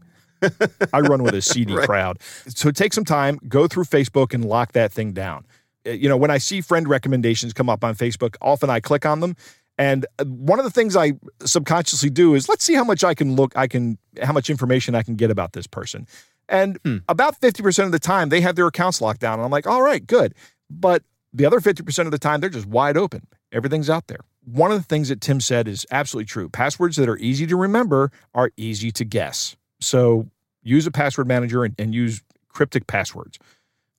I 0.91 0.99
run 0.99 1.23
with 1.23 1.35
a 1.35 1.41
seedy 1.53 1.73
Right. 1.75 1.85
crowd. 1.87 2.17
So 2.47 2.71
take 2.71 2.91
some 2.93 3.05
time, 3.05 3.39
go 3.47 3.67
through 3.67 3.85
Facebook 3.85 4.33
and 4.33 4.43
lock 4.43 4.73
that 4.73 4.91
thing 4.91 5.13
down. 5.13 5.45
Uh, 5.85 5.91
You 5.91 6.09
know, 6.09 6.17
when 6.17 6.31
I 6.31 6.37
see 6.37 6.61
friend 6.61 6.87
recommendations 6.87 7.53
come 7.53 7.69
up 7.69 7.83
on 7.83 7.95
Facebook, 7.95 8.35
often 8.41 8.69
I 8.69 8.79
click 8.79 9.05
on 9.05 9.19
them. 9.19 9.35
And 9.77 10.05
uh, 10.19 10.25
one 10.25 10.59
of 10.59 10.65
the 10.65 10.71
things 10.71 10.95
I 10.95 11.13
subconsciously 11.45 12.09
do 12.09 12.35
is 12.35 12.47
let's 12.49 12.63
see 12.63 12.75
how 12.75 12.83
much 12.83 13.03
I 13.03 13.13
can 13.13 13.35
look, 13.35 13.53
I 13.55 13.67
can, 13.67 13.97
how 14.21 14.33
much 14.33 14.49
information 14.49 14.95
I 14.95 15.01
can 15.03 15.15
get 15.15 15.31
about 15.31 15.53
this 15.53 15.67
person. 15.67 16.07
And 16.49 16.77
Hmm. 16.83 16.97
about 17.07 17.39
50% 17.39 17.85
of 17.85 17.91
the 17.91 17.99
time, 17.99 18.29
they 18.29 18.41
have 18.41 18.55
their 18.55 18.67
accounts 18.67 19.01
locked 19.01 19.21
down. 19.21 19.35
And 19.39 19.43
I'm 19.45 19.51
like, 19.51 19.67
all 19.67 19.81
right, 19.81 20.05
good. 20.05 20.33
But 20.69 21.03
the 21.33 21.45
other 21.45 21.59
50% 21.61 22.05
of 22.05 22.11
the 22.11 22.19
time, 22.19 22.41
they're 22.41 22.49
just 22.49 22.67
wide 22.67 22.97
open. 22.97 23.25
Everything's 23.51 23.89
out 23.89 24.07
there. 24.07 24.19
One 24.43 24.71
of 24.71 24.77
the 24.77 24.83
things 24.83 25.09
that 25.09 25.21
Tim 25.21 25.39
said 25.39 25.67
is 25.67 25.85
absolutely 25.91 26.25
true. 26.25 26.49
Passwords 26.49 26.95
that 26.97 27.07
are 27.07 27.17
easy 27.17 27.47
to 27.47 27.55
remember 27.55 28.11
are 28.33 28.51
easy 28.57 28.91
to 28.91 29.05
guess. 29.05 29.55
So 29.79 30.27
use 30.61 30.85
a 30.85 30.91
password 30.91 31.27
manager 31.27 31.63
and, 31.63 31.73
and 31.79 31.93
use 31.95 32.21
cryptic 32.49 32.87
passwords. 32.87 33.39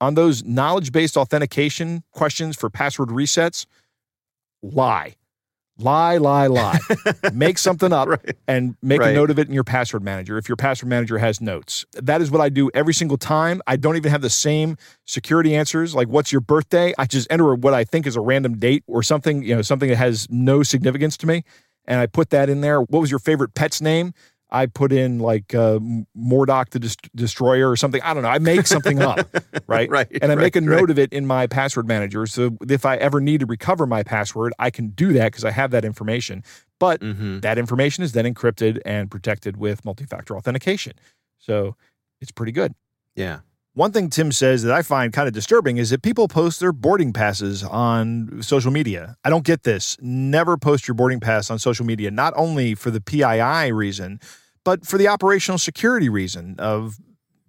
On 0.03 0.15
those 0.15 0.43
knowledge 0.45 0.91
based 0.91 1.17
authentication 1.17 2.03
questions 2.11 2.57
for 2.57 2.69
password 2.69 3.11
resets, 3.11 3.67
lie. 4.61 5.15
Lie, 5.79 6.17
lie, 6.19 6.49
lie. 6.49 6.79
make 7.33 7.57
something 7.57 7.93
up 7.93 8.09
Right. 8.09 8.37
and 8.49 8.75
make 8.83 9.01
Right. 9.01 9.13
a 9.13 9.15
note 9.15 9.31
of 9.31 9.39
it 9.39 9.47
in 9.47 9.55
your 9.55 9.63
password 9.63 10.03
manager 10.03 10.37
if 10.39 10.49
your 10.49 10.57
password 10.57 10.89
manager 10.91 11.19
has 11.19 11.41
notes. 11.41 11.87
That 11.95 12.21
is 12.21 12.33
what 12.33 12.41
I 12.41 12.49
do 12.49 12.69
every 12.75 12.93
single 12.93 13.17
time. 13.17 13.63
I 13.69 13.77
don't 13.77 13.97
even 13.97 14.11
have 14.11 14.23
the 14.23 14.29
same 14.31 14.77
security 15.07 15.55
answers 15.55 15.95
like 15.95 16.09
what's 16.09 16.33
your 16.33 16.41
birthday? 16.41 16.93
I 16.99 17.07
just 17.07 17.29
enter 17.31 17.55
what 17.55 17.73
I 17.73 17.85
think 17.85 18.05
is 18.09 18.17
a 18.17 18.21
random 18.21 18.59
date 18.59 18.83
or 18.89 19.05
something, 19.05 19.45
you 19.45 19.55
know, 19.55 19.63
something 19.63 19.89
that 19.89 19.97
has 19.97 20.27
no 20.29 20.65
significance 20.65 21.17
to 21.19 21.29
me 21.29 21.45
and 21.87 22.01
I 22.01 22.07
put 22.07 22.31
that 22.31 22.49
in 22.51 22.61
there. 22.61 22.81
What 22.83 23.01
was 23.01 23.11
your 23.11 23.21
favorite 23.21 23.55
pet's 23.55 23.81
name? 23.81 24.15
I 24.53 24.67
put 24.67 24.93
in 24.93 25.19
like 25.19 25.55
uh, 25.55 25.77
M- 25.77 26.07
Mordok 26.17 26.71
the 26.71 26.79
Dest- 26.79 27.09
Destroyer 27.17 27.69
or 27.71 27.77
something. 27.77 28.01
I 28.03 28.15
don't 28.15 28.23
know. 28.23 28.29
I 28.29 28.39
make 28.39 28.67
something 28.67 29.03
up, 29.03 29.21
right? 29.67 29.89
Right, 29.91 30.07
And 30.21 30.31
I 30.31 30.35
make 30.37 30.55
a 30.55 30.61
right, 30.61 30.69
note 30.69 30.81
right. 30.83 30.91
of 30.91 30.99
it 30.99 31.13
in 31.13 31.27
my 31.27 31.47
password 31.47 31.89
manager. 31.89 32.27
So 32.27 32.57
if 32.69 32.85
I 32.87 32.97
ever 32.97 33.21
need 33.21 33.41
to 33.41 33.47
recover 33.47 33.87
my 33.87 34.03
password, 34.03 34.53
I 34.59 34.71
can 34.71 34.89
do 34.91 35.13
that 35.15 35.33
because 35.33 35.45
I 35.45 35.51
have 35.51 35.71
that 35.73 35.85
information. 35.85 36.45
But 36.79 37.01
Mm-hmm. 37.01 37.41
that 37.41 37.59
information 37.59 38.05
is 38.05 38.13
then 38.13 38.25
encrypted 38.25 38.81
and 38.85 39.11
protected 39.11 39.57
with 39.57 39.85
multi 39.85 40.05
factor 40.05 40.37
authentication. 40.37 40.93
So 41.39 41.75
it's 42.21 42.31
pretty 42.31 42.53
good. 42.53 42.75
Yeah. 43.17 43.41
One 43.75 43.91
thing 43.91 44.11
Tim 44.11 44.33
says 44.33 44.63
that 44.65 44.73
I 44.75 44.83
find 44.83 45.15
kind 45.15 45.27
of 45.27 45.33
disturbing 45.33 45.79
is 45.79 45.89
that 45.91 46.03
people 46.03 46.29
post 46.29 46.61
their 46.61 46.73
boarding 46.73 47.11
passes 47.15 47.63
on 47.65 48.43
social 48.43 48.71
media. 48.71 49.17
I 49.25 49.31
don't 49.31 49.47
get 49.47 49.63
this. 49.63 49.97
Never 50.03 50.59
post 50.59 50.87
your 50.87 50.95
boarding 50.95 51.21
pass 51.21 51.51
on 51.51 51.59
social 51.59 51.87
media, 51.87 52.11
not 52.11 52.35
only 52.37 52.75
for 52.75 52.91
the 52.91 53.01
PII 53.01 53.73
reason, 53.73 54.21
but 54.65 54.87
for 54.87 54.99
the 54.99 55.09
operational 55.09 55.59
security 55.59 56.09
reason 56.09 56.57
of 56.59 56.99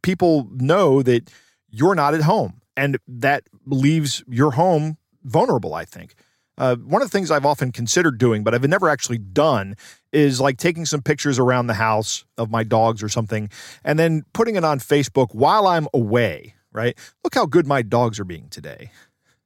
people 0.01 0.47
know 0.51 1.01
that 1.01 1.31
you're 1.69 1.95
not 1.95 2.13
at 2.13 2.21
home 2.21 2.61
and 2.75 2.97
that 3.07 3.43
leaves 3.65 4.23
your 4.27 4.51
home 4.51 4.97
vulnerable, 5.23 5.73
I 5.73 5.85
think. 5.85 6.15
Uh, 6.57 6.75
one 6.75 7.01
of 7.01 7.09
the 7.09 7.17
things 7.17 7.31
I've 7.31 7.45
often 7.45 7.71
considered 7.71 8.19
doing, 8.19 8.43
but 8.43 8.53
I've 8.53 8.67
never 8.67 8.87
actually 8.87 9.17
done, 9.17 9.75
is 10.11 10.39
like 10.39 10.57
taking 10.57 10.85
some 10.85 11.01
pictures 11.01 11.39
around 11.39 11.67
the 11.67 11.73
house 11.73 12.25
of 12.37 12.51
my 12.51 12.63
dogs 12.63 13.01
or 13.01 13.09
something, 13.09 13.49
and 13.83 13.97
then 13.97 14.23
putting 14.33 14.55
it 14.55 14.63
on 14.63 14.79
Facebook 14.79 15.33
while 15.33 15.65
I'm 15.65 15.87
away. 15.93 16.53
Right? 16.71 16.97
Look 17.23 17.35
how 17.35 17.45
good 17.45 17.67
my 17.67 17.81
dogs 17.81 18.19
are 18.19 18.25
being 18.25 18.49
today. 18.49 18.91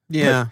Yeah. 0.10 0.48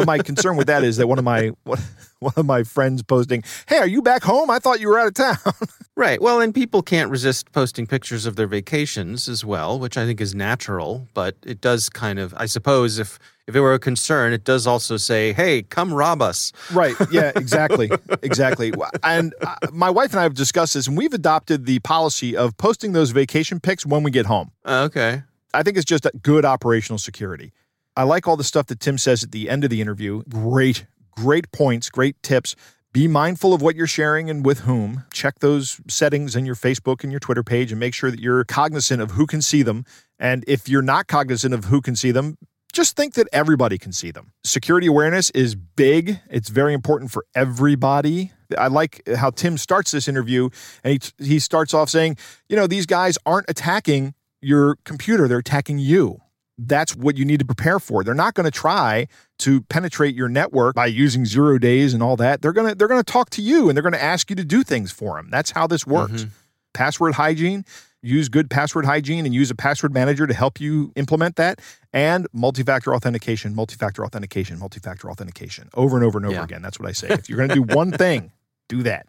But 0.00 0.06
my 0.06 0.18
concern 0.18 0.56
with 0.56 0.66
that 0.68 0.82
is 0.82 0.96
that 0.96 1.06
one 1.06 1.18
of 1.18 1.24
my 1.24 1.50
one 1.64 2.32
of 2.36 2.46
my 2.46 2.62
friends 2.62 3.02
posting, 3.02 3.42
"Hey, 3.68 3.76
are 3.78 3.86
you 3.86 4.00
back 4.00 4.22
home? 4.22 4.48
I 4.50 4.58
thought 4.58 4.80
you 4.80 4.88
were 4.88 4.98
out 4.98 5.08
of 5.08 5.14
town." 5.14 5.36
Right. 5.96 6.22
Well, 6.22 6.40
and 6.40 6.54
people 6.54 6.80
can't 6.80 7.10
resist 7.10 7.52
posting 7.52 7.86
pictures 7.86 8.24
of 8.24 8.36
their 8.36 8.46
vacations 8.46 9.28
as 9.28 9.44
well, 9.44 9.78
which 9.78 9.98
I 9.98 10.06
think 10.06 10.18
is 10.18 10.34
natural. 10.34 11.06
But 11.12 11.36
it 11.44 11.60
does 11.60 11.90
kind 11.90 12.18
of, 12.18 12.32
I 12.38 12.46
suppose, 12.46 12.98
if 12.98 13.18
if 13.46 13.54
it 13.54 13.60
were 13.60 13.74
a 13.74 13.78
concern, 13.78 14.32
it 14.32 14.42
does 14.42 14.66
also 14.66 14.96
say, 14.96 15.34
"Hey, 15.34 15.60
come 15.60 15.92
rob 15.92 16.22
us." 16.22 16.52
Right. 16.72 16.94
Yeah, 17.10 17.32
exactly. 17.36 17.90
exactly. 18.22 18.72
And 19.02 19.34
uh, 19.42 19.56
my 19.72 19.90
wife 19.90 20.12
and 20.12 20.20
I 20.20 20.22
have 20.22 20.32
discussed 20.32 20.72
this, 20.72 20.86
and 20.86 20.96
we've 20.96 21.12
adopted 21.12 21.66
the 21.66 21.80
policy 21.80 22.34
of 22.34 22.56
posting 22.56 22.92
those 22.92 23.10
vacation 23.10 23.60
pics 23.60 23.84
when 23.84 24.02
we 24.02 24.10
get 24.10 24.24
home. 24.24 24.52
Uh, 24.64 24.84
okay. 24.86 25.24
I 25.52 25.62
think 25.62 25.76
it's 25.76 25.84
just 25.84 26.06
a 26.06 26.12
good 26.22 26.46
operational 26.46 26.98
security. 26.98 27.52
I 28.00 28.04
like 28.04 28.26
all 28.26 28.38
the 28.38 28.44
stuff 28.44 28.64
that 28.68 28.80
Tim 28.80 28.96
says 28.96 29.22
at 29.22 29.30
the 29.30 29.50
end 29.50 29.62
of 29.62 29.68
the 29.68 29.82
interview. 29.82 30.22
Great, 30.26 30.86
great 31.10 31.52
points, 31.52 31.90
great 31.90 32.16
tips. 32.22 32.56
Be 32.94 33.06
mindful 33.06 33.52
of 33.52 33.60
what 33.60 33.76
you're 33.76 33.86
sharing 33.86 34.30
and 34.30 34.42
with 34.42 34.60
whom. 34.60 35.04
Check 35.12 35.40
those 35.40 35.82
settings 35.86 36.34
in 36.34 36.46
your 36.46 36.54
Facebook 36.54 37.02
and 37.02 37.12
your 37.12 37.20
Twitter 37.20 37.42
page 37.42 37.72
and 37.72 37.78
make 37.78 37.92
sure 37.92 38.10
that 38.10 38.18
you're 38.18 38.42
cognizant 38.44 39.02
of 39.02 39.10
who 39.10 39.26
can 39.26 39.42
see 39.42 39.62
them. 39.62 39.84
And 40.18 40.46
if 40.48 40.66
you're 40.66 40.80
not 40.80 41.08
cognizant 41.08 41.52
of 41.52 41.66
who 41.66 41.82
can 41.82 41.94
see 41.94 42.10
them, 42.10 42.38
just 42.72 42.96
think 42.96 43.12
that 43.14 43.28
everybody 43.34 43.76
can 43.76 43.92
see 43.92 44.10
them. 44.10 44.32
Security 44.44 44.86
awareness 44.86 45.28
is 45.32 45.54
big, 45.54 46.20
it's 46.30 46.48
very 46.48 46.72
important 46.72 47.10
for 47.10 47.26
everybody. 47.34 48.32
I 48.56 48.68
like 48.68 49.06
how 49.14 49.28
Tim 49.28 49.58
starts 49.58 49.90
this 49.90 50.08
interview 50.08 50.48
and 50.82 51.04
he, 51.18 51.24
he 51.34 51.38
starts 51.38 51.74
off 51.74 51.90
saying, 51.90 52.16
you 52.48 52.56
know, 52.56 52.66
these 52.66 52.86
guys 52.86 53.18
aren't 53.26 53.50
attacking 53.50 54.14
your 54.40 54.78
computer, 54.84 55.28
they're 55.28 55.36
attacking 55.36 55.80
you. 55.80 56.22
That's 56.66 56.94
what 56.94 57.16
you 57.16 57.24
need 57.24 57.40
to 57.40 57.46
prepare 57.46 57.78
for. 57.78 58.04
They're 58.04 58.14
not 58.14 58.34
going 58.34 58.44
to 58.44 58.50
try 58.50 59.08
to 59.38 59.62
penetrate 59.62 60.14
your 60.14 60.28
network 60.28 60.74
by 60.74 60.86
using 60.86 61.24
zero 61.24 61.58
days 61.58 61.94
and 61.94 62.02
all 62.02 62.16
that. 62.16 62.42
They're 62.42 62.52
going 62.52 62.68
to 62.68 62.74
they're 62.74 62.88
going 62.88 63.02
to 63.02 63.12
talk 63.12 63.30
to 63.30 63.42
you 63.42 63.68
and 63.68 63.76
they're 63.76 63.82
going 63.82 63.94
to 63.94 64.02
ask 64.02 64.30
you 64.30 64.36
to 64.36 64.44
do 64.44 64.62
things 64.62 64.92
for 64.92 65.16
them. 65.16 65.28
That's 65.30 65.50
how 65.50 65.66
this 65.66 65.86
works. 65.86 66.22
Mm-hmm. 66.22 66.30
Password 66.72 67.14
hygiene, 67.14 67.64
use 68.02 68.28
good 68.28 68.50
password 68.50 68.84
hygiene 68.84 69.24
and 69.24 69.34
use 69.34 69.50
a 69.50 69.54
password 69.54 69.92
manager 69.92 70.26
to 70.26 70.34
help 70.34 70.60
you 70.60 70.92
implement 70.96 71.36
that 71.36 71.60
and 71.92 72.26
multi-factor 72.32 72.94
authentication, 72.94 73.54
multi-factor 73.54 74.04
authentication, 74.04 74.58
multi-factor 74.58 75.10
authentication 75.10 75.68
over 75.74 75.96
and 75.96 76.04
over 76.04 76.18
and 76.18 76.26
over 76.26 76.36
yeah. 76.36 76.44
again. 76.44 76.62
That's 76.62 76.78
what 76.78 76.88
I 76.88 76.92
say. 76.92 77.08
if 77.08 77.28
you're 77.28 77.38
going 77.38 77.48
to 77.48 77.54
do 77.54 77.74
one 77.74 77.90
thing, 78.04 78.30
do 78.68 78.82
that. 78.84 79.06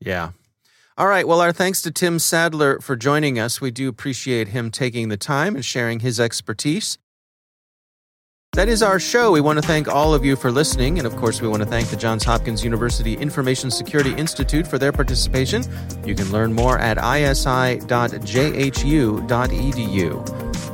Yeah. 0.00 0.30
All 1.00 1.08
right. 1.08 1.26
Well, 1.26 1.40
our 1.40 1.50
thanks 1.50 1.80
to 1.82 1.90
Tim 1.90 2.18
Sadler 2.18 2.78
for 2.80 2.94
joining 2.94 3.38
us. 3.38 3.58
We 3.58 3.70
do 3.70 3.88
appreciate 3.88 4.48
him 4.48 4.70
taking 4.70 5.08
the 5.08 5.16
time 5.16 5.54
and 5.54 5.64
sharing 5.64 6.00
his 6.00 6.20
expertise. 6.20 6.98
That 8.52 8.68
is 8.68 8.82
our 8.82 9.00
show. 9.00 9.32
We 9.32 9.40
want 9.40 9.58
to 9.58 9.66
thank 9.66 9.88
all 9.88 10.12
of 10.12 10.26
you 10.26 10.36
for 10.36 10.50
listening. 10.52 10.98
And 10.98 11.06
of 11.06 11.16
course, 11.16 11.40
we 11.40 11.48
want 11.48 11.62
to 11.62 11.68
thank 11.70 11.88
the 11.88 11.96
Johns 11.96 12.22
Hopkins 12.22 12.62
University 12.62 13.14
Information 13.14 13.70
Security 13.70 14.12
Institute 14.12 14.66
for 14.66 14.76
their 14.76 14.92
participation. 14.92 15.64
You 16.04 16.14
can 16.14 16.30
learn 16.30 16.52
more 16.52 16.78
at 16.78 16.98
isi.jhu.edu. 16.98 17.80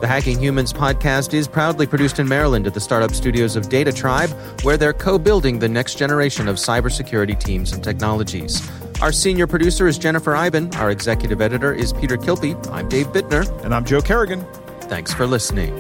The 0.01 0.07
Hacking 0.09 0.41
Humans 0.41 0.73
podcast 0.73 1.35
is 1.35 1.47
proudly 1.47 1.87
produced 1.87 2.19
in 2.19 2.27
Maryland 2.27 2.67
at 2.67 2.75
the 2.75 2.81
startup 2.81 3.13
studios 3.15 3.55
of 3.55 3.69
Data 3.69 3.93
Tribe, 3.93 4.31
where 4.63 4.77
they're 4.77 4.93
co 4.93 5.19
building 5.19 5.61
the 5.61 5.69
next 5.69 5.97
generation 5.97 6.49
of 6.49 6.57
cybersecurity 6.57 7.39
teams 7.39 7.73
and 7.73 7.85
technologies. 7.85 8.61
Our 9.03 9.13
senior 9.13 9.47
producer 9.47 9.87
is 9.87 9.99
Jennifer 9.99 10.35
Eiben. 10.35 10.75
Our 10.77 10.91
executive 10.91 11.43
editor 11.43 11.71
is 11.73 11.93
Peter 11.93 12.17
Kilpe. 12.17 12.57
I'm 12.73 12.89
Dave 12.89 13.09
Bittner. 13.09 13.47
And 13.63 13.75
I'm 13.75 13.85
Joe 13.85 14.01
Carrigan. 14.01 14.45
Thanks 14.83 15.13
for 15.13 15.27
listening. 15.27 15.75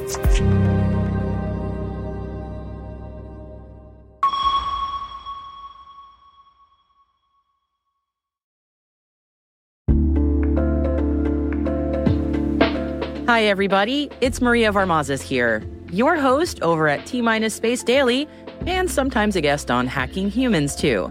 Hi, 13.26 13.44
everybody. 13.44 14.10
It's 14.20 14.42
Maria 14.42 14.72
Varmazes 14.72 15.22
here, 15.22 15.62
your 15.90 16.16
host 16.16 16.60
over 16.60 16.86
at 16.86 17.06
T 17.06 17.22
Minus 17.22 17.54
Space 17.54 17.82
Daily, 17.82 18.28
and 18.66 18.90
sometimes 18.90 19.36
a 19.36 19.40
guest 19.40 19.70
on 19.70 19.86
Hacking 19.86 20.30
Humans, 20.30 20.76
too. 20.76 21.10